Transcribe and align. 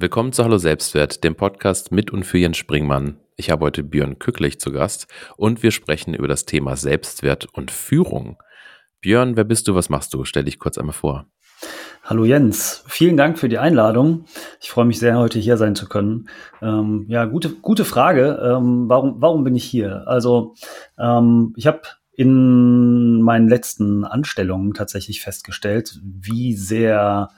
Willkommen 0.00 0.32
zu 0.32 0.42
Hallo 0.44 0.56
Selbstwert, 0.56 1.24
dem 1.24 1.34
Podcast 1.34 1.92
mit 1.92 2.10
und 2.10 2.24
für 2.24 2.38
Jens 2.38 2.56
Springmann. 2.56 3.20
Ich 3.36 3.50
habe 3.50 3.66
heute 3.66 3.82
Björn 3.82 4.18
Kücklich 4.18 4.58
zu 4.58 4.72
Gast 4.72 5.06
und 5.36 5.62
wir 5.62 5.70
sprechen 5.70 6.14
über 6.14 6.26
das 6.26 6.46
Thema 6.46 6.74
Selbstwert 6.76 7.46
und 7.52 7.70
Führung. 7.70 8.42
Björn, 9.02 9.36
wer 9.36 9.44
bist 9.44 9.68
du, 9.68 9.74
was 9.74 9.88
machst 9.88 10.14
du? 10.14 10.24
Stell 10.24 10.44
dich 10.44 10.58
kurz 10.58 10.78
einmal 10.78 10.94
vor. 10.94 11.26
Hallo 12.02 12.24
Jens, 12.24 12.82
vielen 12.88 13.16
Dank 13.16 13.38
für 13.38 13.48
die 13.48 13.58
Einladung. 13.58 14.24
Ich 14.60 14.70
freue 14.70 14.84
mich 14.84 14.98
sehr, 14.98 15.18
heute 15.18 15.38
hier 15.38 15.56
sein 15.56 15.76
zu 15.76 15.88
können. 15.88 16.28
Ähm, 16.60 17.04
ja, 17.08 17.24
gute, 17.24 17.50
gute 17.50 17.84
Frage. 17.84 18.40
Ähm, 18.42 18.88
warum, 18.88 19.22
warum 19.22 19.44
bin 19.44 19.54
ich 19.54 19.64
hier? 19.64 20.08
Also, 20.08 20.54
ähm, 20.98 21.54
ich 21.56 21.66
habe 21.66 21.82
in 22.12 23.22
meinen 23.22 23.48
letzten 23.48 24.04
Anstellungen 24.04 24.74
tatsächlich 24.74 25.20
festgestellt, 25.20 26.00
wie 26.02 26.54
sehr 26.54 27.30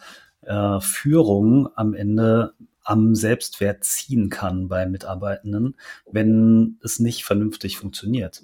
äh, 0.42 0.80
Führung 0.80 1.68
am 1.76 1.94
Ende 1.94 2.54
am 2.84 3.14
Selbstwert 3.14 3.84
ziehen 3.84 4.28
kann 4.28 4.68
bei 4.68 4.86
Mitarbeitenden, 4.86 5.76
wenn 6.10 6.78
es 6.82 6.98
nicht 6.98 7.24
vernünftig 7.24 7.78
funktioniert. 7.78 8.42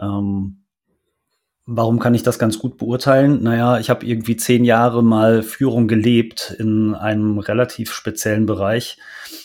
Ähm, 0.00 0.57
warum 1.70 1.98
kann 1.98 2.14
ich 2.14 2.22
das 2.22 2.38
ganz 2.38 2.58
gut 2.58 2.78
beurteilen? 2.78 3.42
Naja, 3.42 3.78
ich 3.78 3.90
habe 3.90 4.06
irgendwie 4.06 4.36
zehn 4.36 4.64
Jahre 4.64 5.04
mal 5.04 5.42
Führung 5.42 5.86
gelebt 5.86 6.56
in 6.58 6.94
einem 6.94 7.38
relativ 7.38 7.92
speziellen 7.92 8.46
Bereich, 8.46 8.98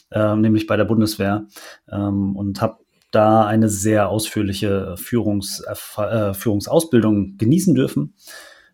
äh, 0.09 0.33
nämlich 0.37 0.65
bei 0.65 0.77
der 0.77 0.85
Bundeswehr 0.85 1.47
ähm, 1.91 2.37
und 2.37 2.61
habe 2.61 2.77
da 3.11 3.45
eine 3.45 3.67
sehr 3.67 4.07
ausführliche 4.07 4.95
Führungs, 4.97 5.63
äh, 5.97 6.33
Führungsausbildung 6.33 7.35
genießen 7.37 7.75
dürfen. 7.75 8.15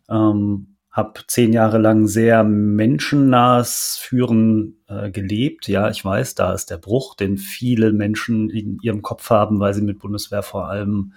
Ähm, 0.07 0.75
habe 0.91 1.21
zehn 1.27 1.51
Jahre 1.51 1.79
lang 1.79 2.07
sehr 2.07 2.43
menschennahes 2.43 3.97
Führen 3.99 4.77
äh, 4.87 5.09
gelebt. 5.09 5.67
Ja, 5.67 5.89
ich 5.89 6.05
weiß, 6.05 6.35
da 6.35 6.53
ist 6.53 6.69
der 6.69 6.77
Bruch, 6.77 7.15
den 7.15 7.37
viele 7.37 7.93
Menschen 7.93 8.49
in 8.51 8.77
ihrem 8.83 9.01
Kopf 9.01 9.31
haben, 9.31 9.59
weil 9.59 9.73
sie 9.73 9.81
mit 9.81 9.97
Bundeswehr 9.97 10.43
vor 10.43 10.67
allem 10.67 11.13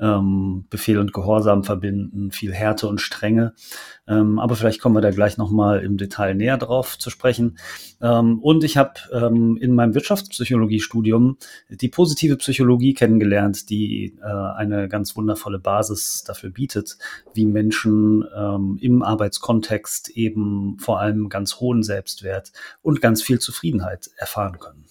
ähm, 0.00 0.66
Befehl 0.70 0.98
und 0.98 1.12
Gehorsam 1.12 1.64
verbinden, 1.64 2.30
viel 2.30 2.52
Härte 2.52 2.88
und 2.88 3.00
Strenge. 3.00 3.54
Ähm, 4.06 4.38
aber 4.38 4.56
vielleicht 4.56 4.80
kommen 4.80 4.96
wir 4.96 5.00
da 5.00 5.10
gleich 5.10 5.36
nochmal 5.36 5.80
im 5.80 5.96
Detail 5.96 6.34
näher 6.34 6.56
drauf 6.56 6.98
zu 6.98 7.10
sprechen. 7.10 7.58
Ähm, 8.00 8.38
und 8.40 8.64
ich 8.64 8.76
habe 8.76 8.94
ähm, 9.12 9.56
in 9.60 9.74
meinem 9.74 9.94
Wirtschaftspsychologiestudium 9.94 11.36
die 11.68 11.88
positive 11.88 12.36
Psychologie 12.36 12.94
kennengelernt, 12.94 13.70
die 13.70 14.16
äh, 14.22 14.56
eine 14.56 14.88
ganz 14.88 15.16
wundervolle 15.16 15.58
Basis 15.58 16.24
dafür 16.24 16.50
bietet, 16.50 16.96
wie 17.34 17.46
Menschen 17.46 18.24
ähm, 18.36 18.78
im 18.80 19.02
Arbeitskontext 19.02 20.10
eben 20.10 20.78
vor 20.78 21.00
allem 21.00 21.28
ganz 21.28 21.56
hohen 21.56 21.82
Selbstwert 21.82 22.52
und 22.82 23.00
ganz 23.00 23.22
viel 23.22 23.38
Zufriedenheit 23.38 24.10
erfahren 24.16 24.58
können. 24.58 24.84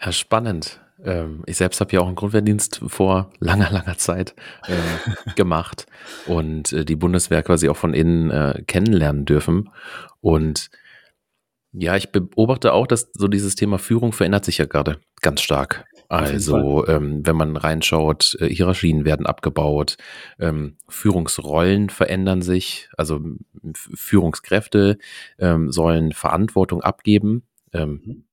Ja, 0.00 0.12
spannend. 0.12 0.80
Ähm, 1.04 1.42
ich 1.46 1.56
selbst 1.56 1.80
habe 1.80 1.92
ja 1.92 2.00
auch 2.00 2.06
einen 2.06 2.16
Grundwehrdienst 2.16 2.80
vor 2.86 3.30
langer, 3.38 3.70
langer 3.70 3.98
Zeit 3.98 4.34
äh, 4.66 5.32
gemacht 5.36 5.86
und 6.26 6.72
äh, 6.72 6.84
die 6.84 6.96
Bundeswehr 6.96 7.42
quasi 7.42 7.68
auch 7.68 7.76
von 7.76 7.94
innen 7.94 8.30
äh, 8.30 8.62
kennenlernen 8.66 9.24
dürfen. 9.24 9.70
Und 10.20 10.70
ja, 11.72 11.96
ich 11.96 12.10
beobachte 12.10 12.72
auch, 12.72 12.86
dass 12.86 13.10
so 13.12 13.28
dieses 13.28 13.54
Thema 13.54 13.78
Führung 13.78 14.12
verändert 14.12 14.46
sich 14.46 14.58
ja 14.58 14.64
gerade 14.64 14.98
ganz 15.20 15.42
stark. 15.42 15.84
Also, 16.08 16.86
ähm, 16.86 17.26
wenn 17.26 17.36
man 17.36 17.56
reinschaut, 17.56 18.36
äh, 18.40 18.48
Hierarchien 18.48 19.04
werden 19.04 19.26
abgebaut, 19.26 19.96
ähm, 20.38 20.76
Führungsrollen 20.88 21.90
verändern 21.90 22.42
sich, 22.42 22.88
also 22.96 23.20
Führungskräfte 23.74 24.98
ähm, 25.38 25.72
sollen 25.72 26.12
Verantwortung 26.12 26.80
abgeben. 26.80 27.42
Ähm, 27.72 28.00
mhm 28.04 28.25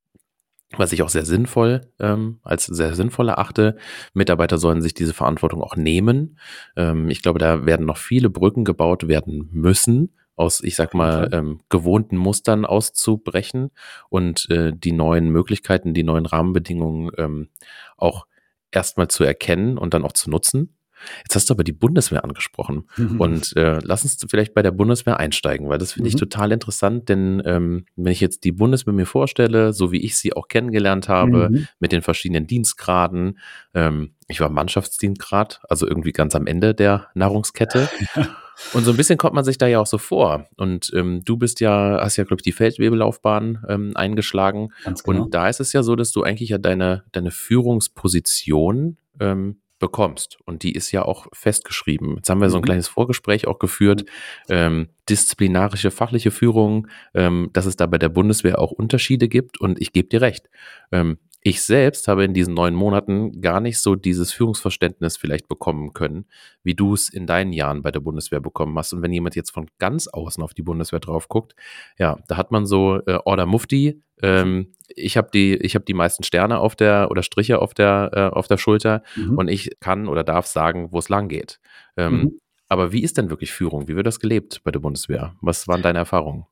was 0.78 0.92
ich 0.92 1.02
auch 1.02 1.10
sehr 1.10 1.26
sinnvoll 1.26 1.82
ähm, 2.00 2.40
als 2.44 2.66
sehr 2.66 2.96
sinnvoll 2.96 3.30
erachte. 3.30 3.78
Mitarbeiter 4.14 4.58
sollen 4.58 4.82
sich 4.82 4.94
diese 4.94 5.14
Verantwortung 5.14 5.62
auch 5.62 5.76
nehmen. 5.76 6.38
Ähm, 6.76 7.10
ich 7.10 7.22
glaube, 7.22 7.40
da 7.40 7.66
werden 7.66 7.86
noch 7.86 7.98
viele 7.98 8.30
Brücken 8.30 8.64
gebaut 8.64 9.08
werden 9.08 9.50
müssen, 9.52 10.16
aus, 10.36 10.62
ich 10.62 10.76
sag 10.76 10.94
mal, 10.94 11.30
ähm, 11.32 11.62
gewohnten 11.70 12.18
Mustern 12.18 12.66
auszubrechen 12.66 13.70
und 14.10 14.50
äh, 14.50 14.72
die 14.76 14.92
neuen 14.92 15.30
Möglichkeiten, 15.30 15.94
die 15.94 16.04
neuen 16.04 16.26
Rahmenbedingungen 16.26 17.12
ähm, 17.18 17.50
auch 17.98 18.26
erstmal 18.72 19.08
zu 19.08 19.24
erkennen 19.24 19.78
und 19.78 19.94
dann 19.94 20.04
auch 20.04 20.14
zu 20.14 20.30
nutzen. 20.30 20.76
Jetzt 21.24 21.36
hast 21.36 21.50
du 21.50 21.54
aber 21.54 21.64
die 21.64 21.74
Bundeswehr 21.74 22.24
angesprochen. 22.24 22.88
Mhm. 22.98 23.20
Und 23.20 23.56
äh, 23.56 23.80
lass 23.84 24.04
uns 24.04 24.18
vielleicht 24.30 24.54
bei 24.54 24.62
der 24.62 24.72
Bundeswehr 24.72 25.20
einsteigen, 25.20 25.70
weil 25.70 25.78
das 25.78 25.94
finde 25.94 26.10
ich 26.10 26.16
mhm. 26.16 26.20
total 26.20 26.52
interessant, 26.52 27.10
denn 27.10 27.42
ähm, 27.46 27.86
wenn 27.96 28.12
ich 28.12 28.22
jetzt 28.22 28.44
die 28.44 28.52
Bundeswehr 28.52 28.94
mir 28.94 29.06
vorstelle, 29.06 29.74
so 29.74 29.92
wie 29.92 30.04
ich 30.04 30.18
sie 30.18 30.34
auch 30.34 30.48
kennengelernt 30.48 31.10
habe, 31.10 31.50
mhm. 31.50 31.68
mit 31.80 31.92
den 31.92 32.02
verschiedenen 32.02 32.48
Dienstgraden, 32.48 33.40
ähm, 33.74 34.12
ich 34.28 34.40
war 34.40 34.50
Mannschaftsdienstgrad, 34.50 35.62
also 35.70 35.88
irgendwie 35.88 36.12
ganz 36.12 36.36
am 36.36 36.48
Ende 36.48 36.74
der 36.74 37.08
Nahrungskette. 37.14 37.90
Und 38.74 38.84
so 38.84 38.92
ein 38.92 38.98
bisschen 38.98 39.18
kommt 39.18 39.34
man 39.34 39.44
sich 39.44 39.58
da 39.58 39.68
ja 39.68 39.80
auch 39.80 39.88
so 39.88 39.98
vor. 39.98 40.48
Und 40.58 40.92
ähm, 40.94 41.24
du 41.26 41.38
bist 41.38 41.60
ja, 41.60 42.00
hast 42.02 42.18
ja, 42.18 42.24
glaube 42.24 42.40
ich, 42.40 42.44
die 42.44 42.52
Feldwebellaufbahn 42.52 43.66
ähm, 43.68 43.92
eingeschlagen. 43.96 44.70
Genau. 44.84 45.24
Und 45.24 45.34
da 45.34 45.50
ist 45.50 45.60
es 45.60 45.74
ja 45.74 45.84
so, 45.84 45.96
dass 45.96 46.12
du 46.12 46.24
eigentlich 46.24 46.50
ja 46.50 46.58
deine, 46.58 47.04
deine 47.12 47.32
Führungsposition 47.32 48.98
ähm, 49.20 49.58
bekommst. 49.84 50.38
Und 50.46 50.64
die 50.64 50.72
ist 50.72 50.94
ja 50.94 51.04
auch 51.04 51.28
festgeschrieben. 51.34 52.16
Jetzt 52.16 52.30
haben 52.30 52.40
wir 52.40 52.50
so 52.50 52.58
ein 52.58 52.62
mhm. 52.62 52.68
kleines 52.68 52.88
Vorgespräch 52.88 53.48
auch 53.48 53.60
geführt. 53.60 54.06
Ähm, 54.48 54.88
disziplinarische, 55.10 55.92
fachliche 55.92 56.32
Führung, 56.32 56.88
ähm, 57.14 57.50
dass 57.52 57.66
es 57.66 57.76
da 57.76 57.86
bei 57.86 57.98
der 57.98 58.08
Bundeswehr 58.08 58.60
auch 58.60 58.72
Unterschiede 58.72 59.28
gibt. 59.28 59.60
Und 59.60 59.82
ich 59.82 59.92
gebe 59.92 60.08
dir 60.08 60.22
recht. 60.22 60.50
Ähm, 60.94 61.18
ich 61.44 61.62
selbst 61.62 62.08
habe 62.08 62.24
in 62.24 62.34
diesen 62.34 62.54
neun 62.54 62.74
Monaten 62.74 63.42
gar 63.42 63.60
nicht 63.60 63.80
so 63.80 63.96
dieses 63.96 64.32
Führungsverständnis 64.32 65.18
vielleicht 65.18 65.50
bekommen 65.50 65.92
können, 65.92 66.26
wie 66.64 66.74
du 66.74 66.94
es 66.94 67.10
in 67.10 67.28
deinen 67.28 67.52
Jahren 67.52 67.82
bei 67.82 67.92
der 67.92 68.00
Bundeswehr 68.00 68.40
bekommen 68.40 68.78
hast. 68.78 68.94
Und 68.94 69.02
wenn 69.02 69.12
jemand 69.12 69.36
jetzt 69.36 69.52
von 69.52 69.68
ganz 69.78 70.08
außen 70.08 70.42
auf 70.42 70.54
die 70.54 70.62
Bundeswehr 70.62 71.02
drauf 71.02 71.28
guckt, 71.28 71.54
ja, 72.00 72.18
da 72.30 72.38
hat 72.38 72.52
man 72.52 72.66
so 72.66 73.02
äh, 73.06 73.20
Order 73.26 73.46
Mufti. 73.46 74.02
Ähm, 74.22 74.72
ich 74.88 75.18
habe 75.18 75.30
die, 75.34 75.56
ich 75.56 75.76
habe 75.76 75.84
die 75.84 75.94
meisten 75.94 76.24
Sterne 76.24 76.60
auf 76.60 76.78
der 76.78 77.12
oder 77.12 77.24
Striche 77.24 77.60
auf 77.60 77.74
der 77.74 78.12
äh, 78.14 78.36
auf 78.36 78.48
der 78.48 78.58
Schulter 78.58 79.04
mhm. 79.18 79.38
und 79.38 79.50
ich 79.50 79.72
kann 79.82 80.08
oder 80.08 80.24
darf 80.24 80.46
sagen, 80.46 80.90
wo 80.92 81.00
es 81.00 81.10
lang 81.10 81.28
geht. 81.28 81.60
Ähm, 81.98 82.14
mhm. 82.14 82.40
Aber 82.70 82.94
wie 82.94 83.04
ist 83.04 83.18
denn 83.18 83.30
wirklich 83.30 83.52
Führung? 83.52 83.90
Wie 83.90 83.96
wird 83.96 84.08
das 84.08 84.22
gelebt 84.22 84.62
bei 84.64 84.72
der 84.72 84.80
Bundeswehr? 84.80 85.36
Was 85.42 85.68
waren 85.68 85.82
deine 85.82 86.00
Erfahrungen? 86.00 86.46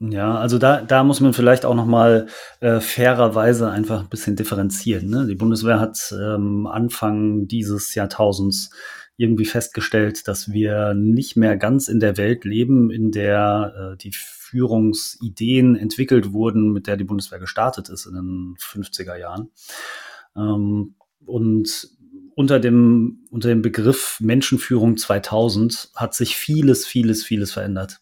Ja, 0.00 0.36
also 0.36 0.58
da, 0.58 0.80
da 0.80 1.02
muss 1.02 1.20
man 1.20 1.32
vielleicht 1.32 1.64
auch 1.64 1.74
nochmal 1.74 2.28
äh, 2.60 2.78
fairerweise 2.78 3.68
einfach 3.68 4.00
ein 4.00 4.08
bisschen 4.08 4.36
differenzieren. 4.36 5.10
Ne? 5.10 5.26
Die 5.26 5.34
Bundeswehr 5.34 5.80
hat 5.80 6.14
ähm, 6.16 6.68
Anfang 6.68 7.48
dieses 7.48 7.94
Jahrtausends 7.96 8.70
irgendwie 9.16 9.44
festgestellt, 9.44 10.28
dass 10.28 10.52
wir 10.52 10.94
nicht 10.94 11.36
mehr 11.36 11.56
ganz 11.56 11.88
in 11.88 11.98
der 11.98 12.16
Welt 12.16 12.44
leben, 12.44 12.92
in 12.92 13.10
der 13.10 13.94
äh, 13.94 13.96
die 13.96 14.12
Führungsideen 14.12 15.74
entwickelt 15.74 16.32
wurden, 16.32 16.72
mit 16.72 16.86
der 16.86 16.96
die 16.96 17.04
Bundeswehr 17.04 17.40
gestartet 17.40 17.88
ist 17.88 18.06
in 18.06 18.14
den 18.14 18.54
50er 18.56 19.16
Jahren. 19.16 19.50
Ähm, 20.36 20.94
und 21.26 21.88
unter 22.36 22.60
dem, 22.60 23.26
unter 23.30 23.48
dem 23.48 23.62
Begriff 23.62 24.18
Menschenführung 24.20 24.96
2000 24.96 25.90
hat 25.96 26.14
sich 26.14 26.36
vieles, 26.36 26.86
vieles, 26.86 27.24
vieles 27.24 27.50
verändert. 27.50 28.00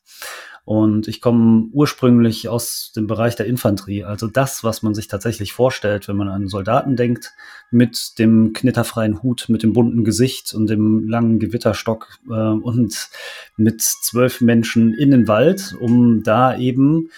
Und 0.66 1.06
ich 1.06 1.20
komme 1.20 1.68
ursprünglich 1.72 2.48
aus 2.48 2.90
dem 2.96 3.06
Bereich 3.06 3.36
der 3.36 3.46
Infanterie, 3.46 4.02
also 4.02 4.26
das, 4.26 4.64
was 4.64 4.82
man 4.82 4.96
sich 4.96 5.06
tatsächlich 5.06 5.52
vorstellt, 5.52 6.08
wenn 6.08 6.16
man 6.16 6.28
an 6.28 6.48
Soldaten 6.48 6.96
denkt, 6.96 7.34
mit 7.70 8.18
dem 8.18 8.52
knitterfreien 8.52 9.22
Hut, 9.22 9.46
mit 9.48 9.62
dem 9.62 9.72
bunten 9.72 10.02
Gesicht 10.02 10.54
und 10.54 10.68
dem 10.68 11.08
langen 11.08 11.38
Gewitterstock 11.38 12.18
äh, 12.28 12.32
und 12.32 13.10
mit 13.56 13.80
zwölf 13.80 14.40
Menschen 14.40 14.92
in 14.92 15.12
den 15.12 15.28
Wald, 15.28 15.76
um 15.78 16.24
da 16.24 16.58
eben 16.58 17.10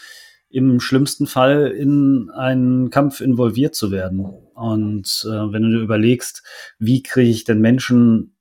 im 0.50 0.78
schlimmsten 0.78 1.26
Fall 1.26 1.68
in 1.68 2.28
einen 2.28 2.90
Kampf 2.90 3.22
involviert 3.22 3.74
zu 3.74 3.90
werden. 3.90 4.26
Und 4.52 5.26
äh, 5.26 5.52
wenn 5.52 5.62
du 5.62 5.70
dir 5.70 5.82
überlegst, 5.82 6.42
wie 6.78 7.02
kriege 7.02 7.30
ich 7.30 7.44
denn 7.44 7.62
Menschen 7.62 8.34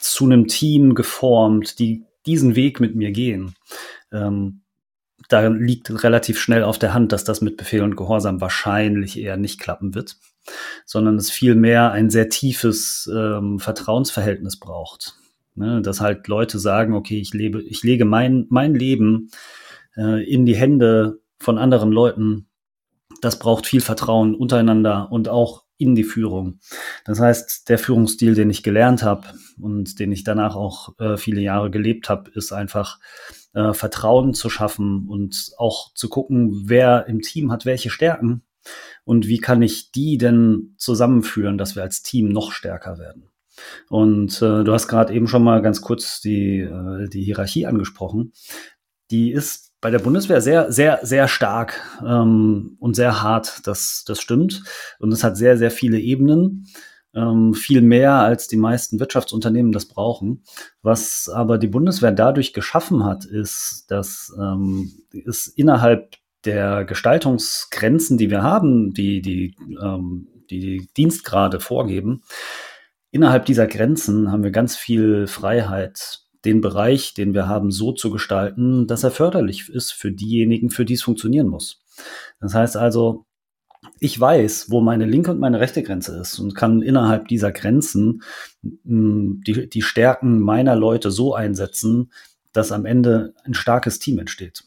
zu 0.00 0.24
einem 0.24 0.48
Team 0.48 0.96
geformt, 0.96 1.78
die 1.78 2.02
diesen 2.26 2.56
Weg 2.56 2.80
mit 2.80 2.96
mir 2.96 3.12
gehen, 3.12 3.54
ähm, 4.14 4.62
da 5.28 5.46
liegt 5.48 6.02
relativ 6.02 6.40
schnell 6.40 6.62
auf 6.64 6.78
der 6.78 6.92
Hand, 6.92 7.12
dass 7.12 7.24
das 7.24 7.40
mit 7.40 7.56
Befehl 7.56 7.82
und 7.82 7.96
Gehorsam 7.96 8.40
wahrscheinlich 8.40 9.18
eher 9.18 9.36
nicht 9.36 9.60
klappen 9.60 9.94
wird, 9.94 10.16
sondern 10.84 11.16
es 11.16 11.30
vielmehr 11.30 11.92
ein 11.92 12.10
sehr 12.10 12.28
tiefes 12.28 13.10
ähm, 13.12 13.58
Vertrauensverhältnis 13.58 14.58
braucht. 14.58 15.14
Ne? 15.54 15.80
Dass 15.82 16.00
halt 16.00 16.28
Leute 16.28 16.58
sagen, 16.58 16.94
okay, 16.94 17.18
ich 17.18 17.32
lebe, 17.32 17.62
ich 17.62 17.82
lege 17.82 18.04
mein, 18.04 18.46
mein 18.50 18.74
Leben 18.74 19.30
äh, 19.96 20.22
in 20.28 20.46
die 20.46 20.56
Hände 20.56 21.20
von 21.38 21.58
anderen 21.58 21.92
Leuten. 21.92 22.48
Das 23.20 23.38
braucht 23.38 23.66
viel 23.66 23.80
Vertrauen 23.80 24.34
untereinander 24.34 25.10
und 25.10 25.28
auch 25.28 25.63
in 25.76 25.94
die 25.94 26.04
Führung. 26.04 26.60
Das 27.04 27.20
heißt, 27.20 27.68
der 27.68 27.78
Führungsstil, 27.78 28.34
den 28.34 28.50
ich 28.50 28.62
gelernt 28.62 29.02
habe 29.02 29.26
und 29.60 29.98
den 29.98 30.12
ich 30.12 30.24
danach 30.24 30.56
auch 30.56 30.98
äh, 30.98 31.16
viele 31.16 31.40
Jahre 31.40 31.70
gelebt 31.70 32.08
habe, 32.08 32.30
ist 32.30 32.52
einfach 32.52 32.98
äh, 33.54 33.72
Vertrauen 33.72 34.34
zu 34.34 34.50
schaffen 34.50 35.08
und 35.08 35.52
auch 35.58 35.92
zu 35.94 36.08
gucken, 36.08 36.64
wer 36.66 37.06
im 37.06 37.20
Team 37.20 37.50
hat 37.50 37.66
welche 37.66 37.90
Stärken 37.90 38.42
und 39.04 39.26
wie 39.26 39.38
kann 39.38 39.62
ich 39.62 39.92
die 39.92 40.18
denn 40.18 40.74
zusammenführen, 40.78 41.58
dass 41.58 41.76
wir 41.76 41.82
als 41.82 42.02
Team 42.02 42.28
noch 42.28 42.52
stärker 42.52 42.98
werden. 42.98 43.30
Und 43.88 44.42
äh, 44.42 44.64
du 44.64 44.72
hast 44.72 44.88
gerade 44.88 45.14
eben 45.14 45.28
schon 45.28 45.44
mal 45.44 45.62
ganz 45.62 45.80
kurz 45.80 46.20
die, 46.20 46.60
äh, 46.60 47.08
die 47.08 47.22
Hierarchie 47.22 47.66
angesprochen. 47.66 48.32
Die 49.10 49.30
ist 49.30 49.73
bei 49.84 49.90
der 49.90 49.98
Bundeswehr 49.98 50.40
sehr, 50.40 50.72
sehr, 50.72 51.00
sehr 51.02 51.28
stark 51.28 51.78
ähm, 52.02 52.78
und 52.80 52.96
sehr 52.96 53.20
hart. 53.22 53.66
Das, 53.66 54.02
das 54.06 54.18
stimmt. 54.18 54.62
Und 54.98 55.12
es 55.12 55.22
hat 55.22 55.36
sehr, 55.36 55.58
sehr 55.58 55.70
viele 55.70 56.00
Ebenen. 56.00 56.68
Ähm, 57.14 57.52
viel 57.52 57.82
mehr 57.82 58.14
als 58.14 58.48
die 58.48 58.56
meisten 58.56 58.98
Wirtschaftsunternehmen 58.98 59.72
das 59.72 59.84
brauchen. 59.84 60.42
Was 60.80 61.28
aber 61.28 61.58
die 61.58 61.66
Bundeswehr 61.66 62.12
dadurch 62.12 62.54
geschaffen 62.54 63.04
hat, 63.04 63.26
ist, 63.26 63.84
dass 63.88 64.34
ähm, 64.40 64.90
es 65.26 65.48
innerhalb 65.48 66.14
der 66.46 66.86
Gestaltungsgrenzen, 66.86 68.16
die 68.16 68.30
wir 68.30 68.42
haben, 68.42 68.94
die 68.94 69.20
die, 69.20 69.54
ähm, 69.82 70.28
die 70.48 70.88
Dienstgrade 70.96 71.60
vorgeben, 71.60 72.22
innerhalb 73.10 73.44
dieser 73.44 73.66
Grenzen 73.66 74.32
haben 74.32 74.44
wir 74.44 74.50
ganz 74.50 74.78
viel 74.78 75.26
Freiheit, 75.26 76.23
den 76.44 76.60
Bereich, 76.60 77.14
den 77.14 77.34
wir 77.34 77.48
haben, 77.48 77.70
so 77.70 77.92
zu 77.92 78.10
gestalten, 78.10 78.86
dass 78.86 79.04
er 79.04 79.10
förderlich 79.10 79.68
ist 79.68 79.92
für 79.92 80.12
diejenigen, 80.12 80.70
für 80.70 80.84
die 80.84 80.94
es 80.94 81.02
funktionieren 81.02 81.48
muss. 81.48 81.82
Das 82.40 82.54
heißt 82.54 82.76
also, 82.76 83.24
ich 84.00 84.18
weiß, 84.18 84.70
wo 84.70 84.80
meine 84.80 85.06
linke 85.06 85.30
und 85.30 85.40
meine 85.40 85.60
rechte 85.60 85.82
Grenze 85.82 86.18
ist 86.18 86.38
und 86.38 86.54
kann 86.54 86.82
innerhalb 86.82 87.28
dieser 87.28 87.52
Grenzen 87.52 88.22
hm, 88.62 89.42
die, 89.46 89.68
die 89.68 89.82
Stärken 89.82 90.40
meiner 90.40 90.76
Leute 90.76 91.10
so 91.10 91.34
einsetzen, 91.34 92.12
dass 92.52 92.72
am 92.72 92.86
Ende 92.86 93.34
ein 93.44 93.54
starkes 93.54 93.98
Team 93.98 94.18
entsteht. 94.18 94.64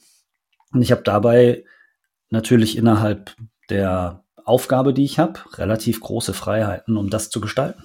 Und 0.72 0.82
ich 0.82 0.92
habe 0.92 1.04
dabei 1.04 1.64
natürlich 2.30 2.78
innerhalb 2.78 3.36
der 3.70 4.24
Aufgabe, 4.44 4.94
die 4.94 5.04
ich 5.04 5.20
habe, 5.20 5.40
relativ 5.58 6.00
große 6.00 6.34
Freiheiten, 6.34 6.98
um 6.98 7.10
das 7.10 7.30
zu 7.30 7.42
gestalten. 7.42 7.84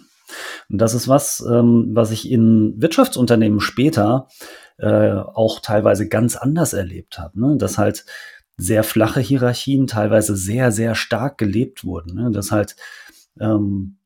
Und 0.68 0.78
das 0.78 0.94
ist 0.94 1.08
was, 1.08 1.44
ähm, 1.48 1.90
was 1.92 2.10
ich 2.10 2.30
in 2.30 2.74
Wirtschaftsunternehmen 2.80 3.60
später 3.60 4.28
äh, 4.78 5.12
auch 5.12 5.60
teilweise 5.60 6.08
ganz 6.08 6.36
anders 6.36 6.72
erlebt 6.72 7.18
habe. 7.18 7.40
Ne? 7.40 7.56
Dass 7.56 7.78
halt 7.78 8.04
sehr 8.56 8.84
flache 8.84 9.20
Hierarchien 9.20 9.86
teilweise 9.86 10.36
sehr, 10.36 10.72
sehr 10.72 10.94
stark 10.94 11.38
gelebt 11.38 11.84
wurden. 11.84 12.14
Ne? 12.14 12.30
Dass 12.30 12.52
halt 12.52 12.76
ähm, 13.40 13.96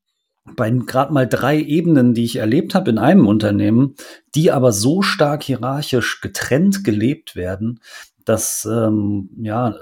bei 0.55 0.71
gerade 0.71 1.13
mal 1.13 1.27
drei 1.27 1.59
Ebenen, 1.61 2.15
die 2.15 2.25
ich 2.25 2.37
erlebt 2.37 2.75
habe 2.75 2.91
in 2.91 2.99
einem 2.99 3.27
Unternehmen, 3.27 3.95
die 4.35 4.53
aber 4.53 4.73
so 4.73 5.03
stark 5.03 5.43
hierarchisch 5.43 6.21
getrennt 6.21 6.85
gelebt 6.85 7.35
werden, 7.35 7.81
dass 8.25 8.69
ähm, 8.71 9.31
ja 9.39 9.75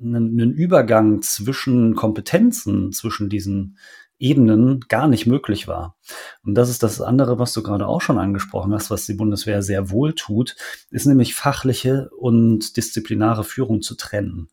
ein 0.00 0.52
Übergang 0.52 1.22
zwischen 1.22 1.94
Kompetenzen 1.94 2.92
zwischen 2.92 3.28
diesen 3.28 3.78
Ebenen 4.18 4.80
gar 4.88 5.08
nicht 5.08 5.26
möglich 5.26 5.68
war. 5.68 5.96
Und 6.44 6.54
das 6.54 6.70
ist 6.70 6.82
das 6.82 7.00
andere, 7.00 7.38
was 7.38 7.52
du 7.52 7.62
gerade 7.62 7.86
auch 7.86 8.00
schon 8.00 8.18
angesprochen 8.18 8.72
hast, 8.72 8.90
was 8.90 9.06
die 9.06 9.14
Bundeswehr 9.14 9.62
sehr 9.62 9.90
wohl 9.90 10.14
tut, 10.14 10.56
ist 10.90 11.06
nämlich 11.06 11.34
fachliche 11.34 12.10
und 12.18 12.76
disziplinare 12.76 13.44
Führung 13.44 13.82
zu 13.82 13.94
trennen. 13.94 14.48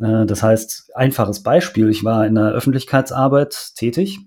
Äh, 0.00 0.26
das 0.26 0.42
heißt, 0.42 0.92
einfaches 0.94 1.42
Beispiel, 1.42 1.88
ich 1.88 2.04
war 2.04 2.26
in 2.26 2.34
der 2.34 2.50
Öffentlichkeitsarbeit 2.52 3.72
tätig 3.76 4.20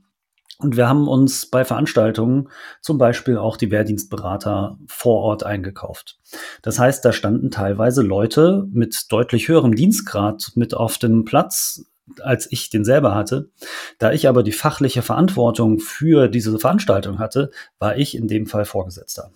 und 0.58 0.78
wir 0.78 0.88
haben 0.88 1.08
uns 1.08 1.50
bei 1.50 1.66
Veranstaltungen 1.66 2.50
zum 2.82 2.98
Beispiel 2.98 3.38
auch 3.38 3.58
die 3.58 3.72
Wehrdienstberater 3.72 4.78
vor 4.88 5.22
Ort 5.22 5.46
eingekauft. 5.46 6.18
Das 6.62 6.80
heißt, 6.80 7.04
da 7.04 7.12
standen 7.12 7.52
teilweise 7.52 8.02
Leute 8.02 8.66
mit 8.72 9.12
deutlich 9.12 9.50
höherem 9.50 9.76
Dienstgrad 9.76 10.54
mit 10.56 10.74
auf 10.74 10.98
dem 10.98 11.26
Platz, 11.26 11.86
als 12.22 12.52
ich 12.52 12.70
den 12.70 12.86
selber 12.86 13.16
hatte. 13.16 13.50
Da 13.98 14.12
ich 14.12 14.28
aber 14.28 14.44
die 14.44 14.52
fachliche 14.52 15.02
Verantwortung 15.02 15.80
für 15.80 16.28
diese 16.28 16.58
Veranstaltung 16.60 17.20
hatte, 17.20 17.52
war 17.80 17.98
ich 17.98 18.16
in 18.16 18.28
dem 18.28 18.46
Fall 18.46 18.66
Vorgesetzter. 18.66 19.32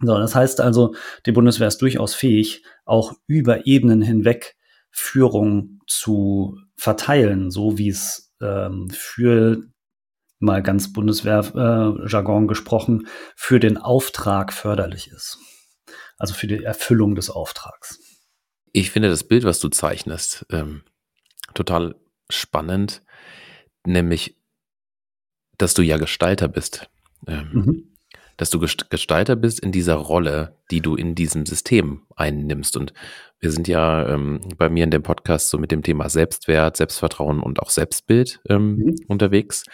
So, 0.00 0.18
das 0.18 0.34
heißt 0.34 0.60
also, 0.60 0.94
die 1.24 1.32
Bundeswehr 1.32 1.68
ist 1.68 1.80
durchaus 1.80 2.14
fähig, 2.14 2.64
auch 2.84 3.14
über 3.26 3.66
Ebenen 3.66 4.02
hinweg 4.02 4.56
Führung 4.90 5.80
zu 5.86 6.58
verteilen, 6.76 7.50
so 7.50 7.78
wie 7.78 7.88
es 7.88 8.32
ähm, 8.40 8.90
für 8.90 9.62
mal 10.40 10.62
ganz 10.62 10.92
Bundeswehr-Jargon 10.92 12.44
äh, 12.44 12.46
gesprochen, 12.46 13.06
für 13.34 13.60
den 13.60 13.78
Auftrag 13.78 14.52
förderlich 14.52 15.08
ist. 15.08 15.38
Also 16.18 16.34
für 16.34 16.46
die 16.46 16.62
Erfüllung 16.62 17.14
des 17.14 17.30
Auftrags. 17.30 17.98
Ich 18.72 18.90
finde 18.90 19.08
das 19.08 19.24
Bild, 19.24 19.44
was 19.44 19.60
du 19.60 19.68
zeichnest, 19.68 20.44
ähm, 20.50 20.82
total 21.54 21.94
spannend, 22.30 23.02
nämlich, 23.86 24.36
dass 25.58 25.74
du 25.74 25.82
ja 25.82 25.96
Gestalter 25.96 26.48
bist. 26.48 26.90
Ähm, 27.26 27.50
mhm. 27.52 27.90
Dass 28.36 28.50
du 28.50 28.58
Gestalter 28.58 29.36
bist 29.36 29.60
in 29.60 29.70
dieser 29.70 29.94
Rolle, 29.94 30.58
die 30.72 30.80
du 30.80 30.96
in 30.96 31.14
diesem 31.14 31.46
System 31.46 32.02
einnimmst. 32.16 32.76
Und 32.76 32.92
wir 33.38 33.52
sind 33.52 33.68
ja 33.68 34.08
ähm, 34.08 34.40
bei 34.56 34.68
mir 34.68 34.82
in 34.82 34.90
dem 34.90 35.04
Podcast 35.04 35.50
so 35.50 35.58
mit 35.58 35.70
dem 35.70 35.84
Thema 35.84 36.08
Selbstwert, 36.08 36.76
Selbstvertrauen 36.76 37.40
und 37.40 37.60
auch 37.60 37.70
Selbstbild 37.70 38.40
ähm, 38.48 38.76
mhm. 38.76 38.96
unterwegs. 39.06 39.64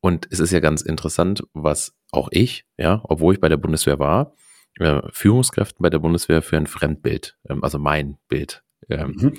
Und 0.00 0.28
es 0.30 0.40
ist 0.40 0.52
ja 0.52 0.60
ganz 0.60 0.82
interessant, 0.82 1.42
was 1.54 1.94
auch 2.12 2.28
ich, 2.32 2.66
ja, 2.76 3.00
obwohl 3.04 3.34
ich 3.34 3.40
bei 3.40 3.48
der 3.48 3.56
Bundeswehr 3.56 3.98
war, 3.98 4.34
äh, 4.78 5.00
Führungskräften 5.10 5.82
bei 5.82 5.90
der 5.90 5.98
Bundeswehr 5.98 6.42
für 6.42 6.56
ein 6.56 6.66
Fremdbild, 6.66 7.38
ähm, 7.48 7.64
also 7.64 7.78
mein 7.78 8.18
Bild, 8.28 8.62
ähm, 8.88 9.14
mhm. 9.16 9.32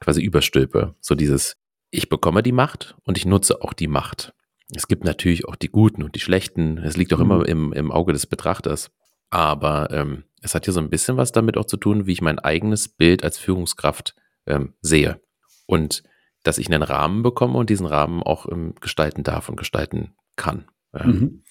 quasi 0.00 0.22
überstülpe. 0.22 0.94
So 1.00 1.14
dieses, 1.14 1.56
ich 1.90 2.08
bekomme 2.08 2.42
die 2.42 2.52
Macht 2.52 2.96
und 3.04 3.18
ich 3.18 3.26
nutze 3.26 3.62
auch 3.62 3.72
die 3.72 3.88
Macht. 3.88 4.34
Es 4.74 4.88
gibt 4.88 5.04
natürlich 5.04 5.46
auch 5.46 5.56
die 5.56 5.68
Guten 5.68 6.02
und 6.02 6.14
die 6.14 6.20
Schlechten. 6.20 6.78
Es 6.78 6.96
liegt 6.96 7.12
auch 7.12 7.18
mhm. 7.18 7.24
immer 7.24 7.48
im, 7.48 7.72
im 7.72 7.92
Auge 7.92 8.12
des 8.12 8.26
Betrachters. 8.26 8.90
Aber 9.30 9.90
ähm, 9.90 10.24
es 10.40 10.54
hat 10.54 10.66
ja 10.66 10.72
so 10.72 10.80
ein 10.80 10.90
bisschen 10.90 11.16
was 11.16 11.32
damit 11.32 11.56
auch 11.56 11.66
zu 11.66 11.76
tun, 11.76 12.06
wie 12.06 12.12
ich 12.12 12.22
mein 12.22 12.38
eigenes 12.38 12.88
Bild 12.88 13.24
als 13.24 13.38
Führungskraft 13.38 14.14
ähm, 14.46 14.74
sehe. 14.80 15.20
Und 15.66 16.02
dass 16.42 16.58
ich 16.58 16.66
einen 16.66 16.82
Rahmen 16.82 17.22
bekomme 17.22 17.58
und 17.58 17.70
diesen 17.70 17.86
Rahmen 17.86 18.22
auch 18.22 18.50
ähm, 18.50 18.74
gestalten 18.80 19.22
darf 19.22 19.48
und 19.48 19.56
gestalten 19.56 20.14
kann. 20.36 20.66
Ähm, 20.94 21.10
mhm. 21.10 21.42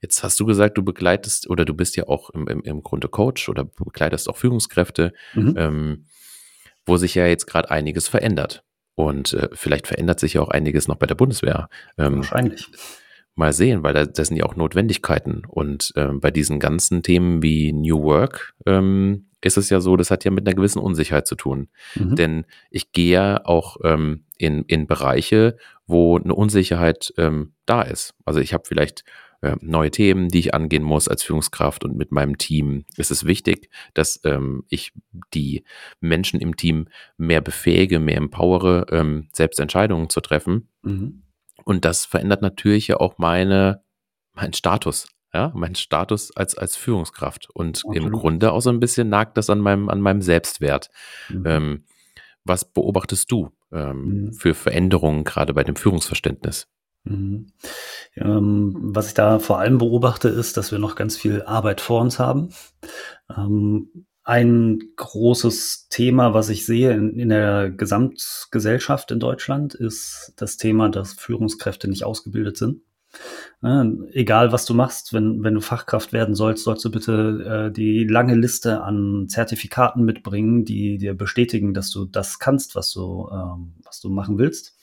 Jetzt 0.00 0.22
hast 0.22 0.38
du 0.38 0.44
gesagt, 0.44 0.76
du 0.76 0.82
begleitest 0.82 1.48
oder 1.48 1.64
du 1.64 1.74
bist 1.74 1.96
ja 1.96 2.06
auch 2.08 2.30
im, 2.30 2.46
im, 2.46 2.60
im 2.62 2.82
Grunde 2.82 3.08
Coach 3.08 3.48
oder 3.48 3.64
begleitest 3.64 4.28
auch 4.28 4.36
Führungskräfte, 4.36 5.12
mhm. 5.34 6.04
Wo 6.86 6.96
sich 6.96 7.14
ja 7.14 7.26
jetzt 7.26 7.46
gerade 7.46 7.70
einiges 7.70 8.08
verändert. 8.08 8.64
Und 8.94 9.32
äh, 9.32 9.48
vielleicht 9.52 9.86
verändert 9.86 10.20
sich 10.20 10.34
ja 10.34 10.42
auch 10.42 10.48
einiges 10.48 10.88
noch 10.88 10.96
bei 10.96 11.06
der 11.06 11.16
Bundeswehr. 11.16 11.68
Ähm, 11.98 12.16
Wahrscheinlich. 12.16 12.68
Mal 13.36 13.52
sehen, 13.52 13.82
weil 13.82 13.94
da, 13.94 14.04
das 14.04 14.28
sind 14.28 14.36
ja 14.36 14.44
auch 14.44 14.54
Notwendigkeiten. 14.54 15.42
Und 15.48 15.92
ähm, 15.96 16.20
bei 16.20 16.30
diesen 16.30 16.60
ganzen 16.60 17.02
Themen 17.02 17.42
wie 17.42 17.72
New 17.72 18.04
Work 18.04 18.54
ähm, 18.64 19.26
ist 19.40 19.56
es 19.56 19.70
ja 19.70 19.80
so, 19.80 19.96
das 19.96 20.10
hat 20.10 20.24
ja 20.24 20.30
mit 20.30 20.46
einer 20.46 20.54
gewissen 20.54 20.78
Unsicherheit 20.78 21.26
zu 21.26 21.34
tun. 21.34 21.68
Mhm. 21.96 22.14
Denn 22.14 22.46
ich 22.70 22.92
gehe 22.92 23.12
ja 23.12 23.40
auch 23.44 23.78
ähm, 23.82 24.24
in, 24.38 24.62
in 24.64 24.86
Bereiche, 24.86 25.56
wo 25.86 26.16
eine 26.16 26.34
Unsicherheit 26.34 27.12
ähm, 27.18 27.54
da 27.66 27.82
ist. 27.82 28.14
Also 28.24 28.40
ich 28.40 28.54
habe 28.54 28.64
vielleicht 28.66 29.04
äh, 29.44 29.56
neue 29.60 29.90
Themen, 29.90 30.28
die 30.28 30.38
ich 30.38 30.54
angehen 30.54 30.82
muss 30.82 31.06
als 31.06 31.22
Führungskraft 31.22 31.84
und 31.84 31.96
mit 31.96 32.12
meinem 32.12 32.38
Team. 32.38 32.84
ist 32.96 33.10
Es 33.10 33.24
wichtig, 33.24 33.68
dass 33.92 34.20
ähm, 34.24 34.64
ich 34.68 34.92
die 35.34 35.64
Menschen 36.00 36.40
im 36.40 36.56
Team 36.56 36.88
mehr 37.18 37.40
befähige, 37.40 38.00
mehr 38.00 38.16
empowere, 38.16 38.86
ähm, 38.90 39.28
selbst 39.32 39.60
Entscheidungen 39.60 40.08
zu 40.08 40.20
treffen. 40.20 40.68
Mhm. 40.82 41.24
Und 41.64 41.84
das 41.84 42.06
verändert 42.06 42.42
natürlich 42.42 42.88
ja 42.88 42.96
auch 42.96 43.18
meine, 43.18 43.82
meinen 44.32 44.54
Status 44.54 45.08
ja, 45.34 45.50
mein 45.52 45.74
Status 45.74 46.30
als, 46.34 46.56
als 46.56 46.76
Führungskraft. 46.76 47.50
Und 47.52 47.78
Absolut. 47.78 47.96
im 47.96 48.12
Grunde 48.12 48.52
auch 48.52 48.60
so 48.60 48.70
ein 48.70 48.78
bisschen 48.78 49.08
nagt 49.08 49.36
das 49.36 49.50
an 49.50 49.58
meinem, 49.58 49.88
an 49.88 50.00
meinem 50.00 50.22
Selbstwert. 50.22 50.90
Mhm. 51.28 51.44
Ähm, 51.44 51.84
was 52.44 52.64
beobachtest 52.64 53.32
du 53.32 53.50
ähm, 53.72 54.04
mhm. 54.04 54.32
für 54.32 54.54
Veränderungen 54.54 55.24
gerade 55.24 55.52
bei 55.52 55.64
dem 55.64 55.74
Führungsverständnis? 55.74 56.68
Mhm. 57.04 57.52
Ähm, 58.16 58.74
was 58.76 59.08
ich 59.08 59.14
da 59.14 59.38
vor 59.38 59.58
allem 59.58 59.78
beobachte, 59.78 60.28
ist, 60.28 60.56
dass 60.56 60.72
wir 60.72 60.78
noch 60.78 60.96
ganz 60.96 61.16
viel 61.16 61.42
Arbeit 61.42 61.80
vor 61.80 62.00
uns 62.00 62.18
haben. 62.18 62.50
Ähm, 63.34 64.06
ein 64.24 64.80
großes 64.96 65.88
Thema, 65.90 66.32
was 66.32 66.48
ich 66.48 66.64
sehe 66.64 66.92
in, 66.92 67.18
in, 67.18 67.28
der 67.28 67.70
Gesamtgesellschaft 67.70 69.10
in 69.10 69.20
Deutschland, 69.20 69.74
ist 69.74 70.32
das 70.36 70.56
Thema, 70.56 70.88
dass 70.88 71.12
Führungskräfte 71.12 71.88
nicht 71.88 72.04
ausgebildet 72.04 72.56
sind. 72.56 72.80
Ne, 73.60 74.08
egal, 74.12 74.50
was 74.50 74.64
du 74.64 74.74
machst, 74.74 75.12
wenn, 75.12 75.44
wenn 75.44 75.54
du 75.54 75.60
Fachkraft 75.60 76.12
werden 76.12 76.34
sollst, 76.34 76.64
sollst 76.64 76.84
du 76.84 76.90
bitte 76.90 77.68
äh, 77.68 77.72
die 77.72 78.04
lange 78.04 78.34
Liste 78.34 78.82
an 78.82 79.26
Zertifikaten 79.28 80.04
mitbringen, 80.04 80.64
die 80.64 80.98
dir 80.98 81.14
bestätigen, 81.14 81.74
dass 81.74 81.90
du 81.90 82.06
das 82.06 82.38
kannst, 82.38 82.74
was 82.74 82.92
du, 82.92 83.28
ähm, 83.30 83.74
was 83.84 84.00
du 84.00 84.08
machen 84.08 84.38
willst. 84.38 84.76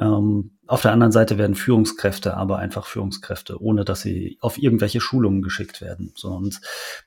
Ähm, 0.00 0.52
auf 0.66 0.82
der 0.82 0.92
anderen 0.92 1.12
Seite 1.12 1.36
werden 1.36 1.54
Führungskräfte 1.54 2.36
aber 2.36 2.58
einfach 2.58 2.86
Führungskräfte, 2.86 3.60
ohne 3.60 3.84
dass 3.84 4.00
sie 4.00 4.38
auf 4.40 4.56
irgendwelche 4.56 5.00
Schulungen 5.00 5.42
geschickt 5.42 5.80
werden. 5.80 6.12
So, 6.16 6.30
und 6.30 6.60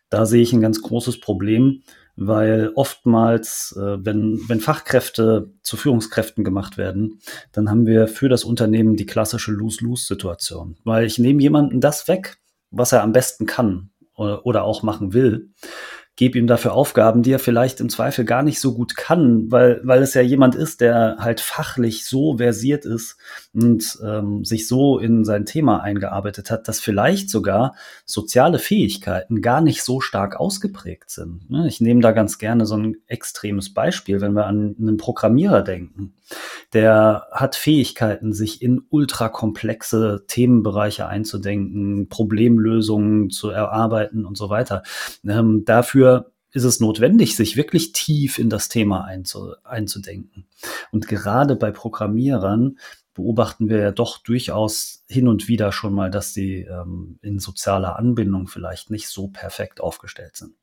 da 0.10 0.26
sehe 0.26 0.44
ich 0.44 0.54
ein 0.54 0.62
ganz 0.62 0.82
großes 0.82 1.20
Problem, 1.20 1.82
weil 2.16 2.72
oftmals, 2.76 3.76
äh, 3.78 4.06
wenn, 4.06 4.40
wenn 4.48 4.60
Fachkräfte 4.60 5.52
zu 5.64 5.78
Führungskräften 5.78 6.44
gemacht 6.44 6.78
werden, 6.78 7.20
dann 7.52 7.70
haben 7.70 7.88
wir 7.88 8.08
für 8.08 8.30
das 8.30 8.44
Unternehmen 8.44 8.96
die 8.96 9.08
klassische 9.08 9.52
Lose-Lose-Situation. 9.52 10.78
Weil 10.84 11.06
ich 11.06 11.18
nehme 11.18 11.42
jemanden 11.42 11.82
das 11.82 12.08
weg, 12.08 12.38
was 12.70 12.92
er 12.92 13.02
am 13.02 13.14
besten 13.14 13.48
kann 13.48 13.90
oder, 14.16 14.46
oder 14.46 14.64
auch 14.64 14.84
machen 14.84 15.14
will 15.14 15.50
gebe 16.16 16.38
ihm 16.38 16.46
dafür 16.46 16.74
Aufgaben, 16.74 17.24
die 17.24 17.32
er 17.32 17.40
vielleicht 17.40 17.80
im 17.80 17.90
Zweifel 17.90 18.24
gar 18.24 18.44
nicht 18.44 18.60
so 18.60 18.76
gut 18.76 18.96
kann, 18.96 19.52
weil, 19.52 19.82
weil 19.84 20.04
es 20.04 20.14
ja 20.14 20.22
jemand 20.22 20.54
ist, 20.54 20.82
der 20.82 21.18
halt 21.20 21.42
fachlich 21.42 22.06
so 22.06 22.38
versiert 22.38 22.86
ist 22.86 23.18
und 23.54 23.98
ähm, 24.06 24.46
sich 24.46 24.68
so 24.68 25.00
in 25.00 25.26
sein 25.26 25.46
Thema 25.46 25.82
eingearbeitet 25.82 26.52
hat, 26.52 26.68
dass 26.68 26.80
vielleicht 26.80 27.32
sogar 27.32 27.76
soziale 28.06 28.60
Fähigkeiten 28.60 29.42
gar 29.42 29.62
nicht 29.62 29.84
so 29.84 30.02
stark 30.02 30.36
ausgeprägt 30.40 31.10
sind. 31.10 31.50
Ne? 31.50 31.68
Ich 31.68 31.82
nehme 31.82 32.02
da 32.02 32.12
ganz 32.12 32.38
gerne 32.38 32.68
so 32.68 32.78
ein 32.78 32.98
extremes 33.08 33.74
Beispiel, 33.74 34.22
wenn 34.22 34.34
wir 34.34 34.46
an 34.46 34.76
einen 34.80 34.98
Programmierer 34.98 35.64
denken. 35.64 36.14
Der 36.74 37.28
hat 37.32 37.56
Fähigkeiten, 37.56 38.34
sich 38.34 38.62
in 38.62 38.82
ultrakomplexe 38.90 40.26
Themenbereiche 40.28 41.08
einzudenken, 41.08 42.10
Problemlösungen 42.10 43.30
zu 43.30 43.50
erarbeiten 43.50 44.26
und 44.26 44.38
so 44.38 44.50
weiter. 44.50 44.84
Ähm, 45.28 45.64
dafür 45.66 46.32
ist 46.52 46.64
es 46.64 46.80
notwendig, 46.80 47.36
sich 47.36 47.58
wirklich 47.58 47.94
tief 47.94 48.38
in 48.38 48.50
das 48.50 48.70
Thema 48.70 49.06
einzu, 49.06 49.54
einzudenken. 49.64 50.46
Und 50.92 51.08
gerade 51.08 51.56
bei 51.56 51.72
Programmierern 51.72 52.78
beobachten 53.14 53.70
wir 53.70 53.78
ja 53.78 53.92
doch 53.92 54.18
durchaus 54.18 55.04
hin 55.08 55.28
und 55.28 55.48
wieder 55.48 55.72
schon 55.72 55.94
mal, 55.94 56.10
dass 56.10 56.34
sie 56.34 56.62
ähm, 56.62 57.20
in 57.22 57.40
sozialer 57.40 57.98
Anbindung 57.98 58.48
vielleicht 58.48 58.90
nicht 58.90 59.08
so 59.08 59.28
perfekt 59.28 59.82
aufgestellt 59.82 60.36
sind 60.36 60.56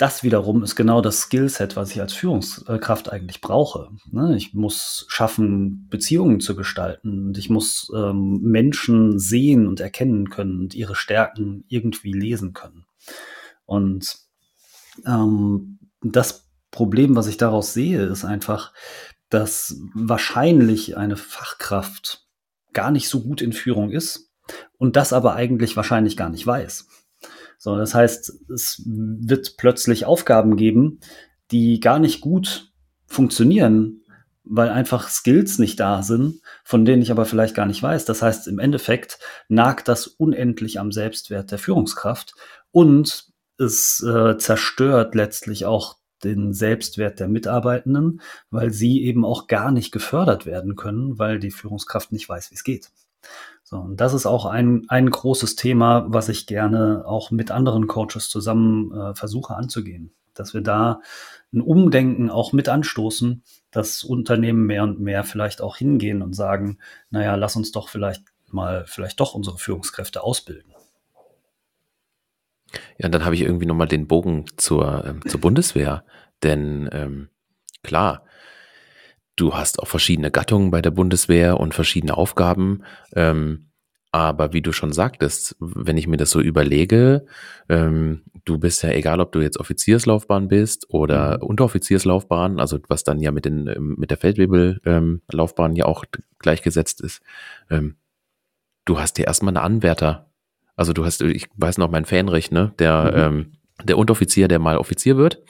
das 0.00 0.22
wiederum 0.22 0.62
ist 0.62 0.76
genau 0.76 1.02
das 1.02 1.20
Skillset, 1.20 1.76
was 1.76 1.90
ich 1.90 2.00
als 2.00 2.14
Führungskraft 2.14 3.12
eigentlich 3.12 3.42
brauche. 3.42 3.90
Ne? 4.10 4.34
Ich 4.34 4.54
muss 4.54 5.04
schaffen, 5.08 5.88
Beziehungen 5.90 6.40
zu 6.40 6.56
gestalten 6.56 7.26
und 7.26 7.36
ich 7.36 7.50
muss 7.50 7.92
ähm, 7.94 8.40
Menschen 8.40 9.18
sehen 9.18 9.68
und 9.68 9.78
erkennen 9.78 10.30
können 10.30 10.58
und 10.58 10.74
ihre 10.74 10.94
Stärken 10.94 11.64
irgendwie 11.68 12.14
lesen 12.14 12.54
können. 12.54 12.86
Und 13.66 14.16
ähm, 15.04 15.78
das 16.00 16.48
Problem, 16.70 17.14
was 17.14 17.26
ich 17.26 17.36
daraus 17.36 17.74
sehe, 17.74 18.04
ist 18.04 18.24
einfach, 18.24 18.72
dass 19.28 19.76
wahrscheinlich 19.92 20.96
eine 20.96 21.18
Fachkraft 21.18 22.26
gar 22.72 22.90
nicht 22.90 23.10
so 23.10 23.20
gut 23.20 23.42
in 23.42 23.52
Führung 23.52 23.90
ist 23.90 24.30
und 24.78 24.96
das 24.96 25.12
aber 25.12 25.34
eigentlich 25.34 25.76
wahrscheinlich 25.76 26.16
gar 26.16 26.30
nicht 26.30 26.46
weiß. 26.46 26.88
So, 27.62 27.76
das 27.76 27.94
heißt, 27.94 28.48
es 28.48 28.82
wird 28.86 29.58
plötzlich 29.58 30.06
Aufgaben 30.06 30.56
geben, 30.56 31.00
die 31.50 31.78
gar 31.78 31.98
nicht 31.98 32.22
gut 32.22 32.72
funktionieren, 33.06 34.00
weil 34.44 34.70
einfach 34.70 35.10
Skills 35.10 35.58
nicht 35.58 35.78
da 35.78 36.02
sind, 36.02 36.40
von 36.64 36.86
denen 36.86 37.02
ich 37.02 37.10
aber 37.10 37.26
vielleicht 37.26 37.54
gar 37.54 37.66
nicht 37.66 37.82
weiß. 37.82 38.06
Das 38.06 38.22
heißt, 38.22 38.48
im 38.48 38.60
Endeffekt 38.60 39.18
nagt 39.48 39.88
das 39.88 40.06
unendlich 40.06 40.80
am 40.80 40.90
Selbstwert 40.90 41.50
der 41.50 41.58
Führungskraft 41.58 42.32
und 42.70 43.26
es 43.58 44.02
äh, 44.02 44.38
zerstört 44.38 45.14
letztlich 45.14 45.66
auch 45.66 45.98
den 46.24 46.54
Selbstwert 46.54 47.20
der 47.20 47.28
Mitarbeitenden, 47.28 48.22
weil 48.48 48.72
sie 48.72 49.04
eben 49.04 49.26
auch 49.26 49.48
gar 49.48 49.70
nicht 49.70 49.92
gefördert 49.92 50.46
werden 50.46 50.76
können, 50.76 51.18
weil 51.18 51.38
die 51.38 51.50
Führungskraft 51.50 52.10
nicht 52.10 52.26
weiß, 52.26 52.52
wie 52.52 52.54
es 52.54 52.64
geht. 52.64 52.90
So, 53.70 53.76
und 53.76 54.00
das 54.00 54.14
ist 54.14 54.26
auch 54.26 54.46
ein, 54.46 54.86
ein 54.88 55.08
großes 55.08 55.54
Thema, 55.54 56.04
was 56.08 56.28
ich 56.28 56.48
gerne 56.48 57.04
auch 57.06 57.30
mit 57.30 57.52
anderen 57.52 57.86
Coaches 57.86 58.28
zusammen 58.28 58.90
äh, 58.92 59.14
versuche 59.14 59.54
anzugehen. 59.54 60.12
Dass 60.34 60.54
wir 60.54 60.60
da 60.60 61.02
ein 61.52 61.60
Umdenken 61.60 62.30
auch 62.30 62.52
mit 62.52 62.68
anstoßen, 62.68 63.44
dass 63.70 64.02
Unternehmen 64.02 64.66
mehr 64.66 64.82
und 64.82 64.98
mehr 64.98 65.22
vielleicht 65.22 65.60
auch 65.60 65.76
hingehen 65.76 66.20
und 66.20 66.34
sagen, 66.34 66.78
naja, 67.10 67.36
lass 67.36 67.54
uns 67.54 67.70
doch 67.70 67.88
vielleicht 67.88 68.24
mal, 68.48 68.86
vielleicht 68.88 69.20
doch 69.20 69.34
unsere 69.34 69.58
Führungskräfte 69.58 70.24
ausbilden. 70.24 70.74
Ja, 72.98 73.06
und 73.06 73.12
dann 73.12 73.24
habe 73.24 73.36
ich 73.36 73.42
irgendwie 73.42 73.66
nochmal 73.66 73.86
den 73.86 74.08
Bogen 74.08 74.46
zur, 74.56 75.04
ähm, 75.04 75.20
zur 75.28 75.40
Bundeswehr. 75.40 76.02
Denn 76.42 76.90
ähm, 76.90 77.28
klar, 77.84 78.24
Du 79.36 79.54
hast 79.54 79.78
auch 79.78 79.88
verschiedene 79.88 80.30
Gattungen 80.30 80.70
bei 80.70 80.82
der 80.82 80.90
Bundeswehr 80.90 81.58
und 81.58 81.74
verschiedene 81.74 82.16
Aufgaben. 82.16 82.82
Ähm, 83.14 83.70
aber 84.12 84.52
wie 84.52 84.60
du 84.60 84.72
schon 84.72 84.92
sagtest, 84.92 85.56
wenn 85.60 85.96
ich 85.96 86.08
mir 86.08 86.16
das 86.16 86.30
so 86.30 86.40
überlege, 86.40 87.26
ähm, 87.68 88.22
du 88.44 88.58
bist 88.58 88.82
ja 88.82 88.90
egal, 88.90 89.20
ob 89.20 89.30
du 89.30 89.40
jetzt 89.40 89.58
Offizierslaufbahn 89.58 90.48
bist 90.48 90.86
oder 90.90 91.38
mhm. 91.38 91.44
Unteroffizierslaufbahn, 91.44 92.58
also 92.58 92.78
was 92.88 93.04
dann 93.04 93.20
ja 93.20 93.30
mit, 93.30 93.44
den, 93.44 93.68
ähm, 93.68 93.94
mit 93.98 94.10
der 94.10 94.18
Feldwebellaufbahn 94.18 95.70
ähm, 95.70 95.76
ja 95.76 95.84
auch 95.84 96.04
gleichgesetzt 96.40 97.00
ist. 97.02 97.22
Ähm, 97.70 97.96
du 98.84 98.98
hast 98.98 99.18
ja 99.18 99.26
erstmal 99.26 99.52
eine 99.52 99.62
Anwärter. 99.62 100.32
Also 100.74 100.92
du 100.92 101.04
hast, 101.04 101.22
ich 101.22 101.48
weiß 101.56 101.78
noch, 101.78 101.90
mein 101.90 102.04
Fähnrich, 102.04 102.50
ne, 102.50 102.72
der, 102.80 103.12
mhm. 103.30 103.38
ähm, 103.38 103.52
der 103.84 103.96
Unteroffizier, 103.96 104.48
der 104.48 104.58
mal 104.58 104.76
Offizier 104.76 105.16
wird, 105.18 105.40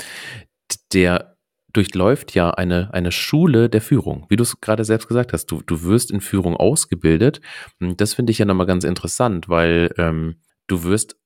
der 0.93 1.37
durchläuft 1.73 2.35
ja 2.35 2.51
eine, 2.51 2.93
eine 2.93 3.13
Schule 3.13 3.69
der 3.69 3.81
Führung. 3.81 4.27
Wie 4.29 4.37
du 4.37 4.43
es 4.43 4.61
gerade 4.61 4.85
selbst 4.85 5.09
gesagt 5.09 5.33
hast, 5.33 5.47
du, 5.47 5.63
du 5.63 5.83
wirst 5.83 6.11
in 6.11 6.21
Führung 6.21 6.57
ausgebildet. 6.57 7.41
Das 7.79 8.15
finde 8.15 8.33
ich 8.33 8.39
ja 8.39 8.45
nochmal 8.45 8.67
ganz 8.67 8.85
interessant, 8.85 9.49
weil 9.49 9.93
ähm, 9.99 10.41
du 10.67 10.85
wirst 10.85 11.17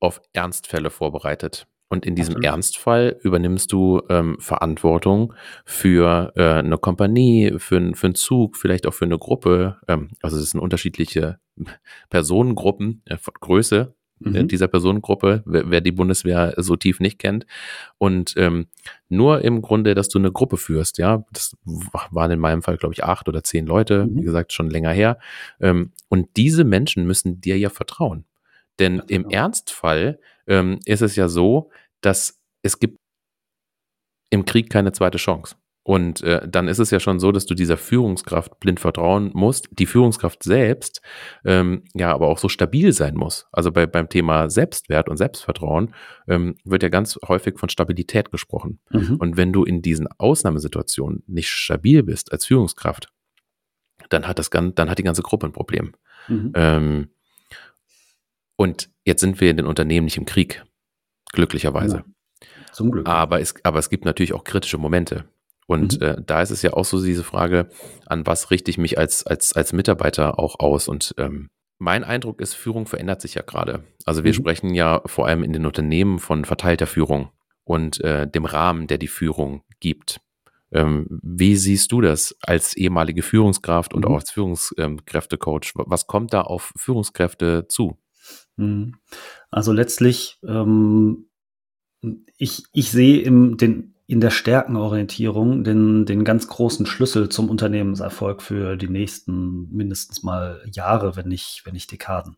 auf 0.00 0.20
Ernstfälle 0.32 0.90
vorbereitet. 0.90 1.66
Und 1.88 2.04
in 2.04 2.16
diesem 2.16 2.34
Absolut. 2.34 2.44
Ernstfall 2.44 3.16
übernimmst 3.22 3.70
du 3.72 4.02
ähm, 4.08 4.36
Verantwortung 4.40 5.34
für 5.64 6.32
äh, 6.34 6.54
eine 6.54 6.78
Kompanie, 6.78 7.54
für, 7.58 7.94
für 7.94 8.06
einen 8.06 8.14
Zug, 8.16 8.56
vielleicht 8.56 8.88
auch 8.88 8.94
für 8.94 9.04
eine 9.04 9.18
Gruppe. 9.18 9.78
Ähm, 9.86 10.10
also 10.20 10.36
es 10.36 10.50
sind 10.50 10.60
unterschiedliche 10.60 11.38
Personengruppen 12.10 13.02
äh, 13.06 13.16
von 13.16 13.34
Größe 13.38 13.94
mhm. 14.18 14.48
dieser 14.48 14.68
Personengruppe, 14.68 15.42
wer, 15.46 15.70
wer, 15.70 15.80
die 15.80 15.92
Bundeswehr 15.92 16.54
so 16.56 16.76
tief 16.76 17.00
nicht 17.00 17.18
kennt. 17.18 17.46
Und 17.98 18.34
ähm, 18.36 18.66
nur 19.08 19.42
im 19.42 19.62
Grunde, 19.62 19.94
dass 19.94 20.08
du 20.08 20.18
eine 20.18 20.32
Gruppe 20.32 20.56
führst, 20.56 20.98
ja, 20.98 21.24
das 21.32 21.56
waren 21.64 22.30
in 22.30 22.40
meinem 22.40 22.62
Fall, 22.62 22.76
glaube 22.76 22.94
ich, 22.94 23.04
acht 23.04 23.28
oder 23.28 23.42
zehn 23.42 23.66
Leute, 23.66 24.06
mhm. 24.06 24.16
wie 24.16 24.22
gesagt, 24.22 24.52
schon 24.52 24.70
länger 24.70 24.90
her. 24.90 25.18
Ähm, 25.60 25.92
und 26.08 26.28
diese 26.36 26.64
Menschen 26.64 27.06
müssen 27.06 27.40
dir 27.40 27.58
ja 27.58 27.70
vertrauen. 27.70 28.24
Denn 28.78 29.02
im 29.08 29.24
genau. 29.24 29.34
Ernstfall 29.34 30.18
ähm, 30.46 30.78
ist 30.84 31.02
es 31.02 31.16
ja 31.16 31.28
so, 31.28 31.70
dass 32.00 32.38
es 32.62 32.78
gibt 32.78 32.98
im 34.30 34.44
Krieg 34.44 34.70
keine 34.70 34.92
zweite 34.92 35.18
Chance. 35.18 35.56
Und 35.86 36.20
äh, 36.24 36.40
dann 36.48 36.66
ist 36.66 36.80
es 36.80 36.90
ja 36.90 36.98
schon 36.98 37.20
so, 37.20 37.30
dass 37.30 37.46
du 37.46 37.54
dieser 37.54 37.76
Führungskraft 37.76 38.58
blind 38.58 38.80
vertrauen 38.80 39.30
musst. 39.34 39.68
Die 39.70 39.86
Führungskraft 39.86 40.42
selbst 40.42 41.00
ähm, 41.44 41.84
ja 41.94 42.12
aber 42.12 42.26
auch 42.26 42.38
so 42.38 42.48
stabil 42.48 42.92
sein 42.92 43.14
muss. 43.14 43.46
Also 43.52 43.70
bei, 43.70 43.86
beim 43.86 44.08
Thema 44.08 44.50
Selbstwert 44.50 45.08
und 45.08 45.16
Selbstvertrauen 45.16 45.94
ähm, 46.26 46.56
wird 46.64 46.82
ja 46.82 46.88
ganz 46.88 47.20
häufig 47.28 47.60
von 47.60 47.68
Stabilität 47.68 48.32
gesprochen. 48.32 48.80
Mhm. 48.90 49.14
Und 49.20 49.36
wenn 49.36 49.52
du 49.52 49.62
in 49.62 49.80
diesen 49.80 50.08
Ausnahmesituationen 50.18 51.22
nicht 51.28 51.50
stabil 51.50 52.02
bist 52.02 52.32
als 52.32 52.46
Führungskraft, 52.46 53.12
dann 54.08 54.26
hat 54.26 54.40
das 54.40 54.50
dann 54.50 54.90
hat 54.90 54.98
die 54.98 55.04
ganze 55.04 55.22
Gruppe 55.22 55.46
ein 55.46 55.52
Problem. 55.52 55.92
Mhm. 56.26 56.52
Ähm, 56.56 57.10
und 58.56 58.90
jetzt 59.04 59.20
sind 59.20 59.40
wir 59.40 59.52
in 59.52 59.56
den 59.56 59.66
Unternehmen 59.66 60.06
nicht 60.06 60.16
im 60.16 60.26
Krieg, 60.26 60.64
glücklicherweise. 61.30 61.98
Ja. 61.98 62.04
Zum 62.72 62.90
Glück. 62.90 63.08
Aber 63.08 63.40
es, 63.40 63.54
aber 63.62 63.78
es 63.78 63.88
gibt 63.88 64.04
natürlich 64.04 64.32
auch 64.32 64.42
kritische 64.42 64.78
Momente. 64.78 65.26
Und 65.66 66.00
mhm. 66.00 66.06
äh, 66.06 66.16
da 66.24 66.42
ist 66.42 66.50
es 66.50 66.62
ja 66.62 66.72
auch 66.72 66.84
so 66.84 67.02
diese 67.02 67.24
Frage, 67.24 67.68
an 68.06 68.26
was 68.26 68.50
richte 68.50 68.70
ich 68.70 68.78
mich 68.78 68.98
als, 68.98 69.26
als, 69.26 69.54
als 69.54 69.72
Mitarbeiter 69.72 70.38
auch 70.38 70.60
aus? 70.60 70.88
Und 70.88 71.14
ähm, 71.18 71.50
mein 71.78 72.04
Eindruck 72.04 72.40
ist, 72.40 72.54
Führung 72.54 72.86
verändert 72.86 73.20
sich 73.20 73.34
ja 73.34 73.42
gerade. 73.42 73.84
Also 74.04 74.24
wir 74.24 74.32
mhm. 74.32 74.36
sprechen 74.36 74.74
ja 74.74 75.02
vor 75.06 75.26
allem 75.26 75.42
in 75.42 75.52
den 75.52 75.66
Unternehmen 75.66 76.18
von 76.18 76.44
verteilter 76.44 76.86
Führung 76.86 77.30
und 77.64 78.00
äh, 78.00 78.28
dem 78.28 78.44
Rahmen, 78.44 78.86
der 78.86 78.98
die 78.98 79.08
Führung 79.08 79.62
gibt. 79.80 80.20
Ähm, 80.72 81.06
wie 81.22 81.56
siehst 81.56 81.92
du 81.92 82.00
das 82.00 82.36
als 82.40 82.76
ehemalige 82.76 83.22
Führungskraft 83.22 83.92
und 83.92 84.04
mhm. 84.04 84.10
auch 84.10 84.16
als 84.16 84.30
Führungskräftecoach? 84.30 85.72
Was 85.74 86.06
kommt 86.06 86.32
da 86.32 86.42
auf 86.42 86.72
Führungskräfte 86.76 87.66
zu? 87.68 87.98
Mhm. 88.56 88.94
Also 89.50 89.72
letztlich, 89.72 90.38
ähm, 90.46 91.28
ich, 92.36 92.64
ich 92.72 92.90
sehe 92.90 93.20
im, 93.22 93.56
den, 93.56 93.95
in 94.06 94.20
der 94.20 94.30
Stärkenorientierung 94.30 95.64
den, 95.64 96.06
den 96.06 96.24
ganz 96.24 96.46
großen 96.46 96.86
Schlüssel 96.86 97.28
zum 97.28 97.50
Unternehmenserfolg 97.50 98.40
für 98.40 98.76
die 98.76 98.88
nächsten 98.88 99.68
mindestens 99.74 100.22
mal 100.22 100.62
Jahre, 100.70 101.16
wenn 101.16 101.28
nicht, 101.28 101.62
wenn 101.64 101.72
nicht 101.72 101.90
Dekaden. 101.90 102.36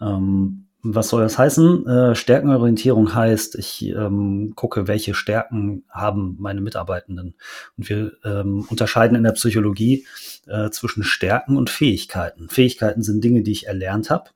Ähm, 0.00 0.66
was 0.82 1.10
soll 1.10 1.22
das 1.22 1.38
heißen? 1.38 1.86
Äh, 1.86 2.14
Stärkenorientierung 2.14 3.14
heißt, 3.14 3.56
ich 3.56 3.86
ähm, 3.86 4.54
gucke, 4.56 4.88
welche 4.88 5.14
Stärken 5.14 5.84
haben 5.90 6.36
meine 6.40 6.62
Mitarbeitenden. 6.62 7.34
Und 7.76 7.88
wir 7.88 8.12
ähm, 8.24 8.66
unterscheiden 8.68 9.16
in 9.16 9.22
der 9.22 9.32
Psychologie 9.32 10.06
äh, 10.46 10.70
zwischen 10.70 11.04
Stärken 11.04 11.56
und 11.56 11.68
Fähigkeiten. 11.68 12.48
Fähigkeiten 12.48 13.02
sind 13.02 13.22
Dinge, 13.22 13.42
die 13.42 13.52
ich 13.52 13.66
erlernt 13.66 14.08
habe. 14.08 14.30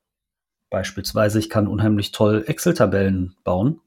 Beispielsweise, 0.69 1.39
ich 1.39 1.49
kann 1.49 1.67
unheimlich 1.67 2.13
toll 2.13 2.45
Excel-Tabellen 2.47 3.37
bauen. 3.43 3.81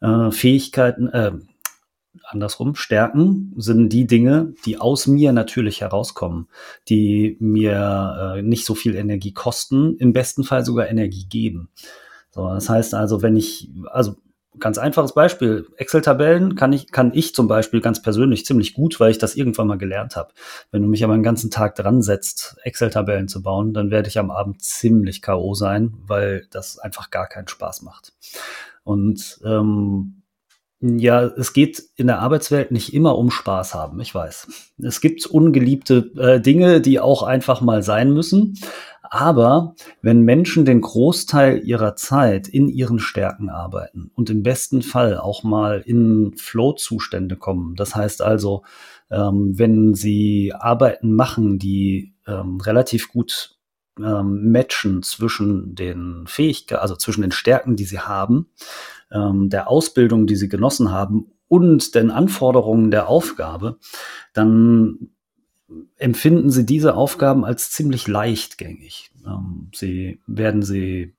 Äh, 0.00 0.30
Fähigkeiten, 0.30 1.08
äh, 1.08 1.32
andersrum, 2.24 2.74
Stärken 2.74 3.52
sind 3.56 3.90
die 3.90 4.06
Dinge, 4.06 4.54
die 4.64 4.78
aus 4.78 5.06
mir 5.06 5.32
natürlich 5.32 5.80
herauskommen, 5.80 6.48
die 6.88 7.36
mir 7.40 8.34
äh, 8.36 8.42
nicht 8.42 8.64
so 8.64 8.74
viel 8.74 8.94
Energie 8.94 9.32
kosten, 9.32 9.96
im 9.96 10.12
besten 10.12 10.44
Fall 10.44 10.64
sogar 10.64 10.88
Energie 10.88 11.26
geben. 11.26 11.70
So, 12.30 12.48
das 12.48 12.68
heißt 12.68 12.94
also, 12.94 13.22
wenn 13.22 13.36
ich, 13.36 13.70
also 13.90 14.16
ganz 14.58 14.78
einfaches 14.78 15.14
Beispiel, 15.14 15.68
Excel-Tabellen 15.76 16.56
kann 16.56 16.72
ich, 16.72 16.90
kann 16.90 17.12
ich 17.14 17.34
zum 17.34 17.48
Beispiel 17.48 17.80
ganz 17.80 18.02
persönlich 18.02 18.44
ziemlich 18.44 18.74
gut, 18.74 18.98
weil 19.00 19.10
ich 19.10 19.18
das 19.18 19.36
irgendwann 19.36 19.68
mal 19.68 19.78
gelernt 19.78 20.16
habe. 20.16 20.32
Wenn 20.70 20.82
du 20.82 20.88
mich 20.88 21.04
aber 21.04 21.14
einen 21.14 21.22
ganzen 21.22 21.50
Tag 21.50 21.76
dran 21.76 22.02
setzt, 22.02 22.56
Excel-Tabellen 22.62 23.28
zu 23.28 23.42
bauen, 23.42 23.72
dann 23.72 23.90
werde 23.90 24.08
ich 24.08 24.18
am 24.18 24.30
Abend 24.30 24.62
ziemlich 24.62 25.22
K.O. 25.22 25.54
sein, 25.54 25.94
weil 26.06 26.46
das 26.50 26.78
einfach 26.78 27.10
gar 27.10 27.28
keinen 27.28 27.48
Spaß 27.48 27.82
macht. 27.82 28.12
Und 28.82 29.40
ähm, 29.44 30.19
ja, 30.80 31.24
es 31.24 31.52
geht 31.52 31.82
in 31.96 32.06
der 32.06 32.20
Arbeitswelt 32.20 32.70
nicht 32.70 32.94
immer 32.94 33.18
um 33.18 33.30
Spaß 33.30 33.74
haben, 33.74 34.00
ich 34.00 34.14
weiß. 34.14 34.72
Es 34.82 35.00
gibt 35.00 35.26
ungeliebte 35.26 36.10
äh, 36.16 36.40
Dinge, 36.40 36.80
die 36.80 37.00
auch 37.00 37.22
einfach 37.22 37.60
mal 37.60 37.82
sein 37.82 38.12
müssen. 38.12 38.58
Aber 39.02 39.74
wenn 40.02 40.22
Menschen 40.22 40.64
den 40.64 40.80
Großteil 40.80 41.62
ihrer 41.64 41.96
Zeit 41.96 42.48
in 42.48 42.68
ihren 42.68 43.00
Stärken 43.00 43.50
arbeiten 43.50 44.10
und 44.14 44.30
im 44.30 44.42
besten 44.42 44.82
Fall 44.82 45.18
auch 45.18 45.42
mal 45.42 45.82
in 45.84 46.32
Flow-Zustände 46.36 47.36
kommen, 47.36 47.74
das 47.74 47.96
heißt 47.96 48.22
also, 48.22 48.62
ähm, 49.10 49.58
wenn 49.58 49.94
sie 49.94 50.54
Arbeiten 50.54 51.12
machen, 51.12 51.58
die 51.58 52.14
ähm, 52.26 52.60
relativ 52.60 53.08
gut 53.08 53.58
ähm, 53.98 54.52
matchen 54.52 55.02
zwischen 55.02 55.74
den 55.74 56.24
Fähigkeiten, 56.26 56.80
also 56.80 56.96
zwischen 56.96 57.22
den 57.22 57.32
Stärken, 57.32 57.76
die 57.76 57.84
sie 57.84 58.00
haben, 58.00 58.50
ähm, 59.12 59.50
der 59.50 59.68
Ausbildung, 59.68 60.26
die 60.26 60.36
sie 60.36 60.48
genossen 60.48 60.90
haben 60.90 61.32
und 61.48 61.94
den 61.94 62.10
Anforderungen 62.10 62.90
der 62.90 63.08
Aufgabe, 63.08 63.78
dann 64.32 65.10
empfinden 65.96 66.50
sie 66.50 66.66
diese 66.66 66.94
Aufgaben 66.94 67.44
als 67.44 67.70
ziemlich 67.70 68.08
leichtgängig. 68.08 69.10
Ähm, 69.26 69.70
sie 69.74 70.20
werden 70.26 70.62
sie 70.62 71.14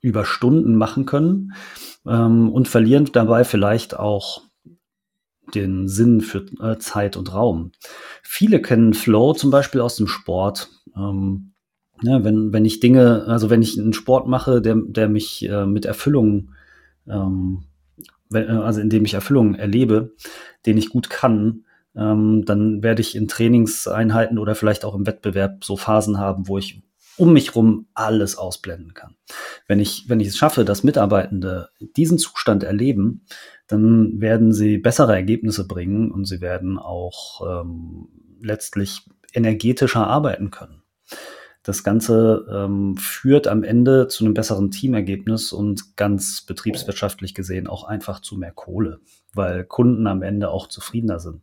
über 0.00 0.24
Stunden 0.24 0.76
machen 0.76 1.06
können 1.06 1.52
ähm, 2.06 2.50
und 2.50 2.68
verlieren 2.68 3.08
dabei 3.12 3.44
vielleicht 3.44 3.96
auch 3.96 4.42
den 5.54 5.88
Sinn 5.88 6.20
für 6.20 6.46
äh, 6.60 6.78
Zeit 6.78 7.16
und 7.16 7.32
Raum. 7.32 7.72
Viele 8.22 8.60
kennen 8.60 8.94
Flow 8.94 9.34
zum 9.34 9.50
Beispiel 9.50 9.80
aus 9.80 9.96
dem 9.96 10.08
Sport. 10.08 10.70
Ähm, 10.96 11.51
ja, 12.02 12.24
wenn, 12.24 12.52
wenn 12.52 12.64
ich 12.64 12.80
Dinge, 12.80 13.24
also 13.26 13.50
wenn 13.50 13.62
ich 13.62 13.78
einen 13.78 13.92
Sport 13.92 14.26
mache, 14.26 14.60
der, 14.60 14.76
der 14.76 15.08
mich 15.08 15.48
äh, 15.48 15.66
mit 15.66 15.84
Erfüllung 15.84 16.50
ähm, 17.08 17.64
wenn, 18.32 18.48
äh, 18.48 18.52
also 18.52 18.80
indem 18.80 19.04
ich 19.04 19.14
Erfüllung 19.14 19.54
erlebe, 19.54 20.14
den 20.66 20.76
ich 20.76 20.88
gut 20.88 21.10
kann, 21.10 21.64
ähm, 21.94 22.44
dann 22.44 22.82
werde 22.82 23.02
ich 23.02 23.14
in 23.14 23.28
Trainingseinheiten 23.28 24.38
oder 24.38 24.54
vielleicht 24.54 24.84
auch 24.84 24.94
im 24.94 25.06
Wettbewerb 25.06 25.64
so 25.64 25.76
Phasen 25.76 26.18
haben, 26.18 26.48
wo 26.48 26.58
ich 26.58 26.82
um 27.18 27.34
mich 27.34 27.54
rum 27.54 27.86
alles 27.92 28.38
ausblenden 28.38 28.94
kann. 28.94 29.16
Wenn 29.66 29.80
ich, 29.80 30.08
wenn 30.08 30.20
ich 30.20 30.28
es 30.28 30.38
schaffe, 30.38 30.64
dass 30.64 30.82
Mitarbeitende 30.82 31.68
diesen 31.96 32.16
Zustand 32.16 32.64
erleben, 32.64 33.26
dann 33.66 34.20
werden 34.20 34.52
sie 34.52 34.78
bessere 34.78 35.14
Ergebnisse 35.14 35.66
bringen 35.66 36.10
und 36.10 36.24
sie 36.24 36.40
werden 36.40 36.78
auch 36.78 37.42
ähm, 37.46 38.08
letztlich 38.40 39.02
energetischer 39.34 40.06
arbeiten 40.06 40.50
können. 40.50 40.82
Das 41.62 41.84
Ganze 41.84 42.46
ähm, 42.52 42.96
führt 42.96 43.46
am 43.46 43.62
Ende 43.62 44.08
zu 44.08 44.24
einem 44.24 44.34
besseren 44.34 44.70
Teamergebnis 44.70 45.52
und 45.52 45.96
ganz 45.96 46.42
betriebswirtschaftlich 46.42 47.34
gesehen 47.34 47.68
auch 47.68 47.84
einfach 47.84 48.20
zu 48.20 48.36
mehr 48.36 48.52
Kohle, 48.52 49.00
weil 49.32 49.64
Kunden 49.64 50.06
am 50.06 50.22
Ende 50.22 50.50
auch 50.50 50.66
zufriedener 50.66 51.20
sind. 51.20 51.42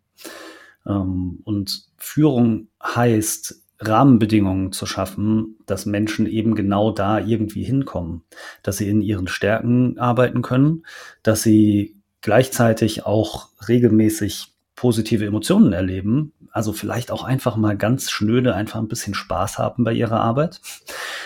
Ähm, 0.86 1.40
und 1.46 1.90
Führung 1.98 2.68
heißt, 2.84 3.64
Rahmenbedingungen 3.82 4.74
zu 4.74 4.86
schaffen, 4.86 5.56
dass 5.66 5.86
Menschen 5.86 6.28
eben 6.28 6.54
genau 6.54 6.92
da 6.92 7.20
irgendwie 7.20 7.64
hinkommen, 7.64 8.24
dass 8.62 8.78
sie 8.78 8.90
in 8.90 9.02
ihren 9.02 9.28
Stärken 9.28 9.98
arbeiten 9.98 10.42
können, 10.42 10.84
dass 11.24 11.44
sie 11.44 11.96
gleichzeitig 12.22 13.06
auch 13.06 13.50
regelmäßig 13.70 14.54
positive 14.80 15.26
Emotionen 15.26 15.74
erleben, 15.74 16.32
also 16.54 16.72
vielleicht 16.72 17.12
auch 17.12 17.26
einfach 17.26 17.58
mal 17.58 17.76
ganz 17.76 18.10
schnöde, 18.10 18.56
einfach 18.56 18.80
ein 18.80 18.88
bisschen 18.88 19.14
Spaß 19.14 19.58
haben 19.58 19.84
bei 19.84 19.92
ihrer 19.92 20.22
Arbeit, 20.22 20.62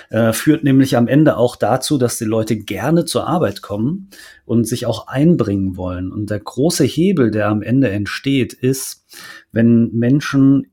äh, 0.09 0.33
führt 0.33 0.63
nämlich 0.63 0.97
am 0.97 1.07
Ende 1.07 1.37
auch 1.37 1.55
dazu, 1.55 1.99
dass 1.99 2.17
die 2.17 2.25
Leute 2.25 2.57
gerne 2.57 3.05
zur 3.05 3.27
Arbeit 3.27 3.61
kommen 3.61 4.09
und 4.45 4.67
sich 4.67 4.87
auch 4.87 5.05
einbringen 5.07 5.77
wollen. 5.77 6.11
Und 6.11 6.31
der 6.31 6.39
große 6.39 6.83
Hebel, 6.83 7.29
der 7.29 7.49
am 7.49 7.61
Ende 7.61 7.91
entsteht, 7.91 8.53
ist, 8.53 9.05
wenn 9.51 9.91
Menschen 9.91 10.71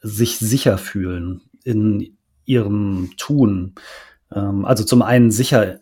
sich 0.00 0.38
sicher 0.38 0.78
fühlen 0.78 1.42
in 1.64 2.16
ihrem 2.46 3.10
Tun. 3.18 3.74
Ähm, 4.34 4.64
also 4.64 4.84
zum 4.84 5.02
einen 5.02 5.30
sicher 5.30 5.80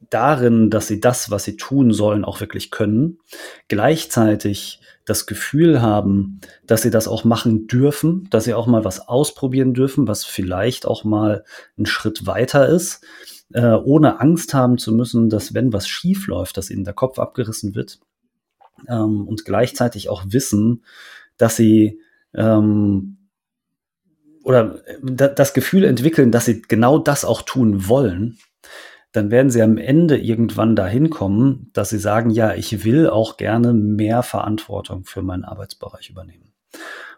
darin, 0.00 0.70
dass 0.70 0.86
sie 0.86 1.00
das, 1.00 1.30
was 1.30 1.44
sie 1.44 1.56
tun 1.56 1.92
sollen, 1.92 2.24
auch 2.24 2.40
wirklich 2.40 2.70
können. 2.70 3.18
Gleichzeitig 3.68 4.80
das 5.04 5.26
Gefühl 5.26 5.80
haben, 5.80 6.40
dass 6.66 6.82
sie 6.82 6.90
das 6.90 7.08
auch 7.08 7.24
machen 7.24 7.66
dürfen, 7.66 8.28
dass 8.30 8.44
sie 8.44 8.54
auch 8.54 8.66
mal 8.66 8.84
was 8.84 9.08
ausprobieren 9.08 9.74
dürfen, 9.74 10.06
was 10.06 10.24
vielleicht 10.24 10.86
auch 10.86 11.04
mal 11.04 11.44
ein 11.78 11.86
Schritt 11.86 12.26
weiter 12.26 12.68
ist, 12.68 13.04
äh, 13.52 13.72
ohne 13.72 14.20
Angst 14.20 14.54
haben 14.54 14.78
zu 14.78 14.92
müssen, 14.92 15.30
dass 15.30 15.54
wenn 15.54 15.72
was 15.72 15.88
schief 15.88 16.26
läuft, 16.26 16.56
dass 16.56 16.70
ihnen 16.70 16.84
der 16.84 16.94
Kopf 16.94 17.18
abgerissen 17.18 17.74
wird 17.74 18.00
ähm, 18.86 19.26
und 19.26 19.44
gleichzeitig 19.44 20.08
auch 20.10 20.24
wissen, 20.28 20.84
dass 21.38 21.56
sie 21.56 22.00
ähm, 22.34 23.16
oder 24.42 24.82
äh, 24.86 25.34
das 25.34 25.54
Gefühl 25.54 25.84
entwickeln, 25.84 26.30
dass 26.30 26.44
sie 26.44 26.62
genau 26.62 26.98
das 26.98 27.24
auch 27.24 27.42
tun 27.42 27.88
wollen, 27.88 28.38
dann 29.12 29.30
werden 29.30 29.50
sie 29.50 29.62
am 29.62 29.78
Ende 29.78 30.18
irgendwann 30.18 30.76
dahin 30.76 31.10
kommen, 31.10 31.70
dass 31.72 31.90
sie 31.90 31.98
sagen, 31.98 32.30
ja, 32.30 32.54
ich 32.54 32.84
will 32.84 33.08
auch 33.08 33.36
gerne 33.36 33.72
mehr 33.72 34.22
Verantwortung 34.22 35.04
für 35.04 35.22
meinen 35.22 35.44
Arbeitsbereich 35.44 36.10
übernehmen. 36.10 36.52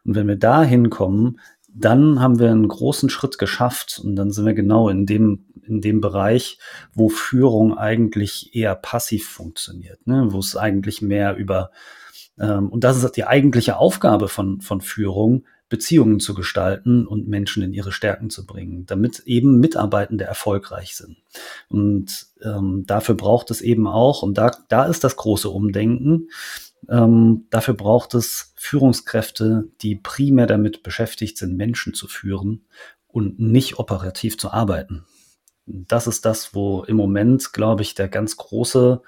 Und 0.04 0.14
wenn 0.14 0.28
wir 0.28 0.36
dahin 0.36 0.90
kommen, 0.90 1.40
dann 1.72 2.20
haben 2.20 2.38
wir 2.38 2.50
einen 2.50 2.68
großen 2.68 3.10
Schritt 3.10 3.38
geschafft 3.38 4.00
und 4.02 4.16
dann 4.16 4.30
sind 4.30 4.46
wir 4.46 4.54
genau 4.54 4.88
in 4.88 5.06
dem, 5.06 5.46
in 5.66 5.80
dem 5.80 6.00
Bereich, 6.00 6.58
wo 6.92 7.08
Führung 7.08 7.76
eigentlich 7.76 8.54
eher 8.54 8.74
passiv 8.74 9.28
funktioniert, 9.28 10.06
ne? 10.06 10.28
wo 10.30 10.38
es 10.38 10.56
eigentlich 10.56 11.02
mehr 11.02 11.36
über, 11.36 11.70
ähm, 12.38 12.70
und 12.70 12.82
das 12.82 13.02
ist 13.02 13.16
die 13.16 13.26
eigentliche 13.26 13.76
Aufgabe 13.76 14.28
von, 14.28 14.60
von 14.60 14.80
Führung, 14.80 15.44
Beziehungen 15.70 16.20
zu 16.20 16.34
gestalten 16.34 17.06
und 17.06 17.28
Menschen 17.28 17.62
in 17.62 17.72
ihre 17.72 17.92
Stärken 17.92 18.28
zu 18.28 18.44
bringen, 18.44 18.84
damit 18.86 19.20
eben 19.20 19.60
Mitarbeitende 19.60 20.24
erfolgreich 20.24 20.96
sind. 20.96 21.16
Und 21.68 22.26
ähm, 22.42 22.84
dafür 22.86 23.14
braucht 23.14 23.50
es 23.50 23.62
eben 23.62 23.86
auch, 23.86 24.22
und 24.22 24.36
da, 24.36 24.50
da 24.68 24.84
ist 24.84 25.04
das 25.04 25.16
große 25.16 25.48
Umdenken, 25.48 26.28
ähm, 26.88 27.46
dafür 27.50 27.74
braucht 27.74 28.14
es 28.14 28.52
Führungskräfte, 28.56 29.68
die 29.80 29.94
primär 29.94 30.46
damit 30.46 30.82
beschäftigt 30.82 31.38
sind, 31.38 31.56
Menschen 31.56 31.94
zu 31.94 32.08
führen 32.08 32.66
und 33.06 33.38
nicht 33.38 33.78
operativ 33.78 34.38
zu 34.38 34.50
arbeiten. 34.50 35.04
Das 35.66 36.08
ist 36.08 36.24
das, 36.24 36.52
wo 36.52 36.82
im 36.82 36.96
Moment, 36.96 37.52
glaube 37.52 37.82
ich, 37.82 37.94
der 37.94 38.08
ganz 38.08 38.36
große 38.36 39.02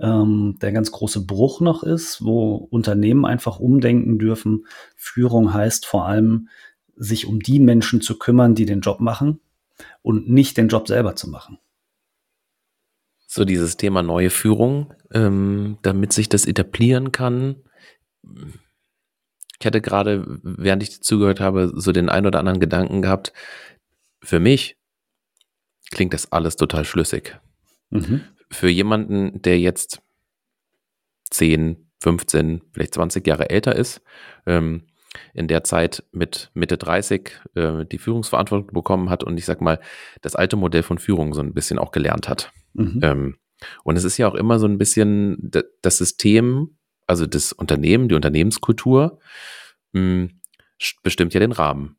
ähm, 0.00 0.58
der 0.60 0.72
ganz 0.72 0.92
große 0.92 1.24
Bruch 1.26 1.60
noch 1.60 1.82
ist, 1.82 2.24
wo 2.24 2.54
Unternehmen 2.54 3.24
einfach 3.24 3.58
umdenken 3.58 4.18
dürfen. 4.18 4.66
Führung 4.96 5.52
heißt 5.52 5.86
vor 5.86 6.06
allem, 6.06 6.48
sich 6.96 7.26
um 7.26 7.40
die 7.40 7.60
Menschen 7.60 8.00
zu 8.00 8.18
kümmern, 8.18 8.54
die 8.54 8.66
den 8.66 8.80
Job 8.80 9.00
machen 9.00 9.40
und 10.02 10.28
nicht 10.28 10.56
den 10.56 10.68
Job 10.68 10.88
selber 10.88 11.16
zu 11.16 11.28
machen. 11.28 11.58
So 13.26 13.44
dieses 13.44 13.76
Thema 13.76 14.02
neue 14.02 14.30
Führung, 14.30 14.94
ähm, 15.12 15.78
damit 15.82 16.12
sich 16.12 16.28
das 16.28 16.46
etablieren 16.46 17.12
kann. 17.12 17.56
Ich 19.60 19.66
hatte 19.66 19.80
gerade, 19.80 20.24
während 20.42 20.82
ich 20.82 21.02
zugehört 21.02 21.40
habe, 21.40 21.72
so 21.74 21.92
den 21.92 22.08
ein 22.08 22.26
oder 22.26 22.38
anderen 22.38 22.60
Gedanken 22.60 23.02
gehabt. 23.02 23.32
Für 24.22 24.40
mich 24.40 24.76
klingt 25.90 26.14
das 26.14 26.32
alles 26.32 26.56
total 26.56 26.84
schlüssig. 26.84 27.38
Mhm 27.90 28.22
für 28.50 28.68
jemanden, 28.68 29.42
der 29.42 29.58
jetzt 29.58 30.00
10, 31.30 31.90
15, 32.00 32.62
vielleicht 32.72 32.94
20 32.94 33.26
Jahre 33.26 33.50
älter 33.50 33.74
ist, 33.74 34.02
ähm, 34.46 34.84
in 35.34 35.48
der 35.48 35.64
Zeit 35.64 36.04
mit 36.12 36.50
Mitte 36.54 36.76
30 36.78 37.30
äh, 37.54 37.84
die 37.86 37.98
Führungsverantwortung 37.98 38.72
bekommen 38.72 39.10
hat 39.10 39.24
und 39.24 39.36
ich 39.38 39.46
sag 39.46 39.60
mal, 39.60 39.80
das 40.20 40.36
alte 40.36 40.56
Modell 40.56 40.82
von 40.82 40.98
Führung 40.98 41.34
so 41.34 41.40
ein 41.40 41.54
bisschen 41.54 41.78
auch 41.78 41.92
gelernt 41.92 42.28
hat. 42.28 42.52
Mhm. 42.74 43.00
Ähm, 43.02 43.36
und 43.82 43.96
es 43.96 44.04
ist 44.04 44.18
ja 44.18 44.28
auch 44.28 44.34
immer 44.34 44.58
so 44.58 44.66
ein 44.66 44.78
bisschen 44.78 45.50
das 45.82 45.98
System, 45.98 46.76
also 47.06 47.26
das 47.26 47.52
Unternehmen, 47.52 48.08
die 48.08 48.14
Unternehmenskultur, 48.14 49.18
mh, 49.92 50.00
hm, 50.00 50.40
bestimmt 51.02 51.34
ja 51.34 51.40
den 51.40 51.52
Rahmen. 51.52 51.97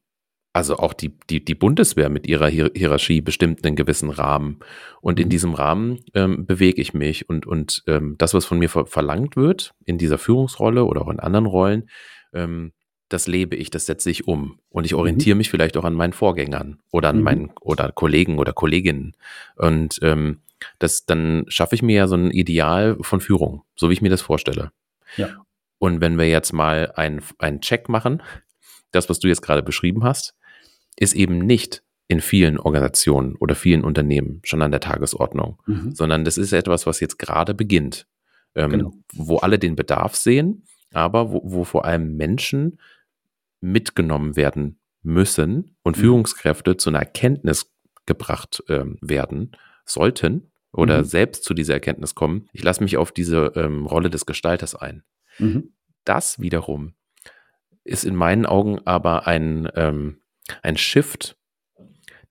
Also 0.60 0.76
auch 0.76 0.92
die, 0.92 1.18
die, 1.30 1.42
die 1.42 1.56
Bundeswehr 1.56 2.10
mit 2.10 2.28
ihrer 2.28 2.50
Hier 2.50 2.70
Hierarchie 2.76 3.22
bestimmt 3.22 3.66
einen 3.66 3.78
gewissen 3.78 4.10
Rahmen. 4.10 4.60
Und 5.00 5.18
in 5.18 5.28
mhm. 5.28 5.30
diesem 5.30 5.54
Rahmen 5.54 6.04
ähm, 6.14 6.46
bewege 6.46 6.82
ich 6.82 6.94
mich. 6.94 7.30
Und, 7.30 7.48
und 7.48 7.82
ähm, 7.88 8.16
das, 8.18 8.34
was 8.34 8.46
von 8.46 8.60
mir 8.60 8.68
ver 8.68 8.86
verlangt 8.86 9.38
wird, 9.38 9.74
in 9.86 9.98
dieser 9.98 10.18
Führungsrolle 10.18 10.84
oder 10.84 11.04
auch 11.04 11.08
in 11.08 11.22
anderen 11.22 11.46
Rollen, 11.46 11.90
ähm, 12.34 12.74
das 13.08 13.26
lebe 13.26 13.56
ich, 13.56 13.70
das 13.70 13.86
setze 13.86 14.10
ich 14.12 14.28
um. 14.28 14.60
Und 14.68 14.86
ich 14.86 14.96
orientiere 14.96 15.36
mhm. 15.36 15.38
mich 15.38 15.50
vielleicht 15.50 15.78
auch 15.78 15.86
an 15.86 15.94
meinen 15.94 16.12
Vorgängern 16.12 16.80
oder 16.92 17.08
an 17.08 17.20
mhm. 17.20 17.24
meinen 17.24 17.52
oder 17.62 17.94
Kollegen 17.94 18.38
oder 18.38 18.52
Kolleginnen. 18.52 19.16
Und 19.56 20.00
ähm, 20.02 20.42
das, 20.78 21.06
dann 21.06 21.46
schaffe 21.48 21.76
ich 21.76 21.82
mir 21.82 21.96
ja 21.96 22.08
so 22.08 22.16
ein 22.16 22.32
Ideal 22.32 22.98
von 23.00 23.22
Führung, 23.22 23.64
so 23.78 23.88
wie 23.88 23.94
ich 23.94 24.02
mir 24.02 24.10
das 24.10 24.22
vorstelle. 24.22 24.74
Ja. 25.16 25.30
Und 25.78 26.02
wenn 26.02 26.18
wir 26.18 26.28
jetzt 26.28 26.52
mal 26.52 26.92
einen 26.98 27.62
Check 27.62 27.88
machen, 27.88 28.22
das, 28.92 29.08
was 29.08 29.20
du 29.20 29.30
jetzt 29.30 29.42
gerade 29.42 29.64
beschrieben 29.64 30.04
hast, 30.04 30.36
ist 31.00 31.16
eben 31.16 31.40
nicht 31.40 31.84
in 32.08 32.22
vielen 32.22 32.58
Organisationen 32.58 33.36
oder 33.36 33.56
vielen 33.56 33.84
Unternehmen 33.84 34.42
schon 34.44 34.62
an 34.62 34.72
der 34.72 34.80
Tagesordnung, 34.80 35.62
mhm. 35.66 35.94
sondern 35.94 36.26
das 36.26 36.38
ist 36.38 36.52
etwas, 36.54 36.86
was 36.86 37.00
jetzt 37.00 37.20
gerade 37.20 37.54
beginnt, 37.54 38.08
ähm, 38.56 38.72
genau. 38.72 38.94
wo 39.14 39.38
alle 39.38 39.60
den 39.60 39.76
Bedarf 39.76 40.16
sehen, 40.16 40.64
aber 40.92 41.32
wo, 41.32 41.42
wo, 41.44 41.64
vor 41.64 41.86
allem 41.86 42.18
Menschen 42.18 42.80
mitgenommen 43.62 44.36
werden 44.36 44.80
müssen 45.04 45.76
und 45.84 45.98
mhm. 45.98 46.02
Führungskräfte 46.02 46.78
zu 46.78 46.90
einer 46.90 47.00
Erkenntnis 47.00 47.72
gebracht 48.06 48.64
ähm, 48.70 48.98
werden 49.02 49.52
sollten 49.86 50.52
oder 50.72 51.00
mhm. 51.00 51.06
selbst 51.06 51.44
zu 51.44 51.54
dieser 51.54 51.76
Erkenntnis 51.76 52.16
kommen. 52.16 52.48
Ich 52.54 52.64
lasse 52.64 52.84
mich 52.84 52.98
auf 52.98 53.12
diese 53.12 53.54
ähm, 53.56 53.86
Rolle 53.86 54.10
des 54.10 54.26
Gestalters 54.26 54.76
ein. 54.76 55.04
Mhm. 55.38 55.74
Das 56.06 56.40
wiederum 56.40 56.94
ist 57.84 58.04
in 58.04 58.16
meinen 58.16 58.46
Augen 58.46 58.80
aber 58.86 59.28
ein, 59.28 59.70
ähm, 59.76 60.18
ein 60.62 60.78
Shift 60.78 61.36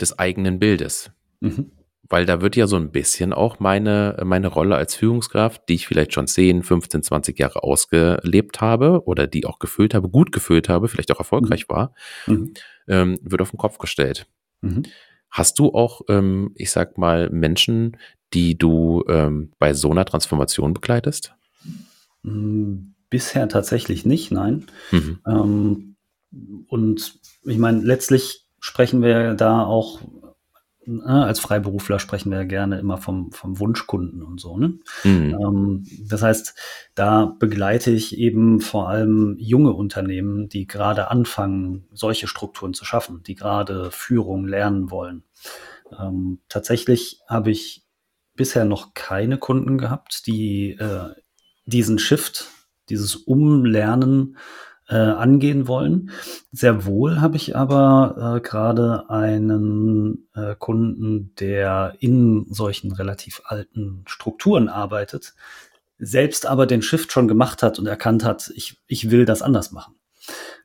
des 0.00 0.18
eigenen 0.18 0.58
Bildes. 0.58 1.10
Mhm. 1.40 1.72
Weil 2.10 2.24
da 2.24 2.40
wird 2.40 2.56
ja 2.56 2.66
so 2.66 2.76
ein 2.76 2.90
bisschen 2.90 3.34
auch 3.34 3.60
meine, 3.60 4.16
meine 4.24 4.48
Rolle 4.48 4.76
als 4.76 4.94
Führungskraft, 4.94 5.68
die 5.68 5.74
ich 5.74 5.86
vielleicht 5.86 6.14
schon 6.14 6.26
10, 6.26 6.62
15, 6.62 7.02
20 7.02 7.38
Jahre 7.38 7.62
ausgelebt 7.62 8.62
habe 8.62 9.02
oder 9.04 9.26
die 9.26 9.44
auch 9.44 9.58
gefüllt 9.58 9.92
habe, 9.92 10.08
gut 10.08 10.32
gefüllt 10.32 10.70
habe, 10.70 10.88
vielleicht 10.88 11.12
auch 11.12 11.18
erfolgreich 11.18 11.68
mhm. 11.68 11.74
war, 11.74 11.94
mhm. 12.26 12.54
Ähm, 12.90 13.18
wird 13.20 13.42
auf 13.42 13.50
den 13.50 13.58
Kopf 13.58 13.76
gestellt. 13.76 14.26
Mhm. 14.62 14.84
Hast 15.30 15.58
du 15.58 15.74
auch, 15.74 16.00
ähm, 16.08 16.52
ich 16.54 16.70
sag 16.70 16.96
mal, 16.96 17.28
Menschen, 17.28 17.98
die 18.32 18.56
du 18.56 19.04
ähm, 19.08 19.52
bei 19.58 19.74
so 19.74 19.90
einer 19.90 20.06
Transformation 20.06 20.72
begleitest? 20.72 21.34
Hm, 22.24 22.94
bisher 23.10 23.48
tatsächlich 23.48 24.06
nicht, 24.06 24.30
nein. 24.30 24.66
Mhm. 24.90 25.87
Und 26.68 27.18
ich 27.44 27.58
meine, 27.58 27.80
letztlich 27.80 28.46
sprechen 28.60 29.02
wir 29.02 29.34
da 29.34 29.64
auch, 29.64 30.00
äh, 30.86 31.00
als 31.02 31.40
Freiberufler 31.40 31.98
sprechen 31.98 32.30
wir 32.30 32.38
ja 32.38 32.44
gerne 32.44 32.78
immer 32.78 32.98
vom, 32.98 33.32
vom 33.32 33.58
Wunschkunden 33.58 34.22
und 34.22 34.40
so. 34.40 34.56
Ne? 34.56 34.78
Mhm. 35.04 35.38
Ähm, 35.40 35.86
das 36.08 36.22
heißt, 36.22 36.54
da 36.94 37.36
begleite 37.38 37.90
ich 37.90 38.18
eben 38.18 38.60
vor 38.60 38.88
allem 38.88 39.36
junge 39.38 39.72
Unternehmen, 39.72 40.48
die 40.48 40.66
gerade 40.66 41.10
anfangen, 41.10 41.86
solche 41.92 42.26
Strukturen 42.26 42.74
zu 42.74 42.84
schaffen, 42.84 43.22
die 43.22 43.34
gerade 43.34 43.90
Führung 43.90 44.46
lernen 44.46 44.90
wollen. 44.90 45.24
Ähm, 45.98 46.40
tatsächlich 46.48 47.20
habe 47.28 47.50
ich 47.50 47.84
bisher 48.34 48.64
noch 48.64 48.94
keine 48.94 49.38
Kunden 49.38 49.78
gehabt, 49.78 50.26
die 50.26 50.72
äh, 50.72 51.10
diesen 51.66 51.98
Shift 51.98 52.46
dieses 52.88 53.16
Umlernen 53.16 54.38
äh, 54.88 54.96
angehen 54.96 55.68
wollen. 55.68 56.10
Sehr 56.52 56.84
wohl 56.86 57.20
habe 57.20 57.36
ich 57.36 57.56
aber 57.56 58.36
äh, 58.36 58.40
gerade 58.40 59.10
einen 59.10 60.28
äh, 60.34 60.54
Kunden, 60.58 61.34
der 61.38 61.94
in 62.00 62.46
solchen 62.48 62.92
relativ 62.92 63.42
alten 63.44 64.04
Strukturen 64.06 64.68
arbeitet, 64.68 65.34
selbst 65.98 66.46
aber 66.46 66.66
den 66.66 66.82
Shift 66.82 67.12
schon 67.12 67.28
gemacht 67.28 67.62
hat 67.62 67.78
und 67.78 67.86
erkannt 67.86 68.24
hat, 68.24 68.50
ich, 68.54 68.80
ich 68.86 69.10
will 69.10 69.24
das 69.24 69.42
anders 69.42 69.72
machen. 69.72 69.94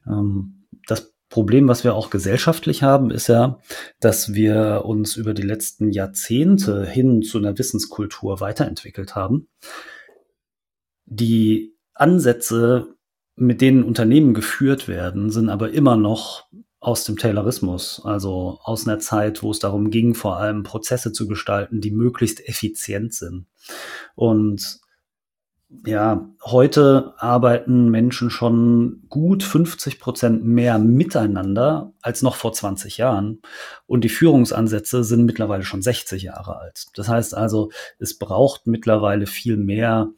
Ähm, 0.07 0.65
das 0.87 1.13
Problem, 1.29 1.67
was 1.67 1.83
wir 1.83 1.95
auch 1.95 2.11
gesellschaftlich 2.11 2.83
haben, 2.83 3.09
ist 3.09 3.27
ja, 3.27 3.59
dass 3.99 4.35
wir 4.35 4.83
uns 4.85 5.15
über 5.15 5.33
die 5.33 5.41
letzten 5.41 5.89
Jahrzehnte 5.89 6.85
hin 6.85 7.23
zu 7.23 7.39
einer 7.39 7.57
Wissenskultur 7.57 8.39
weiterentwickelt 8.39 9.15
haben, 9.15 9.47
die 11.05 11.75
Ansätze, 11.95 12.95
mit 13.35 13.61
denen 13.61 13.83
Unternehmen 13.83 14.33
geführt 14.33 14.87
werden, 14.87 15.29
sind 15.29 15.49
aber 15.49 15.71
immer 15.71 15.95
noch 15.95 16.45
aus 16.79 17.05
dem 17.05 17.17
Taylorismus, 17.17 18.01
also 18.03 18.59
aus 18.61 18.85
einer 18.85 18.99
Zeit, 18.99 19.41
wo 19.41 19.51
es 19.51 19.59
darum 19.59 19.89
ging, 19.89 20.15
vor 20.15 20.37
allem 20.37 20.63
Prozesse 20.63 21.13
zu 21.13 21.27
gestalten, 21.27 21.79
die 21.79 21.91
möglichst 21.91 22.45
effizient 22.47 23.13
sind. 23.13 23.47
Und 24.15 24.81
ja, 25.85 26.29
heute 26.43 27.13
arbeiten 27.17 27.89
Menschen 27.89 28.29
schon 28.29 29.03
gut 29.09 29.43
50 29.43 29.99
Prozent 29.99 30.43
mehr 30.45 30.77
miteinander 30.77 31.93
als 32.01 32.21
noch 32.21 32.35
vor 32.35 32.53
20 32.53 32.97
Jahren. 32.97 33.41
Und 33.87 34.03
die 34.03 34.09
Führungsansätze 34.09 35.03
sind 35.03 35.25
mittlerweile 35.25 35.63
schon 35.63 35.81
60 35.81 36.23
Jahre 36.23 36.57
alt. 36.57 36.87
Das 36.95 37.07
heißt 37.07 37.33
also, 37.33 37.71
es 37.97 38.19
braucht 38.19 38.67
mittlerweile 38.67 39.25
viel 39.25 39.57
mehr 39.57 40.09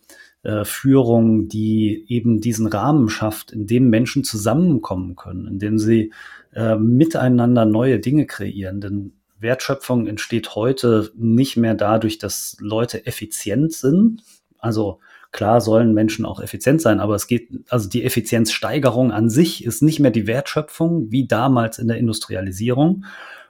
äh, 0.46 0.64
Führung, 0.64 1.48
die 1.48 2.06
eben 2.08 2.40
diesen 2.40 2.68
Rahmen 2.68 3.10
schafft, 3.10 3.52
in 3.52 3.66
dem 3.66 3.90
Menschen 3.90 4.24
zusammenkommen 4.24 5.16
können, 5.16 5.48
in 5.48 5.58
dem 5.58 5.80
sie 5.80 6.14
äh, 6.54 6.76
miteinander 6.76 7.66
neue 7.66 8.00
Dinge 8.00 8.28
kreieren. 8.28 8.80
Denn 8.80 9.14
Wertschöpfung 9.40 10.06
entsteht 10.06 10.54
heute 10.54 11.12
nicht 11.16 11.58
mehr 11.58 11.74
dadurch, 11.74 12.20
dass 12.20 12.58
Leute 12.60 13.08
effizient 13.08 13.74
sind. 13.74 14.22
Also 14.60 15.00
klar 15.32 15.62
sollen 15.62 15.96
Menschen 15.96 16.26
auch 16.26 16.40
effizient 16.40 16.80
sein, 16.80 17.00
aber 17.00 17.16
es 17.16 17.26
geht, 17.26 17.50
also 17.70 17.90
die 17.90 18.04
Effizienzsteigerung 18.04 19.12
an 19.12 19.32
sich 19.32 19.66
ist 19.66 19.82
nicht 19.82 20.00
mehr 20.00 20.12
die 20.12 20.28
Wertschöpfung 20.28 21.12
wie 21.12 21.28
damals 21.28 21.80
in 21.80 21.88
der 21.88 21.98
Industrialisierung, 21.98 23.06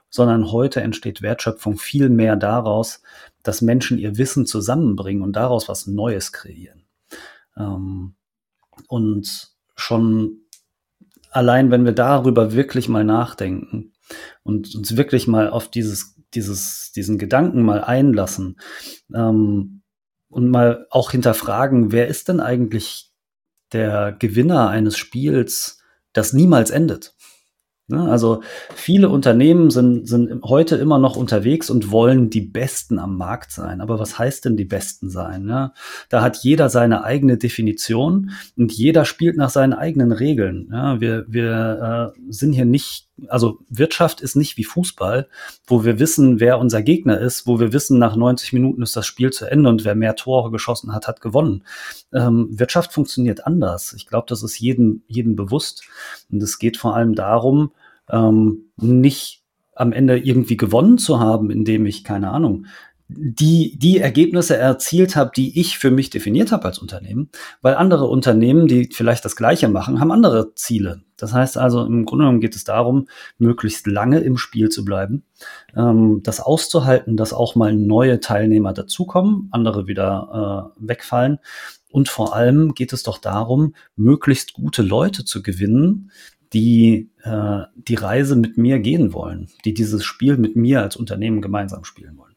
sondern 0.08 0.50
heute 0.50 0.80
entsteht 0.80 1.20
Wertschöpfung 1.20 1.76
viel 1.76 2.08
mehr 2.08 2.36
daraus, 2.36 3.02
dass 3.42 3.60
Menschen 3.60 3.98
ihr 3.98 4.16
Wissen 4.16 4.46
zusammenbringen 4.46 5.22
und 5.22 5.34
daraus 5.36 5.68
was 5.68 5.86
Neues 5.86 6.32
kreieren. 6.32 6.85
Ähm, 7.58 8.14
und 8.88 9.48
schon 9.74 10.40
allein, 11.30 11.70
wenn 11.70 11.84
wir 11.84 11.92
darüber 11.92 12.52
wirklich 12.52 12.88
mal 12.88 13.04
nachdenken 13.04 13.92
und 14.42 14.74
uns 14.74 14.96
wirklich 14.96 15.26
mal 15.26 15.50
auf 15.50 15.70
dieses, 15.70 16.16
dieses, 16.34 16.92
diesen 16.92 17.18
Gedanken 17.18 17.62
mal 17.62 17.82
einlassen 17.82 18.58
ähm, 19.14 19.82
und 20.28 20.50
mal 20.50 20.86
auch 20.90 21.10
hinterfragen, 21.10 21.92
wer 21.92 22.08
ist 22.08 22.28
denn 22.28 22.40
eigentlich 22.40 23.12
der 23.72 24.12
Gewinner 24.12 24.68
eines 24.68 24.96
Spiels, 24.96 25.82
das 26.12 26.32
niemals 26.32 26.70
endet? 26.70 27.15
Ne? 27.88 28.02
Also 28.10 28.42
viele 28.74 29.08
Unternehmen 29.08 29.70
sind, 29.70 30.08
sind 30.08 30.42
heute 30.42 30.74
immer 30.76 30.98
noch 30.98 31.16
unterwegs 31.16 31.70
und 31.70 31.92
wollen 31.92 32.30
die 32.30 32.40
Besten 32.40 32.98
am 32.98 33.16
Markt 33.16 33.52
sein. 33.52 33.80
Aber 33.80 34.00
was 34.00 34.18
heißt 34.18 34.44
denn 34.44 34.56
die 34.56 34.64
Besten 34.64 35.08
sein? 35.08 35.48
Ja, 35.48 35.72
da 36.08 36.20
hat 36.20 36.38
jeder 36.38 36.68
seine 36.68 37.04
eigene 37.04 37.36
Definition 37.38 38.32
und 38.56 38.72
jeder 38.72 39.04
spielt 39.04 39.36
nach 39.36 39.50
seinen 39.50 39.72
eigenen 39.72 40.10
Regeln. 40.10 40.68
Ja, 40.72 41.00
wir 41.00 41.26
wir 41.28 42.12
äh, 42.16 42.20
sind 42.28 42.54
hier 42.54 42.64
nicht, 42.64 43.08
also 43.28 43.58
Wirtschaft 43.68 44.20
ist 44.20 44.36
nicht 44.36 44.56
wie 44.56 44.64
Fußball, 44.64 45.28
wo 45.66 45.84
wir 45.84 45.98
wissen, 45.98 46.40
wer 46.40 46.58
unser 46.58 46.82
Gegner 46.82 47.18
ist, 47.18 47.46
wo 47.46 47.58
wir 47.58 47.72
wissen, 47.72 47.98
nach 47.98 48.16
90 48.16 48.52
Minuten 48.52 48.82
ist 48.82 48.96
das 48.96 49.06
Spiel 49.06 49.30
zu 49.30 49.50
Ende 49.50 49.70
und 49.70 49.84
wer 49.84 49.94
mehr 49.94 50.16
Tore 50.16 50.50
geschossen 50.50 50.94
hat, 50.94 51.08
hat 51.08 51.20
gewonnen. 51.20 51.64
Ähm, 52.12 52.48
Wirtschaft 52.50 52.92
funktioniert 52.92 53.46
anders. 53.46 53.94
Ich 53.94 54.06
glaube, 54.06 54.26
das 54.28 54.42
ist 54.42 54.58
jedem, 54.58 55.02
jedem 55.06 55.36
bewusst. 55.36 55.84
Und 56.30 56.42
es 56.42 56.58
geht 56.58 56.76
vor 56.76 56.94
allem 56.94 57.14
darum, 57.14 57.72
ähm, 58.10 58.70
nicht 58.76 59.42
am 59.74 59.92
Ende 59.92 60.18
irgendwie 60.18 60.56
gewonnen 60.56 60.98
zu 60.98 61.20
haben, 61.20 61.50
indem 61.50 61.86
ich, 61.86 62.04
keine 62.04 62.30
Ahnung, 62.30 62.66
die, 63.08 63.78
die 63.78 63.98
Ergebnisse 63.98 64.56
erzielt 64.56 65.14
habe, 65.14 65.30
die 65.34 65.60
ich 65.60 65.78
für 65.78 65.90
mich 65.90 66.10
definiert 66.10 66.50
habe 66.50 66.64
als 66.64 66.78
Unternehmen, 66.78 67.30
weil 67.62 67.74
andere 67.76 68.06
Unternehmen, 68.06 68.66
die 68.66 68.88
vielleicht 68.92 69.24
das 69.24 69.36
Gleiche 69.36 69.68
machen, 69.68 70.00
haben 70.00 70.10
andere 70.10 70.54
Ziele. 70.54 71.02
Das 71.16 71.32
heißt 71.32 71.56
also, 71.56 71.84
im 71.84 72.04
Grunde 72.04 72.24
genommen 72.24 72.40
geht 72.40 72.56
es 72.56 72.64
darum, 72.64 73.06
möglichst 73.38 73.86
lange 73.86 74.20
im 74.20 74.36
Spiel 74.36 74.70
zu 74.70 74.84
bleiben, 74.84 75.22
ähm, 75.76 76.20
das 76.24 76.40
auszuhalten, 76.40 77.16
dass 77.16 77.32
auch 77.32 77.54
mal 77.54 77.74
neue 77.74 78.20
Teilnehmer 78.20 78.72
dazukommen, 78.72 79.48
andere 79.52 79.86
wieder 79.86 80.72
äh, 80.78 80.88
wegfallen. 80.88 81.38
Und 81.90 82.08
vor 82.08 82.34
allem 82.34 82.74
geht 82.74 82.92
es 82.92 83.04
doch 83.04 83.18
darum, 83.18 83.74
möglichst 83.94 84.52
gute 84.52 84.82
Leute 84.82 85.24
zu 85.24 85.42
gewinnen, 85.42 86.10
die 86.52 87.10
äh, 87.22 87.62
die 87.76 87.94
Reise 87.94 88.36
mit 88.36 88.58
mir 88.58 88.80
gehen 88.80 89.12
wollen, 89.12 89.48
die 89.64 89.74
dieses 89.74 90.04
Spiel 90.04 90.36
mit 90.36 90.56
mir 90.56 90.82
als 90.82 90.96
Unternehmen 90.96 91.40
gemeinsam 91.40 91.84
spielen 91.84 92.18
wollen. 92.18 92.34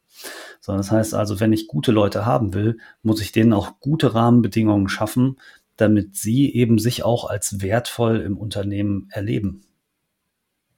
So, 0.59 0.73
das 0.73 0.91
heißt 0.91 1.13
also, 1.13 1.39
wenn 1.39 1.53
ich 1.53 1.67
gute 1.67 1.91
Leute 1.91 2.25
haben 2.25 2.53
will, 2.53 2.77
muss 3.01 3.21
ich 3.21 3.31
denen 3.31 3.53
auch 3.53 3.79
gute 3.79 4.13
Rahmenbedingungen 4.13 4.89
schaffen, 4.89 5.37
damit 5.77 6.15
sie 6.15 6.53
eben 6.53 6.79
sich 6.79 7.03
auch 7.03 7.29
als 7.29 7.61
wertvoll 7.61 8.17
im 8.17 8.37
Unternehmen 8.37 9.07
erleben. 9.11 9.61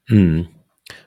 Hm. 0.06 0.48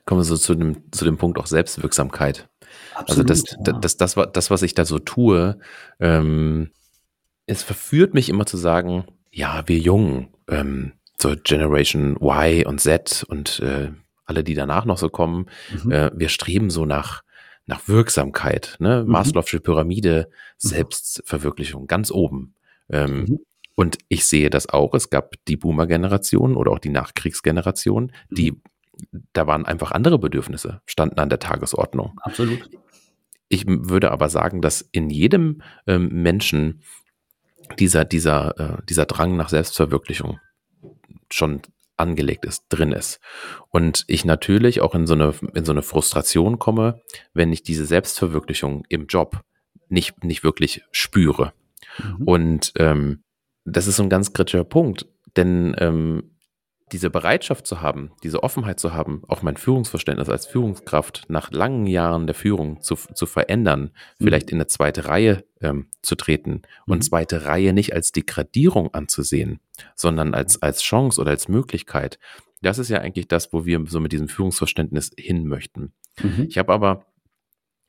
Kommen 0.05 0.19
wir 0.19 0.25
so 0.25 0.37
zu 0.37 0.55
dem, 0.55 0.91
zu 0.91 1.05
dem 1.05 1.17
Punkt 1.17 1.37
auch 1.37 1.47
Selbstwirksamkeit. 1.47 2.49
Absolut, 2.95 3.29
also 3.29 3.43
das, 3.43 3.51
ja. 3.51 3.73
das, 3.79 3.97
das, 3.97 4.15
das, 4.15 4.31
das, 4.33 4.51
was 4.51 4.61
ich 4.61 4.73
da 4.73 4.83
so 4.85 4.99
tue, 4.99 5.57
ähm, 5.99 6.71
es 7.45 7.63
verführt 7.63 8.13
mich 8.13 8.29
immer 8.29 8.45
zu 8.45 8.57
sagen, 8.57 9.05
ja, 9.31 9.63
wir 9.67 9.77
Jungen, 9.77 10.29
ähm, 10.49 10.93
so 11.21 11.35
Generation 11.41 12.17
Y 12.21 12.65
und 12.65 12.81
Z 12.81 13.25
und 13.27 13.59
äh, 13.59 13.91
alle, 14.25 14.43
die 14.43 14.55
danach 14.55 14.85
noch 14.85 14.97
so 14.97 15.09
kommen, 15.09 15.47
mhm. 15.83 15.91
äh, 15.91 16.11
wir 16.15 16.29
streben 16.29 16.69
so 16.69 16.85
nach, 16.85 17.23
nach 17.65 17.87
Wirksamkeit, 17.87 18.77
ne? 18.79 19.03
Mhm. 19.03 19.11
Maslow'sche 19.11 19.59
Pyramide, 19.59 20.29
mhm. 20.29 20.33
Selbstverwirklichung, 20.57 21.87
ganz 21.87 22.11
oben. 22.11 22.55
Ähm, 22.89 23.25
mhm. 23.27 23.39
Und 23.75 23.97
ich 24.07 24.25
sehe 24.25 24.49
das 24.49 24.69
auch. 24.69 24.93
Es 24.93 25.09
gab 25.09 25.33
die 25.47 25.57
Boomer-Generation 25.57 26.55
oder 26.55 26.71
auch 26.71 26.79
die 26.79 26.89
Nachkriegsgeneration, 26.89 28.11
die, 28.29 28.51
mhm. 28.51 28.61
da 29.33 29.47
waren 29.47 29.65
einfach 29.65 29.91
andere 29.91 30.19
Bedürfnisse, 30.19 30.81
standen 30.85 31.19
an 31.19 31.29
der 31.29 31.39
Tagesordnung. 31.39 32.19
Absolut. 32.21 32.69
Ich 33.47 33.65
würde 33.67 34.11
aber 34.11 34.29
sagen, 34.29 34.61
dass 34.61 34.81
in 34.81 35.09
jedem 35.09 35.61
ähm, 35.85 36.09
Menschen 36.09 36.81
dieser, 37.79 38.05
dieser, 38.05 38.59
äh, 38.59 38.85
dieser 38.87 39.05
Drang 39.05 39.35
nach 39.35 39.49
Selbstverwirklichung 39.49 40.39
schon 41.31 41.61
angelegt 41.97 42.45
ist, 42.45 42.65
drin 42.69 42.91
ist. 42.91 43.19
Und 43.69 44.03
ich 44.07 44.25
natürlich 44.25 44.81
auch 44.81 44.95
in 44.95 45.07
so 45.07 45.13
eine, 45.13 45.33
in 45.53 45.65
so 45.65 45.71
eine 45.71 45.81
Frustration 45.81 46.59
komme, 46.59 47.01
wenn 47.33 47.53
ich 47.53 47.63
diese 47.63 47.85
Selbstverwirklichung 47.85 48.85
im 48.89 49.07
Job 49.07 49.41
nicht, 49.89 50.23
nicht 50.23 50.43
wirklich 50.43 50.83
spüre. 50.91 51.53
Mhm. 51.97 52.27
Und 52.27 52.73
ähm, 52.77 53.23
das 53.65 53.87
ist 53.87 53.97
so 53.97 54.03
ein 54.03 54.09
ganz 54.09 54.33
kritischer 54.33 54.63
Punkt, 54.63 55.07
denn 55.37 55.75
ähm, 55.79 56.34
diese 56.91 57.09
Bereitschaft 57.09 57.65
zu 57.65 57.81
haben, 57.81 58.11
diese 58.23 58.43
Offenheit 58.43 58.79
zu 58.79 58.93
haben, 58.93 59.23
auch 59.27 59.41
mein 59.41 59.57
Führungsverständnis 59.57 60.29
als 60.29 60.45
Führungskraft 60.45 61.23
nach 61.29 61.51
langen 61.51 61.87
Jahren 61.87 62.27
der 62.27 62.35
Führung 62.35 62.81
zu, 62.81 62.95
zu 62.95 63.25
verändern, 63.25 63.91
mhm. 64.19 64.25
vielleicht 64.25 64.51
in 64.51 64.57
eine 64.57 64.67
zweite 64.67 65.05
Reihe 65.05 65.43
ähm, 65.61 65.87
zu 66.03 66.15
treten 66.15 66.61
und 66.85 66.99
mhm. 66.99 67.01
zweite 67.01 67.45
Reihe 67.45 67.73
nicht 67.73 67.93
als 67.93 68.11
Degradierung 68.11 68.93
anzusehen, 68.93 69.59
sondern 69.95 70.35
als, 70.35 70.61
als 70.61 70.81
Chance 70.81 71.19
oder 71.19 71.31
als 71.31 71.47
Möglichkeit. 71.47 72.19
Das 72.61 72.77
ist 72.77 72.89
ja 72.89 72.99
eigentlich 72.99 73.27
das, 73.27 73.51
wo 73.51 73.65
wir 73.65 73.83
so 73.87 73.99
mit 73.99 74.11
diesem 74.11 74.27
Führungsverständnis 74.27 75.11
hin 75.17 75.47
möchten. 75.47 75.93
Mhm. 76.21 76.45
Ich 76.49 76.57
habe 76.57 76.71
aber 76.71 77.05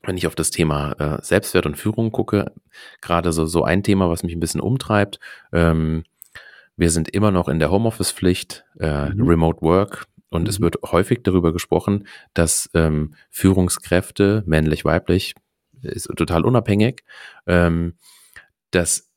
wenn 0.03 0.17
ich 0.17 0.27
auf 0.27 0.35
das 0.35 0.51
Thema 0.51 0.93
äh, 0.99 1.23
Selbstwert 1.23 1.65
und 1.65 1.75
Führung 1.75 2.11
gucke, 2.11 2.53
gerade 3.01 3.33
so, 3.33 3.45
so 3.45 3.63
ein 3.63 3.83
Thema, 3.83 4.09
was 4.09 4.23
mich 4.23 4.33
ein 4.33 4.39
bisschen 4.39 4.61
umtreibt. 4.61 5.19
Ähm, 5.51 6.03
wir 6.77 6.91
sind 6.91 7.09
immer 7.09 7.31
noch 7.31 7.49
in 7.49 7.59
der 7.59 7.71
Homeoffice-Pflicht, 7.71 8.65
äh, 8.79 9.09
mhm. 9.09 9.27
Remote 9.27 9.61
Work. 9.61 10.05
Und 10.29 10.43
mhm. 10.43 10.49
es 10.49 10.61
wird 10.61 10.77
häufig 10.85 11.21
darüber 11.23 11.51
gesprochen, 11.51 12.07
dass 12.33 12.69
ähm, 12.73 13.15
Führungskräfte, 13.29 14.43
männlich, 14.45 14.85
weiblich, 14.85 15.35
ist 15.81 16.09
total 16.15 16.45
unabhängig, 16.45 17.03
ähm, 17.45 17.95
dass 18.71 19.09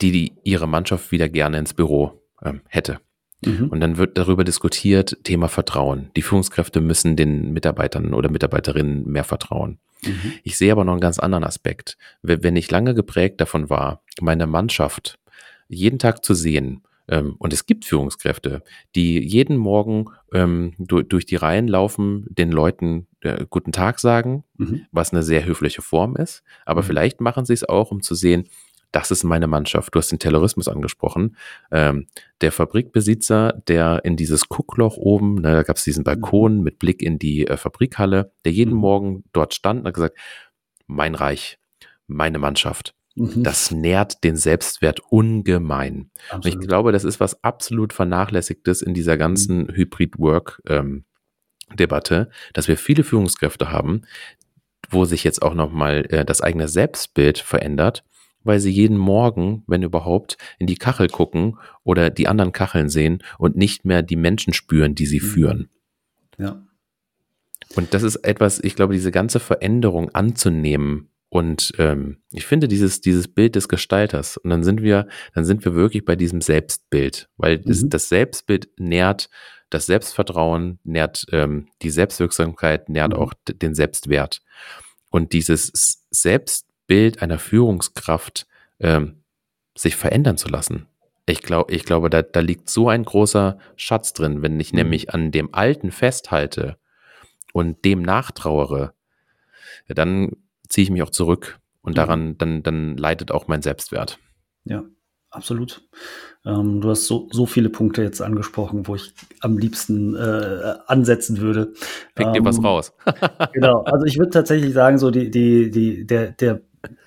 die, 0.00 0.12
die 0.12 0.32
ihre 0.44 0.66
Mannschaft 0.66 1.12
wieder 1.12 1.28
gerne 1.28 1.58
ins 1.58 1.74
Büro 1.74 2.22
ähm, 2.42 2.60
hätte. 2.68 3.00
Mhm. 3.44 3.68
Und 3.68 3.80
dann 3.80 3.96
wird 3.96 4.18
darüber 4.18 4.44
diskutiert, 4.44 5.18
Thema 5.24 5.48
Vertrauen. 5.48 6.10
Die 6.16 6.22
Führungskräfte 6.22 6.80
müssen 6.80 7.16
den 7.16 7.52
Mitarbeitern 7.52 8.14
oder 8.14 8.30
Mitarbeiterinnen 8.30 9.06
mehr 9.06 9.24
vertrauen. 9.24 9.78
Mhm. 10.04 10.34
Ich 10.42 10.58
sehe 10.58 10.72
aber 10.72 10.84
noch 10.84 10.92
einen 10.92 11.00
ganz 11.00 11.18
anderen 11.18 11.44
Aspekt. 11.44 11.96
Wenn 12.22 12.56
ich 12.56 12.70
lange 12.70 12.94
geprägt 12.94 13.40
davon 13.40 13.70
war, 13.70 14.02
meine 14.20 14.46
Mannschaft 14.46 15.18
jeden 15.68 15.98
Tag 15.98 16.24
zu 16.24 16.34
sehen, 16.34 16.82
und 17.10 17.52
es 17.52 17.66
gibt 17.66 17.84
Führungskräfte, 17.86 18.62
die 18.94 19.18
jeden 19.18 19.56
Morgen 19.56 20.06
ähm, 20.32 20.74
durch, 20.78 21.26
die 21.26 21.36
Reihen 21.36 21.66
laufen, 21.66 22.26
den 22.28 22.52
Leuten 22.52 23.06
äh, 23.20 23.46
guten 23.48 23.72
Tag 23.72 23.98
sagen, 23.98 24.44
mhm. 24.56 24.82
was 24.92 25.12
eine 25.12 25.22
sehr 25.22 25.44
höfliche 25.44 25.82
Form 25.82 26.16
ist. 26.16 26.42
Aber 26.66 26.82
mhm. 26.82 26.86
vielleicht 26.86 27.20
machen 27.20 27.44
sie 27.44 27.54
es 27.54 27.68
auch, 27.68 27.90
um 27.90 28.02
zu 28.02 28.14
sehen, 28.14 28.44
das 28.92 29.10
ist 29.10 29.24
meine 29.24 29.46
Mannschaft. 29.46 29.94
Du 29.94 29.98
hast 29.98 30.10
den 30.10 30.18
Terrorismus 30.18 30.68
angesprochen. 30.68 31.36
Ähm, 31.70 32.06
der 32.40 32.52
Fabrikbesitzer, 32.52 33.62
der 33.68 34.04
in 34.04 34.16
dieses 34.16 34.48
Guckloch 34.48 34.96
oben, 34.96 35.36
ne, 35.36 35.52
da 35.52 35.62
gab 35.62 35.76
es 35.76 35.84
diesen 35.84 36.04
Balkon 36.04 36.62
mit 36.62 36.78
Blick 36.78 37.02
in 37.02 37.18
die 37.18 37.46
äh, 37.46 37.56
Fabrikhalle, 37.56 38.32
der 38.44 38.52
jeden 38.52 38.74
mhm. 38.74 38.80
Morgen 38.80 39.24
dort 39.32 39.54
stand 39.54 39.80
und 39.80 39.86
hat 39.86 39.94
gesagt, 39.94 40.18
mein 40.86 41.14
Reich, 41.14 41.58
meine 42.06 42.38
Mannschaft. 42.38 42.94
Mhm. 43.18 43.42
Das 43.42 43.70
nährt 43.70 44.24
den 44.24 44.36
Selbstwert 44.36 45.00
ungemein. 45.10 46.10
Und 46.32 46.46
ich 46.46 46.58
glaube, 46.58 46.92
das 46.92 47.04
ist 47.04 47.20
was 47.20 47.42
absolut 47.42 47.92
Vernachlässigtes 47.92 48.82
in 48.82 48.94
dieser 48.94 49.16
ganzen 49.16 49.64
mhm. 49.64 49.74
Hybrid-Work-Debatte, 49.74 52.16
ähm, 52.16 52.26
dass 52.52 52.68
wir 52.68 52.76
viele 52.76 53.04
Führungskräfte 53.04 53.72
haben, 53.72 54.02
wo 54.90 55.04
sich 55.04 55.24
jetzt 55.24 55.42
auch 55.42 55.54
nochmal 55.54 56.06
äh, 56.10 56.24
das 56.24 56.40
eigene 56.40 56.68
Selbstbild 56.68 57.38
verändert, 57.38 58.04
weil 58.44 58.60
sie 58.60 58.70
jeden 58.70 58.96
Morgen, 58.96 59.64
wenn 59.66 59.82
überhaupt, 59.82 60.38
in 60.58 60.66
die 60.66 60.76
Kachel 60.76 61.08
gucken 61.08 61.58
oder 61.82 62.10
die 62.10 62.28
anderen 62.28 62.52
Kacheln 62.52 62.88
sehen 62.88 63.22
und 63.38 63.56
nicht 63.56 63.84
mehr 63.84 64.02
die 64.02 64.16
Menschen 64.16 64.54
spüren, 64.54 64.94
die 64.94 65.06
sie 65.06 65.20
mhm. 65.20 65.24
führen. 65.24 65.68
Ja. 66.38 66.62
Und 67.74 67.92
das 67.92 68.02
ist 68.02 68.16
etwas, 68.16 68.60
ich 68.60 68.76
glaube, 68.76 68.94
diese 68.94 69.10
ganze 69.10 69.40
Veränderung 69.40 70.14
anzunehmen, 70.14 71.10
und 71.30 71.72
ähm, 71.78 72.22
ich 72.30 72.46
finde 72.46 72.68
dieses, 72.68 73.00
dieses 73.00 73.28
Bild 73.28 73.54
des 73.54 73.68
Gestalters, 73.68 74.38
und 74.38 74.50
dann 74.50 74.64
sind 74.64 74.82
wir, 74.82 75.08
dann 75.34 75.44
sind 75.44 75.64
wir 75.64 75.74
wirklich 75.74 76.04
bei 76.04 76.16
diesem 76.16 76.40
Selbstbild, 76.40 77.28
weil 77.36 77.58
das, 77.58 77.82
mhm. 77.82 77.90
das 77.90 78.08
Selbstbild 78.08 78.68
nährt 78.78 79.28
das 79.70 79.86
Selbstvertrauen, 79.86 80.78
nährt 80.84 81.26
ähm, 81.30 81.68
die 81.82 81.90
Selbstwirksamkeit, 81.90 82.88
nährt 82.88 83.12
mhm. 83.12 83.18
auch 83.18 83.34
den 83.46 83.74
Selbstwert. 83.74 84.40
Und 85.10 85.32
dieses 85.32 86.06
Selbstbild 86.10 87.22
einer 87.22 87.38
Führungskraft 87.38 88.46
ähm, 88.80 89.22
sich 89.76 89.96
verändern 89.96 90.38
zu 90.38 90.48
lassen. 90.48 90.86
Ich 91.26 91.42
glaube, 91.42 91.72
ich 91.74 91.84
glaube, 91.84 92.08
da, 92.08 92.22
da 92.22 92.40
liegt 92.40 92.70
so 92.70 92.88
ein 92.88 93.04
großer 93.04 93.58
Schatz 93.76 94.14
drin, 94.14 94.40
wenn 94.40 94.58
ich 94.58 94.72
mhm. 94.72 94.78
nämlich 94.78 95.12
an 95.12 95.30
dem 95.30 95.54
Alten 95.54 95.90
festhalte 95.90 96.78
und 97.52 97.84
dem 97.84 98.00
nachtrauere, 98.00 98.94
dann 99.88 100.32
ziehe 100.68 100.84
ich 100.84 100.90
mich 100.90 101.02
auch 101.02 101.10
zurück 101.10 101.58
und 101.82 101.96
daran, 101.98 102.36
dann, 102.38 102.62
dann 102.62 102.96
leidet 102.96 103.30
auch 103.30 103.48
mein 103.48 103.62
Selbstwert. 103.62 104.18
Ja, 104.64 104.84
absolut. 105.30 105.82
Ähm, 106.44 106.80
du 106.80 106.90
hast 106.90 107.06
so, 107.06 107.28
so 107.30 107.46
viele 107.46 107.70
Punkte 107.70 108.02
jetzt 108.02 108.20
angesprochen, 108.20 108.86
wo 108.86 108.94
ich 108.94 109.14
am 109.40 109.58
liebsten 109.58 110.14
äh, 110.14 110.74
ansetzen 110.86 111.38
würde. 111.38 111.72
Pick 112.14 112.26
ähm, 112.26 112.32
dir 112.34 112.44
was 112.44 112.58
ähm, 112.58 112.66
raus. 112.66 112.92
genau, 113.52 113.82
also 113.84 114.04
ich 114.04 114.18
würde 114.18 114.30
tatsächlich 114.30 114.74
sagen, 114.74 114.98
so 114.98 115.10
die, 115.10 115.30
die, 115.30 115.70
die, 115.70 116.06
der, 116.06 116.32
der, 116.32 116.60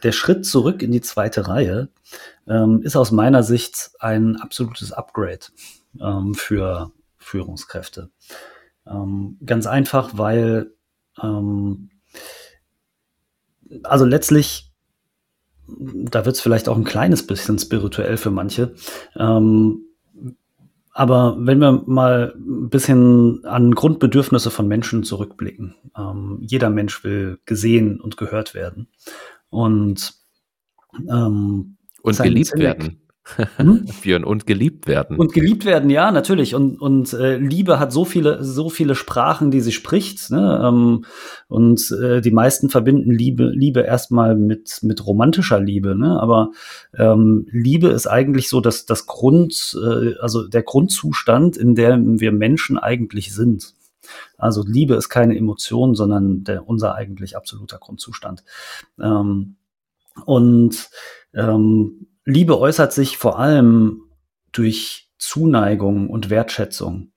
der 0.03 0.11
Schritt 0.11 0.45
zurück 0.45 0.81
in 0.81 0.91
die 0.91 1.01
zweite 1.01 1.47
Reihe 1.47 1.89
ähm, 2.47 2.81
ist 2.81 2.95
aus 2.95 3.11
meiner 3.11 3.43
Sicht 3.43 3.91
ein 3.99 4.35
absolutes 4.37 4.91
Upgrade 4.91 5.45
ähm, 5.99 6.33
für 6.33 6.91
Führungskräfte. 7.17 8.09
Ähm, 8.87 9.37
ganz 9.45 9.67
einfach, 9.67 10.17
weil 10.17 10.73
ähm, 11.21 11.90
also 13.83 14.05
letztlich, 14.05 14.71
da 15.67 16.25
wird 16.25 16.35
es 16.35 16.41
vielleicht 16.41 16.69
auch 16.69 16.77
ein 16.77 16.83
kleines 16.83 17.25
bisschen 17.25 17.57
spirituell 17.59 18.17
für 18.17 18.31
manche. 18.31 18.73
Ähm, 19.15 19.85
aber 20.93 21.37
wenn 21.39 21.59
wir 21.59 21.83
mal 21.85 22.33
ein 22.35 22.69
bisschen 22.69 23.45
an 23.45 23.73
Grundbedürfnisse 23.73 24.51
von 24.51 24.67
Menschen 24.67 25.03
zurückblicken, 25.03 25.75
ähm, 25.97 26.39
jeder 26.41 26.69
Mensch 26.69 27.03
will 27.03 27.39
gesehen 27.45 28.01
und 28.01 28.17
gehört 28.17 28.53
werden. 28.53 28.87
Und, 29.49 30.13
ähm, 31.09 31.77
und 32.01 32.17
geliebt 32.17 32.57
werden. 32.57 33.01
Hm? 33.57 33.85
Björn, 34.01 34.23
und 34.23 34.45
geliebt 34.45 34.87
werden. 34.87 35.17
Und 35.17 35.33
geliebt 35.33 35.65
werden, 35.65 35.89
ja, 35.89 36.11
natürlich. 36.11 36.55
Und, 36.55 36.81
und 36.81 37.13
äh, 37.13 37.37
Liebe 37.37 37.79
hat 37.79 37.91
so 37.91 38.05
viele, 38.05 38.43
so 38.43 38.69
viele 38.69 38.95
Sprachen, 38.95 39.51
die 39.51 39.61
sie 39.61 39.71
spricht. 39.71 40.31
Ne? 40.31 40.61
Ähm, 40.63 41.05
und 41.47 41.91
äh, 42.01 42.21
die 42.21 42.31
meisten 42.31 42.69
verbinden 42.69 43.11
Liebe, 43.11 43.45
Liebe 43.45 43.81
erstmal 43.81 44.35
mit, 44.35 44.79
mit 44.81 45.05
romantischer 45.05 45.59
Liebe. 45.59 45.95
Ne? 45.95 46.19
Aber 46.19 46.51
ähm, 46.97 47.47
Liebe 47.51 47.89
ist 47.89 48.07
eigentlich 48.07 48.49
so 48.49 48.61
dass 48.61 48.85
das 48.85 49.05
Grund, 49.05 49.77
äh, 49.83 50.15
also 50.19 50.47
der 50.47 50.63
Grundzustand, 50.63 51.57
in 51.57 51.75
dem 51.75 52.19
wir 52.19 52.31
Menschen 52.31 52.77
eigentlich 52.77 53.33
sind. 53.33 53.73
Also 54.37 54.63
Liebe 54.65 54.95
ist 54.95 55.09
keine 55.09 55.37
Emotion, 55.37 55.95
sondern 55.95 56.43
der, 56.43 56.67
unser 56.67 56.95
eigentlich 56.95 57.35
absoluter 57.35 57.77
Grundzustand. 57.77 58.43
Ähm, 58.99 59.55
und 60.25 60.89
ähm, 61.33 62.07
Liebe 62.25 62.59
äußert 62.59 62.93
sich 62.93 63.17
vor 63.17 63.39
allem 63.39 64.03
durch 64.51 65.09
Zuneigung 65.17 66.09
und 66.09 66.29
Wertschätzung. 66.29 67.11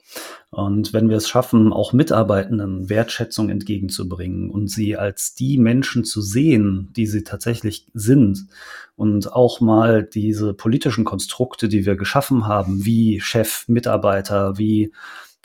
Und 0.51 0.93
wenn 0.93 1.09
wir 1.09 1.17
es 1.17 1.29
schaffen, 1.29 1.73
auch 1.73 1.93
Mitarbeitenden 1.93 2.89
Wertschätzung 2.89 3.49
entgegenzubringen 3.51 4.51
und 4.51 4.71
sie 4.71 4.97
als 4.97 5.35
die 5.35 5.59
Menschen 5.59 6.05
zu 6.05 6.23
sehen, 6.23 6.91
die 6.95 7.07
sie 7.07 7.25
tatsächlich 7.25 7.89
sind 7.93 8.47
und 8.95 9.33
auch 9.33 9.61
mal 9.61 10.05
diese 10.05 10.55
politischen 10.55 11.05
Konstrukte, 11.05 11.69
die 11.69 11.85
wir 11.87 11.97
geschaffen 11.97 12.47
haben, 12.47 12.85
wie 12.85 13.21
Chef, 13.21 13.65
Mitarbeiter, 13.67 14.57
wie 14.57 14.93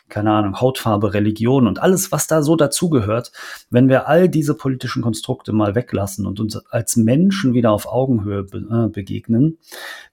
keine 0.10 0.32
Ahnung, 0.32 0.60
Hautfarbe, 0.60 1.14
Religion 1.14 1.68
und 1.68 1.80
alles, 1.80 2.12
was 2.12 2.28
da 2.28 2.42
so 2.42 2.56
dazugehört, 2.56 3.32
wenn 3.70 3.90
wir 3.90 4.08
all 4.08 4.30
diese 4.30 4.56
politischen 4.56 5.02
Konstrukte 5.02 5.54
mal 5.54 5.76
weglassen 5.76 6.26
und 6.26 6.40
uns 6.40 6.58
als 6.68 6.96
Menschen 6.98 7.54
wieder 7.54 7.72
auf 7.72 7.88
Augenhöhe 7.88 8.44
be 8.44 8.58
äh, 8.60 8.90
begegnen, 8.90 9.58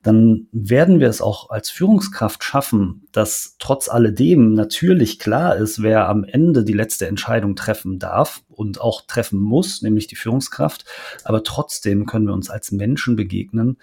dann 0.03 0.49
werden 0.53 1.01
wir 1.01 1.09
es 1.09 1.21
auch 1.21 1.51
als 1.51 1.71
Führungskraft 1.71 2.45
schaffen, 2.45 3.07
dass 3.13 3.57
trotz 3.59 3.89
alledem 3.89 4.53
natürlich 4.53 5.19
klar 5.19 5.57
ist, 5.57 5.83
wer 5.83 6.09
am 6.09 6.25
Ende 6.25 6.65
die 6.65 6.73
letzte 6.73 7.07
Entscheidung 7.07 7.57
treffen 7.57 7.99
darf 7.99 8.43
und 8.49 8.81
auch 8.81 9.03
treffen 9.03 9.41
muss, 9.41 9.83
nämlich 9.83 10.07
die 10.07 10.17
Führungskraft. 10.17 10.85
Aber 11.25 11.43
trotzdem 11.43 12.07
können 12.07 12.27
wir 12.27 12.35
uns 12.35 12.51
als 12.51 12.73
Menschen 12.73 13.17
begegnen. 13.17 13.79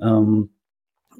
Ähm, 0.00 0.50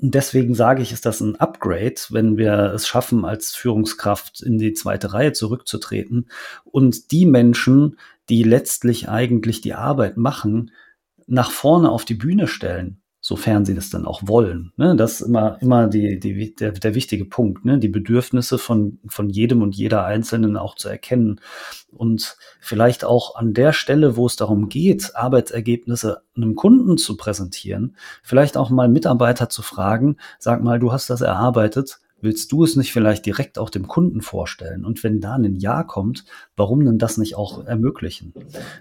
und 0.01 0.15
deswegen 0.15 0.55
sage 0.55 0.83
ich, 0.83 0.93
ist 0.93 1.07
das 1.07 1.21
ein 1.21 1.37
Upgrade, 1.37 1.97
wenn 2.11 2.37
wir 2.37 2.73
es 2.75 2.87
schaffen, 2.87 3.25
als 3.25 3.55
Führungskraft 3.55 4.43
in 4.43 4.59
die 4.59 4.73
zweite 4.73 5.13
Reihe 5.13 5.33
zurückzutreten 5.33 6.29
und 6.65 7.11
die 7.11 7.27
Menschen, 7.27 7.99
die 8.29 8.43
letztlich 8.43 9.09
eigentlich 9.09 9.61
die 9.61 9.75
Arbeit 9.75 10.17
machen, 10.17 10.71
nach 11.27 11.51
vorne 11.51 11.91
auf 11.91 12.05
die 12.05 12.15
Bühne 12.15 12.47
stellen 12.47 13.01
sofern 13.29 13.67
sie 13.67 13.75
das 13.75 13.91
dann 13.91 14.07
auch 14.07 14.23
wollen. 14.25 14.73
Ne? 14.79 14.97
Das 14.97 15.21
ist 15.21 15.27
immer, 15.27 15.59
immer 15.61 15.87
die, 15.87 16.19
die, 16.19 16.55
der, 16.55 16.73
der 16.73 16.95
wichtige 16.95 17.27
Punkt, 17.27 17.62
ne? 17.62 17.79
die 17.79 17.91
Bedürfnisse 17.91 18.57
von, 18.57 19.01
von 19.07 19.29
jedem 19.29 19.61
und 19.61 19.77
jeder 19.77 20.07
Einzelnen 20.07 20.57
auch 20.57 20.77
zu 20.77 20.88
erkennen 20.88 21.38
und 21.93 22.38
vielleicht 22.59 23.05
auch 23.05 23.37
an 23.37 23.53
der 23.53 23.75
Stelle, 23.75 24.17
wo 24.17 24.25
es 24.25 24.37
darum 24.37 24.71
geht, 24.71 25.14
Arbeitsergebnisse 25.14 26.23
einem 26.35 26.55
Kunden 26.55 26.97
zu 26.97 27.19
präsentieren, 27.19 27.97
vielleicht 28.23 28.57
auch 28.57 28.71
mal 28.71 28.88
Mitarbeiter 28.88 29.51
zu 29.51 29.61
fragen, 29.61 30.17
sag 30.38 30.62
mal, 30.62 30.79
du 30.79 30.91
hast 30.91 31.11
das 31.11 31.21
erarbeitet, 31.21 31.99
willst 32.23 32.51
du 32.51 32.64
es 32.64 32.77
nicht 32.77 32.95
vielleicht 32.95 33.27
direkt 33.27 33.59
auch 33.59 33.69
dem 33.69 33.88
Kunden 33.88 34.23
vorstellen? 34.23 34.87
Und 34.87 35.05
wenn 35.05 35.21
da 35.21 35.35
ein 35.35 35.57
Ja 35.57 35.83
kommt, 35.83 36.25
warum 36.57 36.83
denn 36.83 36.97
das 36.97 37.19
nicht 37.19 37.37
auch 37.37 37.67
ermöglichen? 37.67 38.33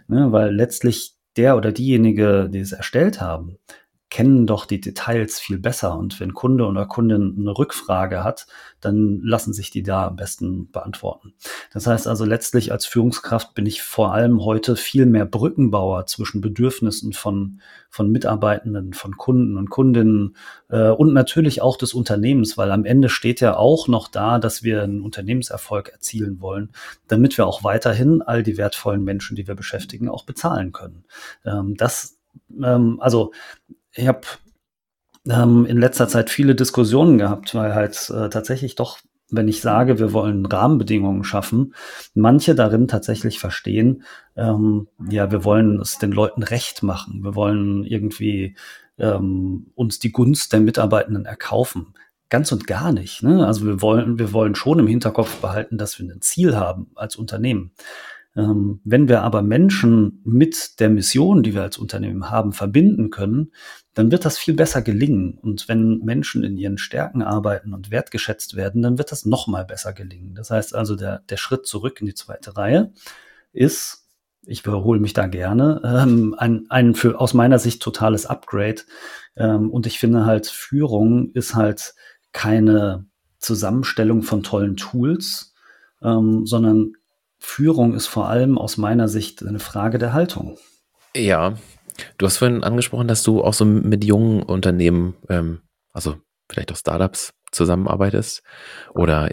Ne? 0.07 0.31
Weil 0.31 0.55
letztlich 0.55 1.15
der 1.35 1.57
oder 1.57 1.73
diejenige, 1.73 2.49
die 2.49 2.59
es 2.59 2.71
erstellt 2.71 3.19
haben, 3.19 3.57
kennen 4.09 4.47
doch 4.47 4.65
die 4.65 4.79
Details 4.79 5.39
viel 5.39 5.59
besser. 5.59 5.97
Und 5.97 6.19
wenn 6.19 6.33
Kunde 6.33 6.65
oder 6.65 6.85
Kundin 6.85 7.35
eine 7.37 7.57
Rückfrage 7.57 8.23
hat, 8.23 8.47
dann 8.79 9.19
lassen 9.21 9.51
sich 9.51 9.69
die 9.69 9.83
da 9.83 10.07
am 10.07 10.15
besten 10.15 10.71
beantworten. 10.71 11.33
Das 11.73 11.87
heißt 11.87 12.07
also 12.07 12.23
letztlich 12.23 12.71
als 12.71 12.85
Führungskraft 12.85 13.53
bin 13.53 13.65
ich 13.65 13.81
vor 13.81 14.13
allem 14.13 14.45
heute 14.45 14.77
viel 14.77 15.05
mehr 15.05 15.25
Brückenbauer 15.25 16.05
zwischen 16.05 16.39
Bedürfnissen 16.39 17.11
von, 17.11 17.59
von 17.89 18.09
Mitarbeitenden, 18.09 18.93
von 18.93 19.17
Kunden 19.17 19.57
und 19.57 19.69
Kundinnen 19.69 20.37
äh, 20.69 20.89
und 20.89 21.13
natürlich 21.13 21.61
auch 21.61 21.75
des 21.75 21.93
Unternehmens, 21.93 22.57
weil 22.57 22.71
am 22.71 22.85
Ende 22.85 23.09
steht 23.09 23.41
ja 23.41 23.57
auch 23.57 23.89
noch 23.89 24.07
da, 24.07 24.39
dass 24.39 24.63
wir 24.63 24.83
einen 24.83 25.01
Unternehmenserfolg 25.01 25.89
erzielen 25.89 26.39
wollen, 26.39 26.71
damit 27.09 27.37
wir 27.37 27.45
auch 27.45 27.65
weiterhin 27.65 28.21
all 28.21 28.41
die 28.41 28.57
wertvollen 28.57 29.03
Menschen, 29.03 29.35
die 29.35 29.47
wir 29.47 29.55
beschäftigen, 29.55 30.07
auch 30.07 30.23
bezahlen 30.23 30.71
können. 30.71 31.03
Ähm, 31.45 31.75
das 31.75 32.17
ähm, 32.63 32.99
also 33.01 33.31
ich 33.97 34.07
habe 34.07 34.21
ähm, 35.29 35.65
in 35.65 35.77
letzter 35.77 36.07
Zeit 36.07 36.29
viele 36.29 36.55
Diskussionen 36.55 37.17
gehabt, 37.17 37.53
weil 37.55 37.75
halt 37.75 38.09
äh, 38.09 38.29
tatsächlich 38.29 38.75
doch, 38.75 38.99
wenn 39.29 39.47
ich 39.47 39.61
sage, 39.61 39.99
wir 39.99 40.13
wollen 40.13 40.45
Rahmenbedingungen 40.45 41.23
schaffen, 41.23 41.73
manche 42.13 42.55
darin 42.55 42.87
tatsächlich 42.87 43.39
verstehen, 43.39 44.03
ähm, 44.35 44.87
ja, 45.09 45.31
wir 45.31 45.43
wollen 45.43 45.81
es 45.81 45.97
den 45.97 46.11
Leuten 46.11 46.43
recht 46.43 46.83
machen, 46.83 47.23
wir 47.23 47.35
wollen 47.35 47.83
irgendwie 47.83 48.55
ähm, 48.97 49.67
uns 49.75 49.99
die 49.99 50.11
Gunst 50.11 50.53
der 50.53 50.61
Mitarbeitenden 50.61 51.25
erkaufen. 51.25 51.93
Ganz 52.29 52.51
und 52.51 52.67
gar 52.67 52.91
nicht. 52.91 53.23
Ne? 53.23 53.45
Also 53.45 53.65
wir 53.65 53.81
wollen, 53.81 54.19
wir 54.19 54.33
wollen 54.33 54.53
schon 54.53 54.79
im 54.79 54.87
Hinterkopf 54.87 55.37
behalten, 55.37 55.77
dass 55.77 55.97
wir 55.97 56.05
ein 56.09 56.21
Ziel 56.21 56.57
haben 56.57 56.91
als 56.95 57.15
Unternehmen. 57.15 57.71
Ähm, 58.35 58.81
wenn 58.83 59.07
wir 59.07 59.23
aber 59.23 59.41
Menschen 59.41 60.21
mit 60.23 60.79
der 60.79 60.89
Mission, 60.89 61.41
die 61.41 61.55
wir 61.55 61.63
als 61.63 61.77
Unternehmen 61.77 62.29
haben, 62.29 62.53
verbinden 62.53 63.09
können, 63.09 63.51
dann 63.97 64.11
wird 64.11 64.25
das 64.25 64.37
viel 64.37 64.53
besser 64.53 64.83
gelingen. 64.83 65.39
Und 65.41 65.67
wenn 65.67 65.99
Menschen 65.99 66.43
in 66.43 66.55
ihren 66.55 66.77
Stärken 66.77 67.23
arbeiten 67.23 67.73
und 67.73 67.89
wertgeschätzt 67.89 68.55
werden, 68.55 68.83
dann 68.83 68.99
wird 68.99 69.11
das 69.11 69.25
noch 69.25 69.47
mal 69.47 69.65
besser 69.65 69.91
gelingen. 69.91 70.35
Das 70.35 70.51
heißt 70.51 70.75
also, 70.75 70.95
der, 70.95 71.23
der 71.29 71.37
Schritt 71.37 71.65
zurück 71.65 71.99
in 71.99 72.05
die 72.05 72.13
zweite 72.13 72.55
Reihe 72.55 72.93
ist, 73.53 74.05
ich 74.45 74.63
wiederhole 74.65 74.99
mich 74.99 75.13
da 75.13 75.25
gerne, 75.25 75.81
ähm, 75.83 76.35
ein, 76.37 76.67
ein 76.69 76.93
für 76.93 77.19
aus 77.19 77.33
meiner 77.33 77.57
Sicht 77.57 77.81
totales 77.81 78.27
Upgrade. 78.27 78.83
Ähm, 79.35 79.71
und 79.71 79.87
ich 79.87 79.97
finde 79.97 80.25
halt, 80.25 80.45
Führung 80.45 81.31
ist 81.31 81.55
halt 81.55 81.95
keine 82.33 83.07
Zusammenstellung 83.39 84.21
von 84.21 84.43
tollen 84.43 84.77
Tools, 84.77 85.55
ähm, 86.03 86.45
sondern 86.45 86.93
Führung 87.39 87.95
ist 87.95 88.05
vor 88.05 88.29
allem 88.29 88.59
aus 88.59 88.77
meiner 88.77 89.07
Sicht 89.07 89.43
eine 89.43 89.59
Frage 89.59 89.97
der 89.97 90.13
Haltung. 90.13 90.59
Ja, 91.15 91.55
du 92.17 92.25
hast 92.25 92.37
vorhin 92.37 92.63
angesprochen, 92.63 93.07
dass 93.07 93.23
du 93.23 93.43
auch 93.43 93.53
so 93.53 93.65
mit 93.65 94.03
jungen 94.03 94.43
Unternehmen, 94.43 95.15
ähm, 95.29 95.61
also 95.93 96.15
vielleicht 96.49 96.71
auch 96.71 96.77
Startups 96.77 97.33
zusammenarbeitest 97.51 98.43
oder 98.93 99.29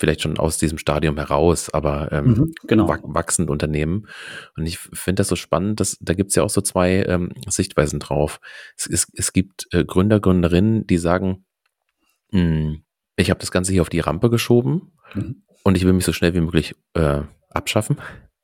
vielleicht 0.00 0.22
schon 0.22 0.38
aus 0.38 0.56
diesem 0.56 0.78
Stadium 0.78 1.16
heraus, 1.18 1.68
aber 1.68 2.10
ähm, 2.10 2.24
mhm, 2.24 2.54
genau. 2.66 2.88
wachsend 2.88 3.50
Unternehmen. 3.50 4.08
Und 4.56 4.64
ich 4.66 4.78
finde 4.78 5.20
das 5.20 5.28
so 5.28 5.36
spannend, 5.36 5.78
dass 5.78 5.98
da 6.00 6.14
gibt 6.14 6.30
es 6.30 6.36
ja 6.36 6.42
auch 6.42 6.50
so 6.50 6.62
zwei 6.62 7.04
ähm, 7.04 7.32
Sichtweisen 7.46 8.00
drauf. 8.00 8.40
Es, 8.78 8.86
es, 8.86 9.06
es 9.14 9.32
gibt 9.34 9.68
äh, 9.72 9.84
Gründer, 9.84 10.18
Gründerinnen, 10.18 10.86
die 10.86 10.96
sagen, 10.96 11.44
hm, 12.32 12.82
ich 13.16 13.28
habe 13.28 13.40
das 13.40 13.50
Ganze 13.50 13.72
hier 13.72 13.82
auf 13.82 13.90
die 13.90 14.00
Rampe 14.00 14.30
geschoben 14.30 14.92
mhm. 15.14 15.42
und 15.64 15.76
ich 15.76 15.84
will 15.84 15.92
mich 15.92 16.06
so 16.06 16.14
schnell 16.14 16.32
wie 16.32 16.40
möglich 16.40 16.74
äh, 16.94 17.20
abschaffen, 17.50 17.98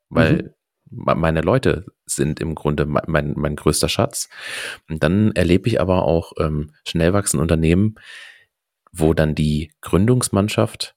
weil 0.09 0.33
mhm. 0.33 0.49
Meine 0.89 1.41
Leute 1.41 1.85
sind 2.05 2.39
im 2.39 2.55
Grunde 2.55 2.85
mein, 2.85 3.33
mein 3.35 3.55
größter 3.55 3.89
Schatz. 3.89 4.29
Und 4.89 5.03
dann 5.03 5.31
erlebe 5.33 5.67
ich 5.67 5.81
aber 5.81 6.03
auch 6.03 6.33
ähm, 6.39 6.71
schnell 6.85 7.13
wachsende 7.13 7.41
Unternehmen, 7.41 7.95
wo 8.91 9.13
dann 9.13 9.35
die 9.35 9.71
Gründungsmannschaft, 9.81 10.95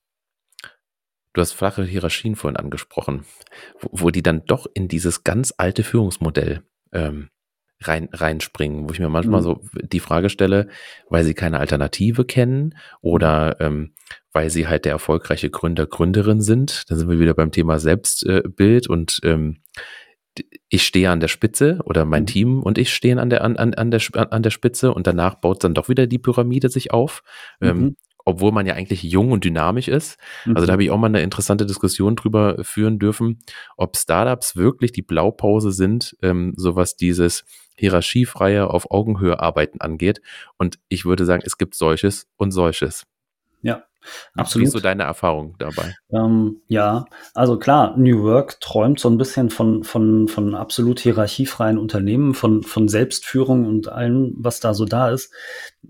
du 1.33 1.41
hast 1.41 1.53
flache 1.53 1.85
Hierarchien 1.85 2.37
vorhin 2.37 2.57
angesprochen, 2.57 3.25
wo, 3.81 3.89
wo 3.93 4.11
die 4.11 4.23
dann 4.23 4.45
doch 4.47 4.67
in 4.73 4.89
dieses 4.89 5.25
ganz 5.25 5.55
alte 5.57 5.83
Führungsmodell 5.83 6.63
ähm, 6.93 7.31
rein, 7.83 8.09
reinspringen, 8.13 8.89
wo 8.89 8.93
ich 8.93 9.01
mir 9.01 9.09
manchmal 9.09 9.41
mhm. 9.41 9.45
so 9.45 9.61
die 9.83 10.01
Frage 10.01 10.31
stelle, 10.31 10.69
weil 11.09 11.25
sie 11.25 11.35
keine 11.35 11.59
Alternative 11.59 12.25
kennen 12.25 12.75
oder 13.01 13.61
ähm, 13.61 13.95
weil 14.33 14.51
sie 14.51 14.69
halt 14.69 14.85
der 14.85 14.93
erfolgreiche 14.93 15.51
Gründer, 15.51 15.87
Gründerin 15.87 16.41
sind. 16.41 16.91
Da 16.91 16.97
sind 16.97 17.09
wir 17.09 17.19
wieder 17.19 17.35
beim 17.35 17.53
Thema 17.53 17.79
Selbstbild 17.79 18.87
äh, 18.87 18.93
und 18.93 19.21
ähm, 19.25 19.63
ich 20.69 20.85
stehe 20.85 21.11
an 21.11 21.21
der 21.21 21.29
Spitze 21.29 21.81
oder 21.85 22.05
mein 22.05 22.23
mhm. 22.23 22.27
Team 22.27 22.63
und 22.63 22.79
ich 22.79 22.95
stehen 22.95 23.19
an 23.19 23.31
der, 23.31 23.43
an, 23.43 23.57
an, 23.57 23.91
der, 23.91 24.01
an 24.33 24.43
der 24.43 24.51
Spitze 24.51 24.93
und 24.95 25.07
danach 25.07 25.37
baut 25.37 25.65
dann 25.65 25.75
doch 25.75 25.89
wieder 25.89 26.07
die 26.07 26.19
Pyramide 26.19 26.69
sich 26.69 26.93
auf. 26.93 27.23
Ähm, 27.61 27.77
mhm. 27.77 27.85
Ähm, 27.85 27.97
obwohl 28.27 28.53
man 28.53 28.67
ja 28.67 28.75
eigentlich 28.75 29.03
jung 29.03 29.33
und 29.33 29.45
dynamisch 29.45 29.89
ist. 29.89 30.19
Also 30.47 30.67
da 30.67 30.67
mhm. 30.67 30.73
habe 30.73 30.85
ich 30.85 30.91
auch 30.91 30.99
mal 30.99 31.07
eine 31.07 31.23
interessante 31.23 31.67
Diskussion 31.67 32.17
drüber 32.17 32.59
führen 32.63 32.99
dürfen, 32.99 33.41
ob 33.77 33.97
Startups 33.97 34.57
wirklich 34.57 34.93
die 34.93 35.03
Blaupause 35.03 35.73
sind, 35.73 36.17
ähm, 36.23 36.53
so 36.57 36.77
was 36.77 36.97
dieses 36.97 37.45
hierarchiefreie 37.81 38.69
auf 38.69 38.91
Augenhöhe 38.91 39.41
arbeiten 39.41 39.81
angeht. 39.81 40.21
Und 40.59 40.79
ich 40.89 41.05
würde 41.05 41.25
sagen, 41.25 41.43
es 41.45 41.59
gibt 41.59 41.75
solches 41.75 42.29
und 42.37 42.53
solches. 42.53 43.07
Ja, 43.63 43.85
absolut. 44.35 44.63
Wie 44.63 44.67
ist 44.69 44.73
so 44.73 44.81
deine 44.81 45.03
Erfahrung 45.03 45.57
dabei? 45.59 45.95
Ähm, 46.13 46.63
ja, 46.69 47.05
also 47.35 47.59
klar, 47.59 47.97
New 47.99 48.23
Work 48.23 48.61
träumt 48.61 49.01
so 49.01 49.11
ein 49.11 49.19
bisschen 49.19 49.51
von, 49.51 49.85
von, 49.85 50.29
von 50.29 50.55
absolut 50.55 51.01
hierarchiefreien 51.01 51.79
Unternehmen, 51.79 52.35
von, 52.35 52.63
von 52.63 52.89
Selbstführung 52.89 53.67
und 53.67 53.89
allem, 53.89 54.35
was 54.39 54.61
da 54.61 54.73
so 54.73 54.85
da 54.85 55.11
ist. 55.11 55.33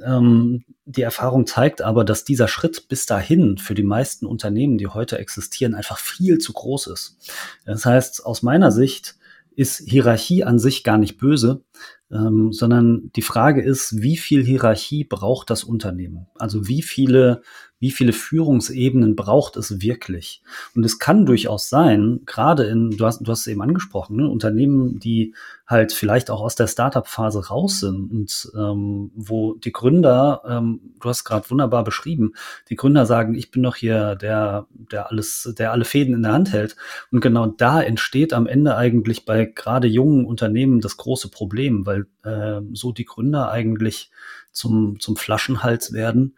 Ähm, 0.03 0.65
die 0.85 1.03
Erfahrung 1.03 1.47
zeigt 1.47 1.83
aber, 1.83 2.05
dass 2.05 2.25
dieser 2.25 2.49
Schritt 2.49 2.89
bis 2.89 3.07
dahin 3.07 3.59
für 3.59 3.75
die 3.75 3.85
meisten 3.85 4.27
Unternehmen, 4.27 4.79
die 4.79 4.89
heute 4.89 5.19
existieren, 5.19 5.75
einfach 5.75 5.99
viel 5.99 6.39
zu 6.39 6.53
groß 6.53 6.89
ist. 6.89 7.33
Das 7.65 7.87
heißt, 7.87 8.27
aus 8.27 8.43
meiner 8.43 8.73
Sicht 8.73 9.17
ist 9.61 9.83
Hierarchie 9.87 10.43
an 10.43 10.59
sich 10.59 10.85
gar 10.85 10.97
nicht 10.97 11.19
böse, 11.19 11.63
ähm, 12.11 12.51
sondern 12.51 13.11
die 13.15 13.21
Frage 13.21 13.61
ist, 13.61 14.01
wie 14.01 14.17
viel 14.17 14.43
Hierarchie 14.43 15.05
braucht 15.05 15.51
das 15.51 15.65
Unternehmen? 15.65 16.29
Also 16.39 16.67
wie 16.67 16.81
viele 16.81 17.43
wie 17.81 17.91
viele 17.91 18.13
Führungsebenen 18.13 19.17
braucht 19.17 19.57
es 19.57 19.81
wirklich? 19.81 20.43
Und 20.77 20.85
es 20.85 20.99
kann 20.99 21.25
durchaus 21.25 21.71
sein, 21.71 22.21
gerade 22.27 22.65
in, 22.65 22.91
du 22.91 23.07
hast, 23.07 23.21
du 23.21 23.31
hast 23.33 23.41
es 23.41 23.47
eben 23.47 23.63
angesprochen, 23.63 24.17
ne, 24.17 24.29
Unternehmen, 24.29 24.99
die 25.01 25.35
halt 25.67 25.93
vielleicht 25.93 26.31
auch 26.31 26.43
aus 26.43 26.57
der 26.57 26.67
Startup-Phase 26.67 27.49
raus 27.49 27.81
sind 27.81 28.11
und 28.11 28.53
ähm, 28.55 29.11
wo 29.15 29.55
die 29.55 29.73
Gründer, 29.73 30.43
ähm, 30.47 30.81
du 31.01 31.09
hast 31.09 31.25
gerade 31.25 31.49
wunderbar 31.49 31.83
beschrieben, 31.83 32.35
die 32.69 32.77
Gründer 32.77 33.07
sagen, 33.07 33.35
ich 33.35 33.51
bin 33.51 33.63
doch 33.63 33.77
hier 33.77 34.15
der, 34.15 34.67
der 34.75 35.11
alles, 35.11 35.55
der 35.57 35.73
alle 35.73 35.87
Fäden 35.87 36.15
in 36.15 36.23
der 36.23 36.33
Hand 36.33 36.53
hält. 36.53 36.77
Und 37.11 37.21
genau 37.21 37.47
da 37.47 37.81
entsteht 37.81 38.35
am 38.35 38.47
Ende 38.47 38.77
eigentlich 38.77 39.25
bei 39.25 39.47
gerade 39.47 39.87
jungen 39.87 40.27
Unternehmen 40.27 40.81
das 40.81 40.99
große 40.99 41.31
Problem, 41.31 41.87
weil 41.87 42.07
äh, 42.25 42.61
so 42.75 42.93
die 42.93 43.07
Gründer 43.07 43.51
eigentlich 43.51 44.11
zum, 44.53 44.99
zum 45.01 45.17
Flaschenhals 45.17 45.93
werden 45.93 46.35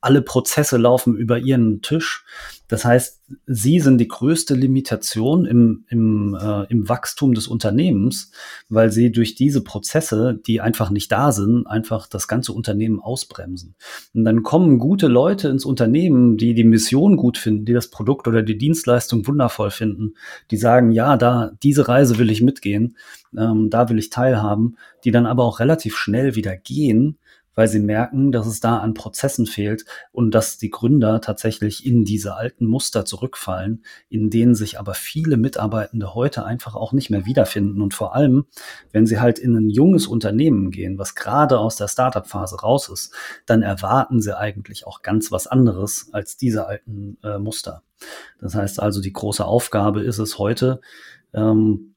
alle 0.00 0.22
Prozesse 0.22 0.76
laufen 0.76 1.16
über 1.16 1.38
ihren 1.38 1.82
Tisch. 1.82 2.24
Das 2.68 2.84
heißt, 2.84 3.20
sie 3.46 3.80
sind 3.80 3.98
die 3.98 4.06
größte 4.06 4.54
Limitation 4.54 5.44
im, 5.44 5.84
im, 5.88 6.38
äh, 6.40 6.64
im 6.70 6.88
Wachstum 6.88 7.34
des 7.34 7.48
Unternehmens, 7.48 8.30
weil 8.68 8.92
sie 8.92 9.10
durch 9.10 9.34
diese 9.34 9.62
Prozesse, 9.62 10.40
die 10.46 10.60
einfach 10.60 10.90
nicht 10.90 11.10
da 11.10 11.32
sind, 11.32 11.66
einfach 11.66 12.06
das 12.06 12.28
ganze 12.28 12.52
Unternehmen 12.52 13.00
ausbremsen. 13.00 13.74
Und 14.14 14.24
dann 14.24 14.44
kommen 14.44 14.78
gute 14.78 15.08
Leute 15.08 15.48
ins 15.48 15.64
Unternehmen, 15.64 16.36
die 16.36 16.54
die 16.54 16.64
Mission 16.64 17.16
gut 17.16 17.38
finden, 17.38 17.64
die 17.64 17.72
das 17.72 17.90
Produkt 17.90 18.28
oder 18.28 18.42
die 18.42 18.56
Dienstleistung 18.56 19.26
wundervoll 19.26 19.70
finden, 19.70 20.14
die 20.52 20.56
sagen, 20.56 20.92
ja, 20.92 21.16
da, 21.16 21.50
diese 21.64 21.88
Reise 21.88 22.18
will 22.18 22.30
ich 22.30 22.40
mitgehen, 22.40 22.96
ähm, 23.36 23.68
da 23.68 23.88
will 23.88 23.98
ich 23.98 24.10
teilhaben, 24.10 24.76
die 25.04 25.10
dann 25.10 25.26
aber 25.26 25.44
auch 25.44 25.58
relativ 25.58 25.96
schnell 25.96 26.36
wieder 26.36 26.56
gehen, 26.56 27.18
weil 27.60 27.68
sie 27.68 27.80
merken, 27.80 28.32
dass 28.32 28.46
es 28.46 28.60
da 28.60 28.78
an 28.78 28.94
Prozessen 28.94 29.44
fehlt 29.44 29.84
und 30.12 30.34
dass 30.34 30.56
die 30.56 30.70
Gründer 30.70 31.20
tatsächlich 31.20 31.84
in 31.84 32.06
diese 32.06 32.34
alten 32.34 32.64
Muster 32.64 33.04
zurückfallen, 33.04 33.84
in 34.08 34.30
denen 34.30 34.54
sich 34.54 34.78
aber 34.78 34.94
viele 34.94 35.36
Mitarbeitende 35.36 36.14
heute 36.14 36.46
einfach 36.46 36.74
auch 36.74 36.94
nicht 36.94 37.10
mehr 37.10 37.26
wiederfinden. 37.26 37.82
Und 37.82 37.92
vor 37.92 38.14
allem, 38.14 38.46
wenn 38.92 39.06
sie 39.06 39.20
halt 39.20 39.38
in 39.38 39.54
ein 39.54 39.68
junges 39.68 40.06
Unternehmen 40.06 40.70
gehen, 40.70 40.96
was 40.96 41.14
gerade 41.14 41.58
aus 41.58 41.76
der 41.76 41.88
Startup-Phase 41.88 42.62
raus 42.62 42.88
ist, 42.88 43.12
dann 43.44 43.60
erwarten 43.60 44.22
sie 44.22 44.38
eigentlich 44.38 44.86
auch 44.86 45.02
ganz 45.02 45.30
was 45.30 45.46
anderes 45.46 46.08
als 46.12 46.38
diese 46.38 46.66
alten 46.66 47.18
äh, 47.22 47.38
Muster. 47.38 47.82
Das 48.40 48.54
heißt 48.54 48.80
also, 48.80 49.02
die 49.02 49.12
große 49.12 49.44
Aufgabe 49.44 50.00
ist 50.00 50.16
es 50.16 50.38
heute, 50.38 50.80
ähm, 51.34 51.89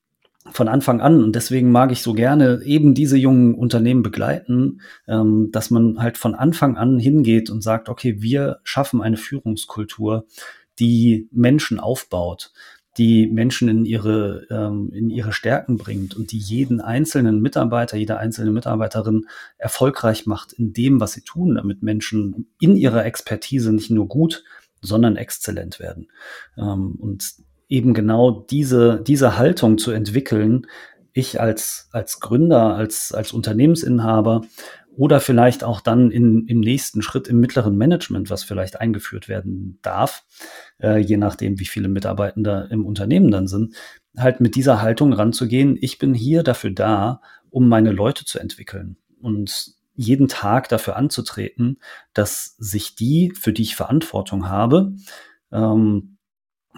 von 0.52 0.68
Anfang 0.68 1.02
an, 1.02 1.24
und 1.24 1.36
deswegen 1.36 1.72
mag 1.72 1.92
ich 1.92 2.02
so 2.02 2.14
gerne 2.14 2.62
eben 2.64 2.94
diese 2.94 3.18
jungen 3.18 3.56
Unternehmen 3.56 4.04
begleiten, 4.04 4.82
ähm, 5.08 5.50
dass 5.52 5.72
man 5.72 6.00
halt 6.00 6.18
von 6.18 6.36
Anfang 6.36 6.78
an 6.78 7.00
hingeht 7.00 7.50
und 7.50 7.62
sagt, 7.62 7.90
okay, 7.90 8.22
wir 8.22 8.60
schaffen 8.64 9.02
eine 9.02 9.18
Führungskultur, 9.18 10.26
die 10.80 11.30
Menschen 11.32 11.80
aufbaut, 11.80 12.52
die 12.98 13.28
Menschen 13.28 13.70
in 13.70 13.86
ihre, 13.86 14.46
ähm, 14.52 14.92
in 14.94 15.10
ihre 15.10 15.34
Stärken 15.34 15.78
bringt 15.78 16.16
und 16.16 16.32
die 16.32 16.38
jeden 16.38 16.82
einzelnen 16.82 17.42
Mitarbeiter, 17.42 17.98
jede 17.98 18.18
einzelne 18.18 18.52
Mitarbeiterin 18.52 19.26
erfolgreich 19.58 20.26
macht 20.26 20.54
in 20.54 20.74
dem, 20.74 21.00
was 21.00 21.14
sie 21.14 21.22
tun, 21.22 21.56
damit 21.56 21.82
Menschen 21.82 22.54
in 22.60 22.76
ihrer 22.76 23.06
Expertise 23.06 23.74
nicht 23.74 23.90
nur 23.90 24.08
gut, 24.08 24.44
sondern 24.82 25.16
exzellent 25.16 25.80
werden. 25.80 26.12
Ähm, 26.58 26.96
und 27.00 27.34
eben 27.74 27.96
genau 27.96 28.46
diese, 28.52 29.02
diese 29.02 29.36
Haltung 29.36 29.80
zu 29.80 29.90
entwickeln, 29.90 30.68
ich 31.12 31.42
als, 31.42 31.90
als 31.92 32.20
Gründer, 32.20 32.76
als, 32.76 33.12
als 33.12 33.34
Unternehmensinhaber 33.34 34.42
oder 34.96 35.20
vielleicht 35.20 35.64
auch 35.64 35.82
dann 35.82 36.12
in, 36.12 36.46
im 36.46 36.60
nächsten 36.60 37.02
Schritt 37.02 37.28
im 37.28 37.40
mittleren 37.40 37.76
Management, 37.76 38.30
was 38.30 38.44
vielleicht 38.44 38.80
eingeführt 38.80 39.28
werden 39.28 39.80
darf, 39.82 40.24
äh, 40.80 41.00
je 41.00 41.18
nachdem, 41.18 41.60
wie 41.60 41.66
viele 41.66 41.88
Mitarbeitende 41.88 42.68
im 42.70 42.86
Unternehmen 42.86 43.32
dann 43.32 43.48
sind, 43.48 43.74
halt 44.16 44.40
mit 44.40 44.56
dieser 44.56 44.84
Haltung 44.84 45.12
ranzugehen, 45.12 45.76
ich 45.82 45.98
bin 45.98 46.14
hier 46.14 46.44
dafür 46.44 46.70
da, 46.70 47.22
um 47.50 47.68
meine 47.68 47.92
Leute 47.92 48.24
zu 48.24 48.38
entwickeln 48.38 48.98
und 49.20 49.74
jeden 49.96 50.28
Tag 50.28 50.70
dafür 50.70 50.96
anzutreten, 50.96 51.80
dass 52.14 52.56
sich 52.58 52.96
die, 52.96 53.34
für 53.36 53.52
die 53.52 53.64
ich 53.64 53.76
Verantwortung 53.76 54.48
habe, 54.48 54.94
ähm, 55.52 56.13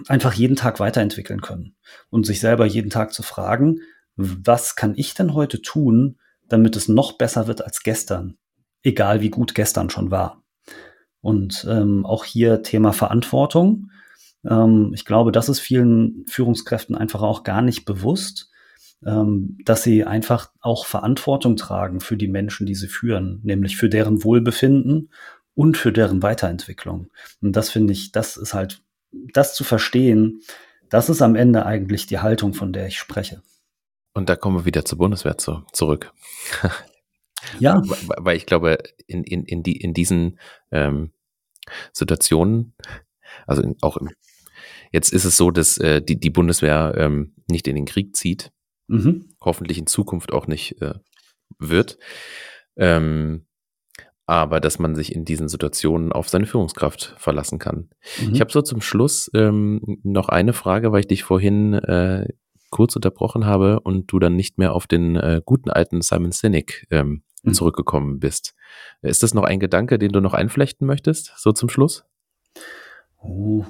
einfach 0.08 0.34
jeden 0.34 0.56
Tag 0.56 0.80
weiterentwickeln 0.80 1.42
können 1.42 1.76
und 2.10 2.26
sich 2.26 2.40
selber 2.40 2.66
jeden 2.66 2.90
Tag 2.90 3.14
zu 3.14 3.24
fragen, 3.24 3.80
was 4.16 4.76
kann 4.76 4.94
ich 4.96 5.14
denn 5.14 5.34
heute 5.34 5.62
tun, 5.62 6.20
damit 6.48 6.76
es 6.76 6.88
noch 6.88 7.14
besser 7.14 7.48
wird 7.48 7.64
als 7.64 7.82
gestern, 7.82 8.38
egal 8.84 9.22
wie 9.22 9.30
gut 9.30 9.56
gestern 9.56 9.90
schon 9.90 10.12
war. 10.12 10.44
Und 11.22 11.66
ähm, 11.70 12.06
auch 12.06 12.24
hier 12.24 12.62
Thema 12.62 12.94
Verantwortung. 12.94 13.90
Ähm, 14.48 14.92
ich 14.94 15.06
glaube, 15.06 15.32
das 15.32 15.50
ist 15.50 15.60
vielen 15.60 16.26
Führungskräften 16.28 16.96
einfach 16.96 17.24
auch 17.24 17.44
gar 17.44 17.62
nicht 17.62 17.86
bewusst, 17.86 18.52
ähm, 19.04 19.58
dass 19.66 19.82
sie 19.82 20.04
einfach 20.04 20.52
auch 20.62 20.86
Verantwortung 20.86 21.56
tragen 21.56 22.00
für 22.00 22.16
die 22.16 22.28
Menschen, 22.28 22.68
die 22.68 22.76
sie 22.76 22.88
führen, 22.88 23.40
nämlich 23.44 23.76
für 23.76 23.90
deren 23.90 24.24
Wohlbefinden 24.24 25.10
und 25.56 25.78
für 25.78 25.92
deren 25.92 26.22
Weiterentwicklung. 26.22 27.10
Und 27.42 27.56
das 27.56 27.72
finde 27.72 27.94
ich, 27.94 28.12
das 28.12 28.38
ist 28.38 28.54
halt 28.54 28.85
das 29.34 29.56
zu 29.56 29.64
verstehen, 29.64 30.42
das 30.90 31.10
ist 31.10 31.22
am 31.22 31.36
Ende 31.36 31.66
eigentlich 31.66 32.08
die 32.08 32.20
Haltung, 32.20 32.54
von 32.54 32.74
der 32.74 32.88
ich 32.88 32.98
spreche. 32.98 33.42
Und 34.14 34.30
da 34.30 34.36
kommen 34.36 34.58
wir 34.58 34.66
wieder 34.66 34.86
zur 34.86 34.98
Bundeswehr 34.98 35.38
zu, 35.38 35.64
zurück. 35.74 36.14
ja. 37.60 37.82
Weil 38.18 38.38
ich 38.38 38.46
glaube, 38.46 38.78
in, 39.08 39.24
in, 39.24 39.44
in, 39.44 39.62
die, 39.62 39.78
in 39.78 39.94
diesen 39.94 40.40
ähm, 40.72 41.12
Situationen, 41.92 42.74
also 43.46 43.62
in, 43.62 43.76
auch 43.82 43.98
im, 43.98 44.10
jetzt 44.92 45.12
ist 45.12 45.26
es 45.26 45.36
so, 45.36 45.52
dass 45.52 45.78
äh, 45.78 46.02
die, 46.02 46.20
die 46.20 46.30
Bundeswehr 46.30 46.94
ähm, 46.98 47.36
nicht 47.50 47.68
in 47.68 47.76
den 47.76 47.86
Krieg 47.86 48.16
zieht, 48.16 48.52
mhm. 48.88 49.36
hoffentlich 49.42 49.78
in 49.78 49.88
Zukunft 49.88 50.32
auch 50.32 50.48
nicht 50.48 50.82
äh, 50.82 50.94
wird. 51.60 51.98
Ähm, 52.78 53.45
aber 54.28 54.60
dass 54.60 54.80
man 54.80 54.96
sich 54.96 55.14
in 55.14 55.26
diesen 55.26 55.48
Situationen 55.48 56.12
auf 56.12 56.30
seine 56.30 56.46
Führungskraft 56.46 57.16
verlassen 57.18 57.60
kann. 57.60 57.90
Mhm. 58.22 58.34
Ich 58.34 58.42
habe 58.42 58.52
so 58.52 58.62
zum 58.62 58.82
Schluss 58.82 59.30
ähm, 59.34 60.00
noch 60.04 60.30
eine 60.30 60.54
Frage, 60.54 60.92
weil 60.92 61.02
ich 61.02 61.08
dich 61.08 61.24
vorhin 61.24 61.74
äh, 61.74 62.28
kurz 62.72 62.96
unterbrochen 62.96 63.46
habe 63.46 63.80
und 63.82 64.12
du 64.12 64.20
dann 64.20 64.36
nicht 64.36 64.58
mehr 64.58 64.74
auf 64.74 64.88
den 64.88 65.16
äh, 65.16 65.42
guten 65.46 65.70
alten 65.70 66.02
Simon 66.02 66.32
Sinek 66.32 66.88
ähm, 66.90 67.24
mhm. 67.44 67.54
zurückgekommen 67.54 68.20
bist. 68.20 68.56
Ist 69.02 69.24
das 69.24 69.34
noch 69.34 69.44
ein 69.44 69.60
Gedanke, 69.60 70.00
den 70.00 70.12
du 70.12 70.22
noch 70.22 70.34
einflechten 70.34 70.88
möchtest, 70.88 71.34
so 71.38 71.52
zum 71.52 71.70
Schluss? 71.70 72.06
Oh, 73.22 73.64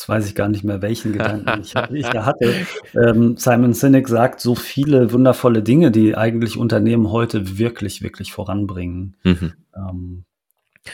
Jetzt 0.00 0.08
weiß 0.08 0.26
ich 0.28 0.34
gar 0.34 0.48
nicht 0.48 0.64
mehr, 0.64 0.80
welchen 0.80 1.12
Gedanken 1.12 1.60
ich, 1.60 1.74
ich 1.92 2.06
da 2.06 2.24
hatte. 2.24 2.54
Ähm, 2.94 3.36
Simon 3.36 3.74
Sinek 3.74 4.08
sagt 4.08 4.40
so 4.40 4.54
viele 4.54 5.12
wundervolle 5.12 5.62
Dinge, 5.62 5.90
die 5.90 6.16
eigentlich 6.16 6.56
Unternehmen 6.56 7.10
heute 7.10 7.58
wirklich, 7.58 8.00
wirklich 8.00 8.32
voranbringen. 8.32 9.16
Mhm. 9.24 9.52
Ähm, 9.76 10.24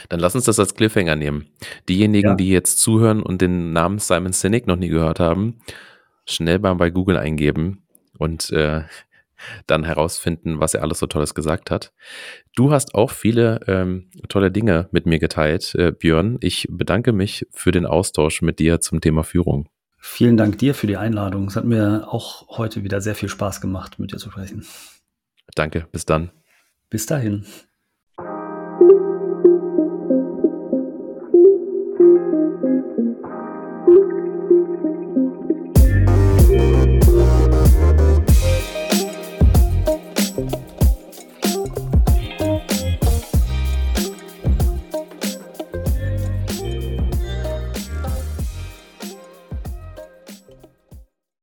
Dann 0.08 0.18
lass 0.18 0.34
uns 0.34 0.46
das 0.46 0.58
als 0.58 0.74
Cliffhanger 0.74 1.14
nehmen. 1.14 1.46
Diejenigen, 1.88 2.30
ja. 2.30 2.34
die 2.34 2.48
jetzt 2.48 2.80
zuhören 2.80 3.22
und 3.22 3.40
den 3.42 3.72
Namen 3.72 4.00
Simon 4.00 4.32
Sinek 4.32 4.66
noch 4.66 4.74
nie 4.74 4.88
gehört 4.88 5.20
haben, 5.20 5.60
schnell 6.24 6.58
mal 6.58 6.74
bei 6.74 6.90
Google 6.90 7.16
eingeben 7.16 7.84
und 8.18 8.50
äh, 8.50 8.82
dann 9.66 9.84
herausfinden, 9.84 10.60
was 10.60 10.74
er 10.74 10.82
alles 10.82 10.98
so 10.98 11.06
Tolles 11.06 11.34
gesagt 11.34 11.70
hat. 11.70 11.92
Du 12.54 12.72
hast 12.72 12.94
auch 12.94 13.10
viele 13.10 13.60
ähm, 13.66 14.10
tolle 14.28 14.50
Dinge 14.50 14.88
mit 14.92 15.06
mir 15.06 15.18
geteilt, 15.18 15.74
äh, 15.74 15.92
Björn. 15.92 16.38
Ich 16.40 16.66
bedanke 16.70 17.12
mich 17.12 17.46
für 17.52 17.72
den 17.72 17.86
Austausch 17.86 18.42
mit 18.42 18.58
dir 18.58 18.80
zum 18.80 19.00
Thema 19.00 19.24
Führung. 19.24 19.68
Vielen 19.98 20.36
Dank 20.36 20.58
dir 20.58 20.74
für 20.74 20.86
die 20.86 20.96
Einladung. 20.96 21.48
Es 21.48 21.56
hat 21.56 21.64
mir 21.64 22.06
auch 22.08 22.58
heute 22.58 22.84
wieder 22.84 23.00
sehr 23.00 23.14
viel 23.14 23.28
Spaß 23.28 23.60
gemacht, 23.60 23.98
mit 23.98 24.12
dir 24.12 24.18
zu 24.18 24.30
sprechen. 24.30 24.64
Danke, 25.54 25.88
bis 25.90 26.06
dann. 26.06 26.30
Bis 26.90 27.06
dahin. 27.06 27.44